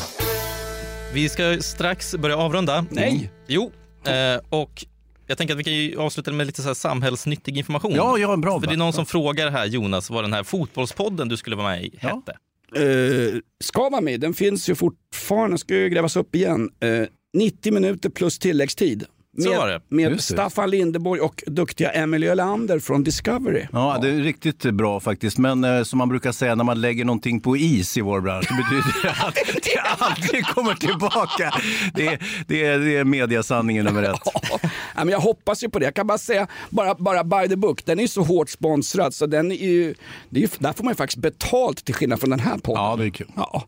Vi 1.16 1.30
ska 1.30 1.58
strax 1.62 2.16
börja 2.16 2.38
avrunda. 2.38 2.86
Nej. 2.92 3.32
Jo, 3.48 3.72
eh, 4.08 4.42
och 4.50 4.86
jag 5.28 5.38
tänker 5.38 5.54
att 5.54 5.60
vi 5.60 5.64
kan 5.64 5.74
ju 5.74 6.00
avsluta 6.00 6.32
med 6.32 6.48
lite 6.48 6.62
så 6.62 6.68
här 6.68 6.74
samhällsnyttig 6.74 7.58
information. 7.58 7.96
Ja, 7.96 8.18
ja, 8.18 8.38
bra, 8.38 8.60
För 8.60 8.68
det 8.68 8.74
är 8.74 8.78
någon 8.78 8.94
som 8.94 9.06
frågar 9.06 9.52
här, 9.52 9.66
Jonas, 9.66 10.10
vad 10.10 10.24
den 10.24 10.34
här 10.34 10.44
fotbollspodden 10.44 11.28
du 11.28 11.38
skulle 11.38 11.56
vara 11.56 11.68
med 11.68 11.84
i 11.84 11.98
hette. 11.98 12.38
Eh, 12.76 13.40
ska 13.64 13.90
vara 13.90 14.02
med. 14.02 14.20
Den 14.20 14.34
finns 14.34 14.70
ju 14.70 14.76
fortfarande, 14.76 15.58
ska 15.58 15.76
ju 15.76 15.90
grävas 15.90 16.16
upp 16.16 16.36
igen. 16.36 16.70
Eh, 16.80 17.08
90 17.34 17.74
minuter 17.74 18.10
plus 18.10 18.40
tilläggstid. 18.40 19.06
Med, 19.38 19.82
med. 19.90 20.22
Staffan 20.22 20.70
Lindeborg 20.70 21.22
och 21.22 21.44
duktiga 21.48 21.92
Emily 21.92 22.28
Ölander 22.28 22.80
från 22.80 23.04
Discovery. 23.04 23.66
Ja, 23.72 24.00
det 24.02 24.10
är 24.10 24.14
riktigt 24.20 24.62
bra 24.62 25.00
faktiskt. 25.00 25.38
Men 25.38 25.64
eh, 25.64 25.84
som 25.84 25.98
man 25.98 26.10
brukar 26.10 26.32
säga 26.32 26.56
när 26.56 26.64
man 26.64 26.82
lägger 26.82 27.06
någonting 27.06 27.40
på 27.42 27.58
is 27.58 27.98
i 27.98 28.02
vår 28.02 28.22
bransch, 28.22 28.48
det 28.50 28.56
betyder 28.64 29.04
det 29.04 29.10
att 29.28 29.36
det 29.64 30.04
aldrig 30.06 30.46
kommer 30.46 30.74
tillbaka. 30.74 31.54
Det 31.96 32.08
är, 32.08 32.20
det 32.48 32.66
är, 32.66 32.80
det 32.80 32.98
är 32.98 33.04
mediasanningen 33.04 33.86
nummer 33.86 34.04
ett. 34.04 34.20
Ja, 34.52 34.60
men 34.96 35.10
jag 35.10 35.20
hoppas 35.20 35.64
ju 35.64 35.70
på 35.70 35.80
det. 35.80 35.86
Jag 35.86 35.94
kan 35.94 36.08
bara 36.08 36.18
säga, 36.18 36.48
bara, 36.70 36.96
bara 36.96 37.24
by 37.24 37.50
the 37.50 37.56
book, 37.56 37.86
den 37.86 38.00
är 38.00 38.08
så 38.08 38.22
hårt 38.24 38.50
sponsrad 38.50 39.14
så 39.14 39.26
den 39.26 39.52
är 39.52 39.56
ju, 39.56 39.94
det 40.30 40.40
är 40.40 40.42
ju, 40.42 40.48
där 40.60 40.74
får 40.74 40.84
man 40.84 40.92
ju 40.92 40.96
faktiskt 40.96 41.18
betalt 41.22 41.86
till 41.86 41.96
skillnad 41.96 42.20
från 42.20 42.30
den 42.30 42.40
här 42.40 42.58
podden. 42.58 42.84
Ja, 42.84 42.96
det 42.96 43.06
är 43.06 43.10
kul. 43.10 43.32
Ja. 43.36 43.64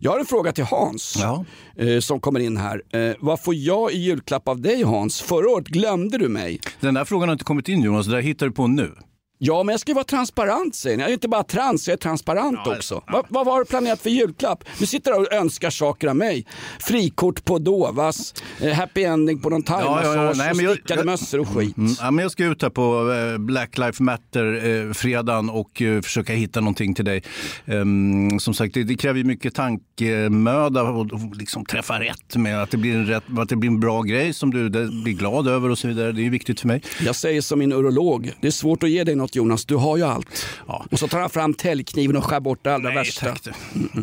Jag 0.00 0.10
har 0.10 0.18
en 0.20 0.26
fråga 0.26 0.52
till 0.52 0.64
Hans 0.64 1.16
Ja. 1.20 1.44
eh, 1.76 2.00
som 2.00 2.20
kommer 2.20 2.40
in 2.40 2.56
här. 2.56 2.82
Eh, 2.92 3.14
vad 3.20 3.40
får 3.40 3.54
jag 3.54 3.92
i 3.92 3.98
julklapp 3.98 4.48
av 4.48 4.60
dig 4.60 4.82
Hans? 4.82 5.07
Hans, 5.08 5.20
Förra 5.20 5.50
året 5.50 5.68
glömde 5.68 6.18
du 6.18 6.28
mig. 6.28 6.60
Den 6.80 6.94
där 6.94 7.04
frågan 7.04 7.28
har 7.28 7.32
inte 7.32 7.44
kommit 7.44 7.68
in 7.68 7.82
Jonas, 7.82 8.06
det 8.06 8.12
där 8.12 8.20
hittar 8.20 8.46
du 8.46 8.52
på 8.52 8.66
nu. 8.66 8.94
Ja, 9.40 9.62
men 9.62 9.72
jag 9.72 9.80
ska 9.80 9.90
ju 9.90 9.94
vara 9.94 10.04
transparent 10.04 10.74
säger 10.74 10.96
ni. 10.96 11.02
Jag 11.02 11.08
är 11.10 11.14
inte 11.14 11.28
bara 11.28 11.42
trans, 11.42 11.88
jag 11.88 11.92
är 11.92 11.96
transparent 11.98 12.58
också. 12.66 13.02
Vad, 13.06 13.24
vad 13.28 13.46
var 13.46 13.58
du 13.58 13.64
planerat 13.64 14.00
för 14.00 14.10
julklapp? 14.10 14.64
Du 14.78 14.86
sitter 14.86 15.20
och 15.20 15.32
önskar 15.32 15.70
saker 15.70 16.08
av 16.08 16.16
mig. 16.16 16.46
Frikort 16.80 17.44
på 17.44 17.58
Dovas, 17.58 18.34
eh, 18.60 18.72
happy 18.72 19.02
ending 19.02 19.38
på 19.40 19.50
någon 19.50 19.62
thaimassage, 19.62 20.36
men 20.36 20.50
och 20.56 20.62
jag- 20.62 20.74
stickade 20.76 21.04
mössor 21.04 21.40
och 21.40 21.48
skit. 21.48 21.76
Mm, 21.76 21.92
ja, 22.00 22.10
men 22.10 22.22
jag 22.22 22.32
ska 22.32 22.44
ut 22.44 22.62
här 22.62 22.70
på 22.70 23.12
eh, 23.12 23.38
Black 23.38 23.78
Lives 23.78 24.00
Matter-fredagen 24.00 25.50
och 25.50 25.82
eh, 25.82 26.00
försöka 26.02 26.32
hitta 26.32 26.60
någonting 26.60 26.94
till 26.94 27.04
dig. 27.04 27.22
Ehm, 27.66 28.40
som 28.40 28.54
sagt, 28.54 28.74
det, 28.74 28.84
det 28.84 28.94
kräver 28.94 29.18
ju 29.18 29.24
mycket 29.24 29.54
tankemöda 29.54 30.82
och, 30.82 31.12
och 31.12 31.36
liksom 31.36 31.64
träffa 31.64 32.00
rätt 32.00 32.36
med 32.36 32.62
att 32.62 32.70
det, 32.70 32.76
blir 32.76 32.94
en 32.94 33.06
rätt, 33.06 33.24
att 33.38 33.48
det 33.48 33.56
blir 33.56 33.70
en 33.70 33.80
bra 33.80 34.02
grej 34.02 34.32
som 34.32 34.50
du 34.50 34.68
det, 34.68 34.86
blir 35.04 35.14
glad 35.14 35.48
över 35.48 35.70
och 35.70 35.78
så 35.78 35.88
vidare. 35.88 36.12
Det 36.12 36.20
är 36.20 36.24
ju 36.24 36.30
viktigt 36.30 36.60
för 36.60 36.68
mig. 36.68 36.82
Jag 37.04 37.16
säger 37.16 37.40
som 37.40 37.58
min 37.58 37.72
urolog, 37.72 38.32
det 38.40 38.46
är 38.46 38.50
svårt 38.50 38.82
att 38.82 38.90
ge 38.90 39.04
dig 39.04 39.14
något 39.14 39.27
Jonas, 39.36 39.64
du 39.64 39.76
har 39.76 39.96
ju 39.96 40.02
allt. 40.02 40.46
Ja. 40.66 40.84
Och 40.90 40.98
så 40.98 41.08
tar 41.08 41.20
han 41.20 41.30
fram 41.30 41.54
täljkniven 41.54 42.16
och 42.16 42.24
skär 42.24 42.40
bort 42.40 42.64
det 42.64 42.74
allra 42.74 42.94
värsta. 42.94 43.26
tack 43.26 43.42
du. 43.44 43.52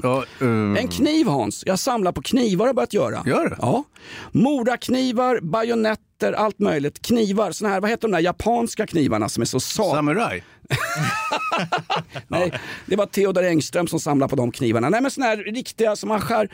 Ja, 0.03 0.23
eh, 0.41 0.47
En 0.83 0.87
kniv 0.87 1.27
Hans, 1.27 1.63
jag 1.65 1.79
samlar 1.79 2.11
på 2.11 2.21
knivar 2.21 2.65
har 2.65 2.67
jag 2.69 2.75
börjat 2.75 2.93
göra. 2.93 3.23
Gör 3.25 3.49
du? 3.49 3.55
Ja. 3.61 3.83
Moraknivar, 4.31 5.39
bajonetter, 5.41 6.33
allt 6.33 6.59
möjligt. 6.59 7.01
Knivar, 7.01 7.51
såna 7.51 7.69
här, 7.71 7.81
vad 7.81 7.89
heter 7.89 8.01
de 8.07 8.11
där 8.11 8.19
japanska 8.19 8.87
knivarna 8.87 9.29
som 9.29 9.41
är 9.41 9.45
så 9.45 9.59
sag... 9.59 9.95
Samurai? 9.95 10.43
Nej, 12.27 12.51
det 12.85 12.95
var 12.95 13.05
Theodor 13.05 13.43
Engström 13.43 13.87
som 13.87 13.99
samlade 13.99 14.29
på 14.29 14.35
de 14.35 14.51
knivarna. 14.51 14.89
Nej 14.89 15.01
men 15.01 15.11
såna 15.11 15.25
här 15.27 15.37
riktiga 15.37 15.95
som 15.95 16.09
man 16.09 16.21
skär. 16.21 16.49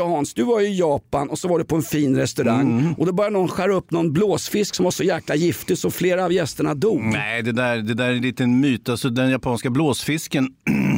Hans, 0.00 0.34
du 0.34 0.42
var 0.44 0.60
ju 0.60 0.66
i 0.68 0.78
Japan 0.78 1.28
och 1.28 1.38
så 1.38 1.48
var 1.48 1.58
du 1.58 1.64
på 1.64 1.76
en 1.76 1.82
fin 1.82 2.16
restaurang 2.16 2.62
Mm. 2.62 2.92
och 2.94 3.06
då 3.06 3.12
började 3.12 3.32
någon 3.32 3.48
skära 3.48 3.74
upp 3.74 3.90
någon 3.90 4.12
blåsfisk 4.12 4.74
som 4.74 4.84
var 4.84 4.90
så 4.90 5.02
jäkla 5.04 5.34
giftig 5.34 5.78
så 5.78 5.90
flera 5.90 6.24
av 6.24 6.32
gästerna 6.32 6.74
dog. 6.74 7.02
Nej, 7.02 7.42
det 7.42 7.52
där, 7.52 7.76
det 7.76 7.94
där 7.94 8.08
är 8.08 8.12
en 8.14 8.22
liten 8.22 8.60
myt. 8.60 8.88
Alltså, 8.88 9.08
den 9.10 9.30
japanska 9.30 9.70
blåsfisken 9.70 10.48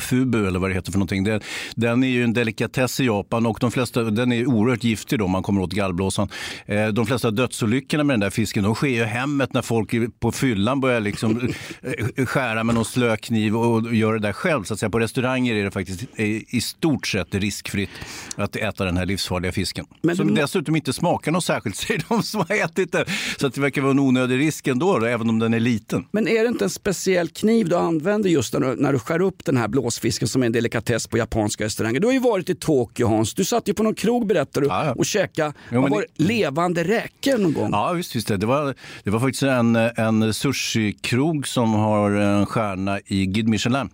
Fubu 0.00 0.46
eller 0.46 0.58
vad 0.58 0.70
det 0.70 0.74
heter 0.74 0.92
för 0.92 0.98
någonting. 0.98 1.24
Den, 1.24 1.40
den 1.74 2.04
är 2.04 2.08
ju 2.08 2.24
en 2.24 2.32
delikatess 2.32 3.00
i 3.00 3.04
Japan 3.04 3.46
och 3.46 3.58
de 3.60 3.70
flesta, 3.70 4.02
den 4.02 4.32
är 4.32 4.46
oerhört 4.46 4.84
giftig 4.84 5.18
då 5.18 5.24
om 5.24 5.30
man 5.30 5.42
kommer 5.42 5.62
åt 5.62 5.72
gallblåsan. 5.72 6.28
Eh, 6.66 6.88
de 6.88 7.06
flesta 7.06 7.30
dödsolyckorna 7.30 8.04
med 8.04 8.14
den 8.14 8.20
där 8.20 8.30
fisken 8.30 8.64
de 8.64 8.74
sker 8.74 8.88
ju 8.88 9.00
i 9.00 9.04
hemmet 9.04 9.52
när 9.52 9.62
folk 9.62 9.94
på 10.20 10.32
fyllan 10.32 10.80
börjar 10.80 11.00
liksom 11.00 11.52
eh, 11.82 12.26
skära 12.26 12.64
med 12.64 12.74
någon 12.74 12.84
slökniv 12.84 13.56
och 13.56 13.94
gör 13.94 14.12
det 14.12 14.18
där 14.18 14.32
själv. 14.32 14.64
Så 14.64 14.74
att 14.74 14.80
säga. 14.80 14.90
På 14.90 15.00
restauranger 15.00 15.54
är 15.54 15.64
det 15.64 15.70
faktiskt 15.70 16.02
i, 16.16 16.44
i 16.56 16.60
stort 16.60 17.06
sett 17.06 17.34
riskfritt 17.34 17.90
att 18.36 18.56
äta 18.56 18.84
den 18.84 18.96
här 18.96 19.06
livsfarliga 19.06 19.52
fisken. 19.52 19.86
Men 20.02 20.16
som 20.16 20.26
du 20.26 20.34
dessutom 20.34 20.76
inte 20.76 20.92
smakar 20.92 21.32
något 21.32 21.44
särskilt 21.44 21.76
säger 21.88 22.04
de 22.08 22.22
som 22.22 22.44
har 22.48 22.64
ätit 22.64 22.92
den. 22.92 23.04
Så 23.40 23.46
att 23.46 23.54
det 23.54 23.60
verkar 23.60 23.82
vara 23.82 23.90
en 23.90 23.98
onödig 23.98 24.38
risk 24.38 24.66
ändå, 24.66 24.98
då, 24.98 25.06
även 25.06 25.30
om 25.30 25.38
den 25.38 25.54
är 25.54 25.60
liten. 25.60 26.06
Men 26.10 26.28
är 26.28 26.42
det 26.42 26.48
inte 26.48 26.64
en 26.64 26.70
speciell 26.70 27.28
kniv 27.28 27.68
du 27.68 27.76
använder 27.76 28.30
just 28.30 28.52
när 28.52 28.60
du, 28.60 28.76
när 28.76 28.92
du 28.92 28.98
skär 28.98 29.20
upp 29.20 29.44
den 29.44 29.56
här 29.56 29.68
blåsfisken 29.88 30.28
som 30.28 30.42
är 30.42 30.46
en 30.46 30.52
delikatess 30.52 31.06
på 31.06 31.18
japanska 31.18 31.64
restauranger? 31.64 32.00
Du 32.00 32.06
har 32.06 32.12
ju 32.12 32.20
varit 32.20 32.50
i 32.50 32.54
Tokyo 32.54 33.06
Hans, 33.06 33.34
du 33.34 33.44
satt 33.44 33.68
ju 33.68 33.74
på 33.74 33.82
någon 33.82 33.94
krog 33.94 34.26
berättar 34.26 34.60
du 34.60 34.66
Ja, 34.66 34.84
ja. 34.84 34.92
och 34.92 35.06
käkade 35.06 35.52
Jo, 35.72 35.80
var 35.82 36.04
det, 36.16 36.24
levande 36.24 36.84
räkor 36.84 37.38
någon 37.38 37.52
gång. 37.52 37.68
Ja, 37.72 37.92
visst. 37.92 38.16
visst 38.16 38.28
det. 38.28 38.36
Det, 38.36 38.46
var, 38.46 38.74
det 39.04 39.10
var 39.10 39.20
faktiskt 39.20 39.42
en, 39.42 39.76
en 39.76 40.34
sushi-krog 40.34 41.46
som 41.46 41.72
har 41.74 42.10
en 42.10 42.46
stjärna 42.46 43.00
i 43.06 43.26
Guide 43.26 43.48
Michelin. 43.48 43.88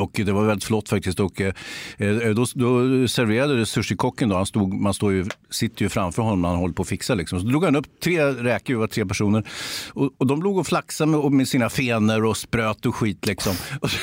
Och 0.00 0.10
det 0.14 0.32
var 0.32 0.44
väldigt 0.44 0.64
flott 0.64 0.88
faktiskt. 0.88 1.20
Och, 1.20 1.40
eh, 1.40 1.54
då, 2.34 2.46
då 2.54 3.08
serverade 3.08 3.66
sushikocken, 3.66 4.28
då, 4.28 4.36
han 4.36 4.46
stod, 4.46 4.74
man 4.74 4.94
står 4.94 5.12
ju, 5.12 5.24
sitter 5.50 5.82
ju 5.82 5.88
framför 5.88 6.22
honom 6.22 6.42
när 6.42 6.48
han 6.48 6.58
håller 6.58 6.74
på 6.74 6.82
att 6.82 6.88
fixa. 6.88 7.14
Liksom. 7.14 7.40
Så 7.40 7.46
drog 7.46 7.64
han 7.64 7.76
upp 7.76 7.86
tre 8.04 8.24
räkor, 8.26 8.74
vi 8.74 8.80
var 8.80 8.86
tre 8.86 9.06
personer. 9.06 9.48
Och, 9.92 10.10
och 10.18 10.26
de 10.26 10.42
låg 10.42 10.58
och 10.58 10.66
flaxade 10.66 11.10
med, 11.10 11.32
med 11.32 11.48
sina 11.48 11.70
fenor 11.70 12.24
och 12.24 12.36
spröt 12.36 12.86
och 12.86 12.94
skit. 12.94 13.26
Liksom. 13.26 13.54
Och, 13.80 13.90
så, 13.90 13.98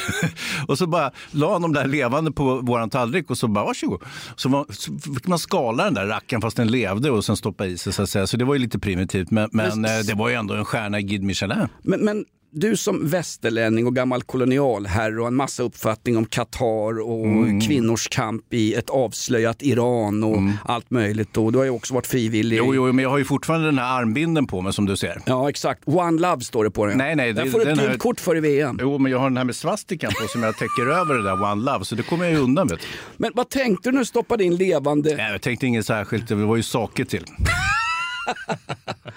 och 0.67 0.77
så 0.77 0.87
bara 0.87 1.11
la 1.31 1.53
han 1.53 1.61
dem 1.61 1.73
där 1.73 1.87
levande 1.87 2.31
på 2.31 2.55
våran 2.61 2.89
tallrik 2.89 3.29
och 3.29 3.37
så 3.37 3.47
bara 3.47 3.65
varsågod. 3.65 4.01
Så, 4.35 4.49
var, 4.49 4.65
så 4.69 5.13
fick 5.13 5.27
man 5.27 5.39
skala 5.39 5.83
den 5.83 5.93
där 5.93 6.05
rackaren 6.05 6.41
fast 6.41 6.57
den 6.57 6.67
levde 6.67 7.11
och 7.11 7.25
sen 7.25 7.35
stoppa 7.37 7.65
i 7.65 7.77
sig. 7.77 7.93
Så, 7.93 8.03
att 8.03 8.09
säga. 8.09 8.27
så 8.27 8.37
det 8.37 8.45
var 8.45 8.53
ju 8.53 8.59
lite 8.59 8.79
primitivt. 8.79 9.31
Men, 9.31 9.49
men 9.51 9.81
Men- 9.81 9.99
eh, 9.99 10.05
det 10.05 10.13
var 10.13 10.29
ju 10.29 10.35
ändå 10.35 10.53
en 10.53 10.65
stjärna 10.65 10.99
i 10.99 11.03
Guide 11.03 11.23
Michelin. 11.23 11.67
Men, 11.83 11.99
men 12.05 12.25
du 12.53 12.77
som 12.77 13.07
västerlänning 13.07 13.87
och 13.87 13.95
gammal 13.95 14.23
kolonialherre 14.23 15.21
och 15.21 15.27
en 15.27 15.35
massa 15.35 15.63
uppfattning 15.63 16.17
om 16.17 16.25
Qatar 16.25 17.01
och 17.01 17.25
Mm. 17.25 17.61
kvinnors 17.61 18.07
kamp 18.07 18.53
i 18.53 18.73
ett 18.73 18.89
avslöjat 18.89 19.61
Iran 19.61 20.23
och 20.23 20.37
allt 20.65 20.91
möjligt. 20.91 21.37
Och 21.37 21.51
du 21.51 21.57
har 21.57 21.65
ju 21.65 21.71
också 21.71 21.93
varit 21.93 22.07
frivillig. 22.07 22.57
Jo, 22.57 22.75
jo, 22.75 22.91
men 22.93 23.03
jag 23.03 23.09
har 23.09 23.17
ju 23.17 23.25
fortfarande 23.25 23.67
den 23.67 23.77
här 23.79 23.99
armbinden 24.01 24.47
på 24.47 24.61
mig 24.61 24.73
som 24.73 24.85
du 24.85 24.97
ser. 24.97 25.21
Ja 25.25 25.49
exakt, 25.49 25.81
One 25.85 26.21
Love 26.21 26.41
står 26.41 26.63
det 26.63 26.71
på 26.71 26.85
den. 26.85 26.97
Nej, 26.97 27.15
nej, 27.15 27.33
det- 27.33 27.45
får 27.51 27.59
du 27.59 27.65
den 27.65 27.79
ett 27.79 27.85
gult 27.89 27.99
kort 27.99 28.19
för 28.19 28.37
i 28.37 28.39
VM. 28.39 28.77
Jo, 28.81 28.97
men 28.97 29.11
jag 29.11 29.19
har 29.19 29.29
den 29.29 29.37
här 29.37 29.43
med 29.43 29.55
svastikan 29.55 30.11
på 30.21 30.27
som 30.27 30.43
jag 30.43 30.57
täcker 30.57 30.87
över 30.87 31.15
det 31.15 31.23
där 31.23 31.43
One 31.51 31.63
Love, 31.71 31.85
så 31.85 31.95
det 31.95 32.03
kommer 32.03 32.25
jag 32.25 32.33
ju 32.33 32.39
undan. 32.39 32.67
Du. 32.67 32.77
Men 33.17 33.31
vad 33.35 33.49
tänkte 33.49 33.89
du 33.89 33.93
när 33.93 33.99
du 33.99 34.05
stoppade 34.05 34.43
in 34.43 34.55
levande? 34.55 35.15
Nej, 35.15 35.31
jag 35.31 35.41
tänkte 35.41 35.67
inget 35.67 35.85
särskilt, 35.85 36.27
det 36.27 36.35
var 36.35 36.55
ju 36.55 36.63
saker 36.63 37.05
till. 37.05 37.25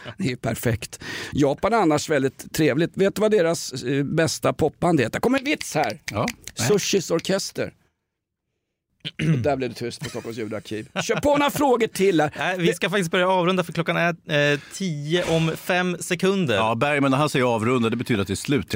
Det 0.18 0.32
är 0.32 0.36
perfekt. 0.36 1.00
Japan 1.32 1.72
är 1.72 1.76
annars 1.76 2.10
väldigt 2.10 2.52
trevligt. 2.52 2.96
Vet 2.96 3.14
du 3.14 3.20
vad 3.20 3.30
deras 3.30 3.72
eh, 3.82 4.04
bästa 4.04 4.52
popband 4.52 5.00
heter? 5.00 5.20
kommer 5.20 5.38
en 5.38 5.44
vits 5.44 5.74
här. 5.74 6.00
Ja. 6.10 6.26
Sushis 6.54 7.10
orkester. 7.10 7.72
Och 9.32 9.38
där 9.38 9.56
blev 9.56 9.70
det 9.70 9.76
tyst 9.76 10.00
på 10.00 10.08
Stockholms 10.08 10.38
ljudarkiv. 10.38 10.88
Kör 11.02 11.16
på 11.20 11.36
några 11.36 11.50
frågor 11.50 11.86
till 11.86 12.20
här. 12.20 12.30
Nej, 12.38 12.56
vi 12.58 12.74
ska 12.74 12.90
faktiskt 12.90 13.10
börja 13.10 13.28
avrunda 13.28 13.64
för 13.64 13.72
klockan 13.72 13.96
är 13.96 14.52
eh, 14.52 14.60
tio 14.74 15.24
om 15.36 15.52
fem 15.56 15.96
sekunder. 16.00 16.54
Ja, 16.54 16.74
Bergman 16.74 17.10
när 17.10 17.18
han 17.18 17.28
säger 17.28 17.44
avrunda, 17.44 17.90
det 17.90 17.96
betyder 17.96 18.20
att 18.22 18.26
det 18.26 18.32
är 18.34 18.36
slut. 18.36 18.74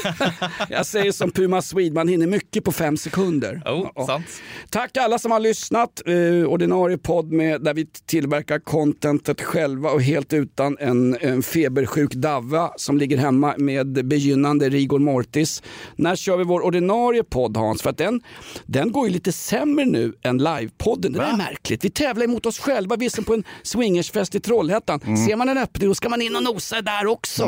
Jag 0.68 0.86
säger 0.86 1.12
som 1.12 1.30
Puma 1.30 1.62
Swede, 1.62 1.94
man 1.94 2.08
hinner 2.08 2.26
mycket 2.26 2.64
på 2.64 2.72
fem 2.72 2.96
sekunder. 2.96 3.62
Oh, 3.64 3.90
Ja. 3.94 4.06
sant. 4.06 4.26
Tack 4.70 4.96
alla 4.96 5.18
som 5.18 5.30
har 5.30 5.40
lyssnat. 5.40 6.02
Eh, 6.06 6.48
ordinarie 6.48 6.98
podd 6.98 7.32
med, 7.32 7.62
där 7.62 7.74
vi 7.74 7.86
tillverkar 8.06 8.58
contentet 8.58 9.42
själva 9.42 9.90
och 9.90 10.02
helt 10.02 10.32
utan 10.32 10.76
en, 10.80 11.16
en 11.20 11.42
febersjuk 11.42 12.12
Davva 12.14 12.70
som 12.76 12.98
ligger 12.98 13.16
hemma 13.16 13.54
med 13.58 14.06
begynnande 14.06 14.68
rigor 14.68 14.98
mortis. 14.98 15.62
När 15.96 16.16
kör 16.16 16.36
vi 16.36 16.44
vår 16.44 16.60
ordinarie 16.64 17.24
podd 17.24 17.56
Hans? 17.56 17.82
För 17.82 17.90
att 17.90 17.98
den, 17.98 18.20
den 18.66 18.92
går 18.92 19.06
ju 19.06 19.12
lite 19.12 19.32
sämre 19.32 19.53
nu 19.62 20.12
än 20.22 20.38
livepodden. 20.38 21.12
Det 21.12 21.18
där 21.18 21.32
är 21.32 21.36
märkligt. 21.36 21.84
Vi 21.84 21.90
tävlar 21.90 22.24
emot 22.24 22.46
oss 22.46 22.58
själva. 22.58 22.96
Vi 22.96 23.06
är 23.06 23.10
som 23.10 23.24
på 23.24 23.34
en 23.34 23.44
swingersfest 23.62 24.34
i 24.34 24.40
Trollhättan. 24.40 25.00
Mm. 25.04 25.16
Ser 25.26 25.36
man 25.36 25.48
en 25.48 25.58
öppning 25.58 25.88
då 25.88 25.94
ska 25.94 26.08
man 26.08 26.22
in 26.22 26.36
och 26.36 26.42
nosa 26.42 26.82
där 26.82 27.06
också. 27.06 27.44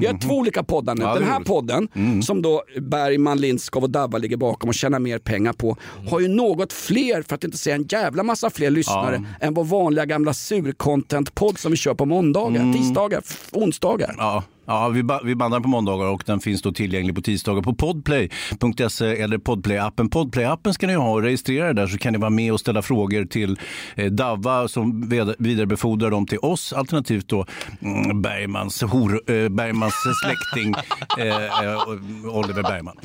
Vi 0.00 0.06
har 0.06 0.20
två 0.28 0.34
olika 0.34 0.62
poddar 0.62 0.94
nu. 0.94 1.04
Ja, 1.04 1.14
Den 1.14 1.22
är 1.22 1.26
här 1.26 1.40
podden 1.40 1.88
som 2.22 2.42
då 2.42 2.62
Bergman, 2.80 3.40
Lindskov 3.40 3.82
och 3.82 3.90
Dabba 3.90 4.18
ligger 4.18 4.36
bakom 4.36 4.68
och 4.68 4.74
tjänar 4.74 4.98
mer 4.98 5.18
pengar 5.18 5.52
på 5.52 5.76
har 6.10 6.20
ju 6.20 6.28
något 6.28 6.72
fler, 6.72 7.22
för 7.22 7.34
att 7.34 7.44
inte 7.44 7.56
säga 7.56 7.76
en 7.76 7.86
jävla 7.88 8.22
massa 8.22 8.50
fler 8.50 8.70
lyssnare 8.70 9.24
än 9.40 9.54
vår 9.54 9.64
vanliga 9.64 10.04
gamla 10.04 10.32
sur-content-podd 10.32 11.58
som 11.58 11.70
vi 11.70 11.76
kör 11.76 11.94
på 11.94 12.06
måndagar, 12.06 12.72
tisdagar, 12.72 13.22
onsdagar. 13.52 14.14
Ja. 14.18 14.42
Ja, 14.72 14.88
vi, 14.88 15.02
ba- 15.02 15.20
vi 15.24 15.34
bandar 15.34 15.60
på 15.60 15.68
måndagar 15.68 16.06
och 16.06 16.22
den 16.26 16.40
finns 16.40 16.62
då 16.62 16.72
tillgänglig 16.72 17.14
på 17.14 17.22
tisdagar 17.22 17.62
på 17.62 17.74
podplay.se 17.74 19.06
eller 19.22 19.38
podplay-appen. 19.38 20.08
Podplay-appen 20.10 20.72
ska 20.72 20.86
ni 20.86 20.94
ha 20.94 21.10
och 21.12 21.22
registrera 21.22 21.68
er 21.68 21.72
där 21.74 21.86
så 21.86 21.98
kan 21.98 22.12
ni 22.12 22.18
vara 22.18 22.30
med 22.30 22.52
och 22.52 22.60
ställa 22.60 22.82
frågor 22.82 23.24
till 23.24 23.58
eh, 23.94 24.06
Davva 24.06 24.68
som 24.68 25.08
vidarebefordrar 25.38 26.10
dem 26.10 26.26
till 26.26 26.38
oss 26.38 26.72
alternativt 26.72 27.28
då 27.28 27.46
mm, 27.80 28.22
Bergmans, 28.22 28.82
hor, 28.82 29.12
eh, 29.30 29.48
Bergmans 29.48 29.94
släkting 30.24 30.74
eh, 31.18 31.64
eh, 31.64 31.88
Oliver 32.36 32.62
Bergman. 32.62 32.96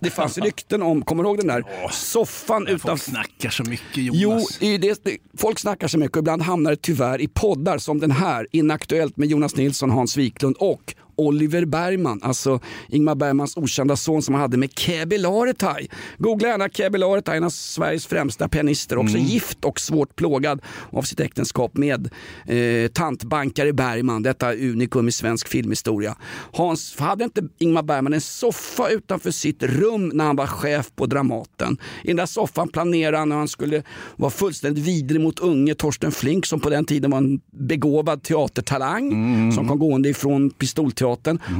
Det 0.00 0.10
fanns 0.10 0.38
rykten 0.38 0.82
om, 0.82 1.02
kommer 1.02 1.22
du 1.22 1.28
ihåg 1.28 1.38
den 1.38 1.46
där 1.46 1.64
soffan 1.90 2.66
Folk 2.66 2.80
utanför 2.80 3.10
snackar 3.10 3.50
så 3.50 3.64
mycket 3.64 3.96
Jonas. 3.96 4.58
Jo, 4.60 4.78
det, 4.78 5.04
det, 5.04 5.16
folk 5.36 5.58
snackar 5.58 5.88
så 5.88 5.98
mycket 5.98 6.16
och 6.16 6.20
ibland 6.20 6.42
hamnar 6.42 6.70
det 6.70 6.76
tyvärr 6.76 7.20
i 7.20 7.28
poddar 7.28 7.78
som 7.78 8.00
den 8.00 8.10
här, 8.10 8.46
Inaktuellt 8.52 9.16
med 9.16 9.28
Jonas 9.28 9.56
Nilsson, 9.56 9.90
Hans 9.90 10.16
Wiklund 10.16 10.56
och 10.58 10.94
Oliver 11.18 11.64
Bergman, 11.64 12.20
alltså 12.22 12.60
Ingmar 12.88 13.14
Bergmans 13.14 13.56
okända 13.56 13.96
son 13.96 14.22
som 14.22 14.34
han 14.34 14.40
hade 14.40 14.56
med 14.56 14.78
Kebe 14.78 15.18
Laretaj. 15.18 15.90
Googla 16.18 16.48
gärna 16.48 16.68
Kebe 16.68 16.98
Laretaj, 16.98 17.36
en 17.36 17.44
av 17.44 17.50
Sveriges 17.50 18.06
främsta 18.06 18.48
pianister, 18.48 18.98
också 18.98 19.16
gift 19.16 19.64
och 19.64 19.80
svårt 19.80 20.16
plågad 20.16 20.60
av 20.90 21.02
sitt 21.02 21.20
äktenskap 21.20 21.76
med 21.76 22.10
eh, 22.46 22.90
tantbankare 22.90 23.72
Bergman, 23.72 24.22
detta 24.22 24.54
unikum 24.54 25.08
i 25.08 25.12
svensk 25.12 25.48
filmhistoria. 25.48 26.16
Hans, 26.52 26.98
hade 26.98 27.24
inte 27.24 27.42
Ingmar 27.58 27.82
Bergman 27.82 28.12
en 28.12 28.20
soffa 28.20 28.88
utanför 28.88 29.30
sitt 29.30 29.62
rum 29.62 30.08
när 30.14 30.24
han 30.24 30.36
var 30.36 30.46
chef 30.46 30.90
på 30.96 31.06
Dramaten? 31.06 31.78
I 32.04 32.06
den 32.06 32.16
där 32.16 32.26
soffan 32.26 32.68
planerade 32.68 33.18
han 33.18 33.28
när 33.28 33.36
han 33.36 33.48
skulle 33.48 33.82
vara 34.16 34.30
fullständigt 34.30 34.84
vidrig 34.84 35.20
mot 35.20 35.38
unge 35.38 35.74
Torsten 35.74 36.12
Flink 36.12 36.46
som 36.46 36.60
på 36.60 36.70
den 36.70 36.84
tiden 36.84 37.10
var 37.10 37.18
en 37.18 37.40
begåvad 37.50 38.22
teatertalang 38.22 39.52
som 39.52 39.68
kom 39.68 39.78
gående 39.78 40.08
ifrån 40.08 40.50
Pistolteatern. 40.50 41.07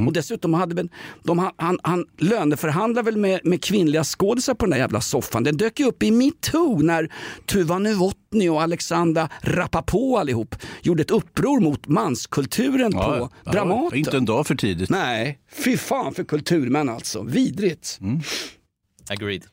Och 0.07 0.13
dessutom 0.13 0.53
hade 0.53 0.87
de, 1.23 1.39
han, 1.39 1.51
han, 1.57 1.79
han 1.83 2.05
löneförhandlade 2.17 3.05
väl 3.05 3.17
med, 3.17 3.39
med 3.43 3.63
kvinnliga 3.63 4.03
skådisar 4.03 4.53
på 4.53 4.65
den 4.65 4.71
där 4.71 4.77
jävla 4.77 5.01
soffan. 5.01 5.43
Den 5.43 5.57
dök 5.57 5.79
ju 5.79 5.85
upp 5.85 6.03
i 6.03 6.11
metoo 6.11 6.81
när 6.81 7.13
Tuva 7.45 7.79
Novotny 7.79 8.49
och 8.49 8.61
Alexandra 8.61 9.29
Rapapå 9.41 10.17
allihop 10.17 10.55
gjorde 10.81 11.01
ett 11.01 11.11
uppror 11.11 11.59
mot 11.59 11.87
manskulturen 11.87 12.91
på 12.91 13.29
ja, 13.43 13.51
Dramaten. 13.51 13.97
Inte 13.97 14.17
en 14.17 14.25
dag 14.25 14.47
för 14.47 14.55
tidigt. 14.55 14.89
Nej, 14.89 15.39
fy 15.51 15.77
fan 15.77 16.13
för 16.13 16.23
kulturmän 16.23 16.89
alltså. 16.89 17.23
Vidrigt. 17.23 17.99
Agreed. 19.09 19.43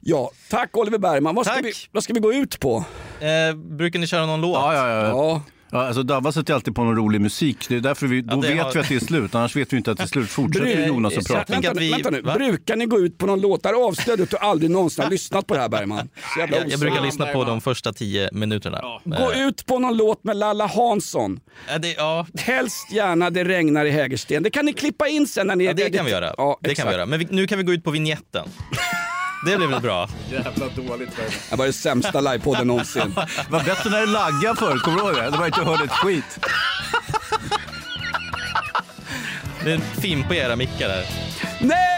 Ja, 0.00 0.30
tack 0.50 0.76
Oliver 0.76 0.98
Bergman. 0.98 1.34
Vad 1.34 1.46
ska, 1.46 1.54
Tack. 1.54 1.64
vi, 1.64 1.72
vad 1.92 2.04
ska 2.04 2.12
vi 2.12 2.20
gå 2.20 2.32
ut 2.32 2.60
på? 2.60 2.84
Eh, 3.20 3.56
brukar 3.56 3.98
ni 3.98 4.06
köra 4.06 4.26
någon 4.26 4.40
låt? 4.40 4.54
Ja, 4.54 4.74
ja, 4.74 4.88
ja. 4.88 5.08
Ja, 5.08 5.42
Ja, 5.70 5.86
alltså 5.86 6.02
Davva 6.02 6.32
sätter 6.32 6.54
alltid 6.54 6.74
på 6.74 6.84
någon 6.84 6.96
rolig 6.96 7.20
musik. 7.20 7.68
Det 7.68 7.76
är 7.76 7.80
därför 7.80 8.06
vi, 8.06 8.20
då 8.20 8.40
det 8.40 8.48
vet 8.48 8.58
har- 8.62 8.72
vi 8.74 8.80
att 8.80 8.88
det 8.88 8.94
är 8.94 9.00
slut. 9.00 9.34
Annars 9.34 9.56
vet 9.56 9.72
vi 9.72 9.76
inte 9.76 9.90
att 9.90 9.96
det 9.98 10.02
är 10.04 10.06
slut. 10.06 10.28
Fortsätter 10.30 10.66
Bru- 10.66 10.86
Jonas 10.86 11.16
att 11.18 11.26
prata. 11.26 11.52
vänta, 11.52 11.74
vi- 11.74 11.90
vänta 11.92 12.10
nu. 12.10 12.20
va? 12.22 12.34
Brukar 12.34 12.76
ni 12.76 12.86
gå 12.86 12.98
ut 13.00 13.18
på 13.18 13.26
någon 13.26 13.40
låt 13.40 13.62
där 13.62 13.86
avslöjar 13.88 14.22
att 14.22 14.30
du 14.30 14.36
aldrig 14.36 14.70
någonsin 14.70 15.04
har 15.04 15.10
lyssnat 15.10 15.46
på 15.46 15.54
det 15.54 15.60
här 15.60 15.68
Bergman? 15.68 16.08
Jag, 16.38 16.50
jag 16.70 16.80
brukar 16.80 17.02
lyssna 17.02 17.26
på 17.26 17.44
de 17.44 17.60
första 17.60 17.92
tio 17.92 18.28
minuterna. 18.32 18.80
Gå 19.04 19.32
Eh, 19.32 19.46
ut 19.46 19.66
på 19.66 19.78
någon 19.78 19.96
låt 19.96 20.24
med 20.24 20.36
Lalla 20.36 20.66
Hansson. 20.66 21.40
eh, 21.74 21.80
det, 21.80 21.92
ja, 21.92 22.26
Helst 22.38 22.92
gärna 22.92 23.30
Det 23.30 23.44
regnar 23.44 23.84
i 23.84 23.90
Hägersten. 23.90 24.42
Det 24.42 24.50
kan 24.50 24.64
ni 24.66 24.72
klippa 24.72 25.08
in 25.08 25.26
sen 25.26 25.46
när 25.46 25.56
ni 25.56 25.64
ja, 25.64 25.70
är 25.70 25.74
det 25.74 25.82
ready. 25.82 25.96
kan 25.96 26.04
vi 26.04 26.10
göra. 26.12 26.34
Ja, 26.36 26.58
det 26.62 26.74
kan 26.74 26.86
vi 26.88 26.92
göra. 26.92 27.06
Men 27.06 27.18
vi, 27.18 27.26
nu 27.30 27.46
kan 27.46 27.58
vi 27.58 27.64
gå 27.64 27.72
ut 27.72 27.84
på 27.84 27.90
vignetten. 27.90 28.48
Det 29.44 29.56
blir 29.56 29.66
väl 29.66 29.80
bra? 29.80 30.08
Jävla 30.30 30.68
dåligt. 30.68 31.10
Det 31.50 31.56
var 31.56 31.66
det 31.66 31.72
sämsta 31.72 32.20
livepodden 32.20 32.66
någonsin. 32.66 33.14
Det 33.16 33.50
var 33.50 33.64
bättre 33.64 33.90
när 33.90 34.00
det 34.00 34.06
laggade 34.06 34.56
förr, 34.56 34.78
kommer 34.78 34.98
du 34.98 35.04
ihåg 35.04 35.14
det? 35.14 35.30
Det 35.30 35.38
var 35.38 35.46
inte 35.46 35.60
hörde 35.60 35.84
ett 35.84 35.90
skit. 35.92 36.38
Det 39.64 39.70
är 39.70 39.74
en 39.74 39.80
film 39.80 40.24
på 40.28 40.34
era 40.34 40.56
mickar 40.56 40.88
där. 40.88 41.04
Nej! 41.60 41.97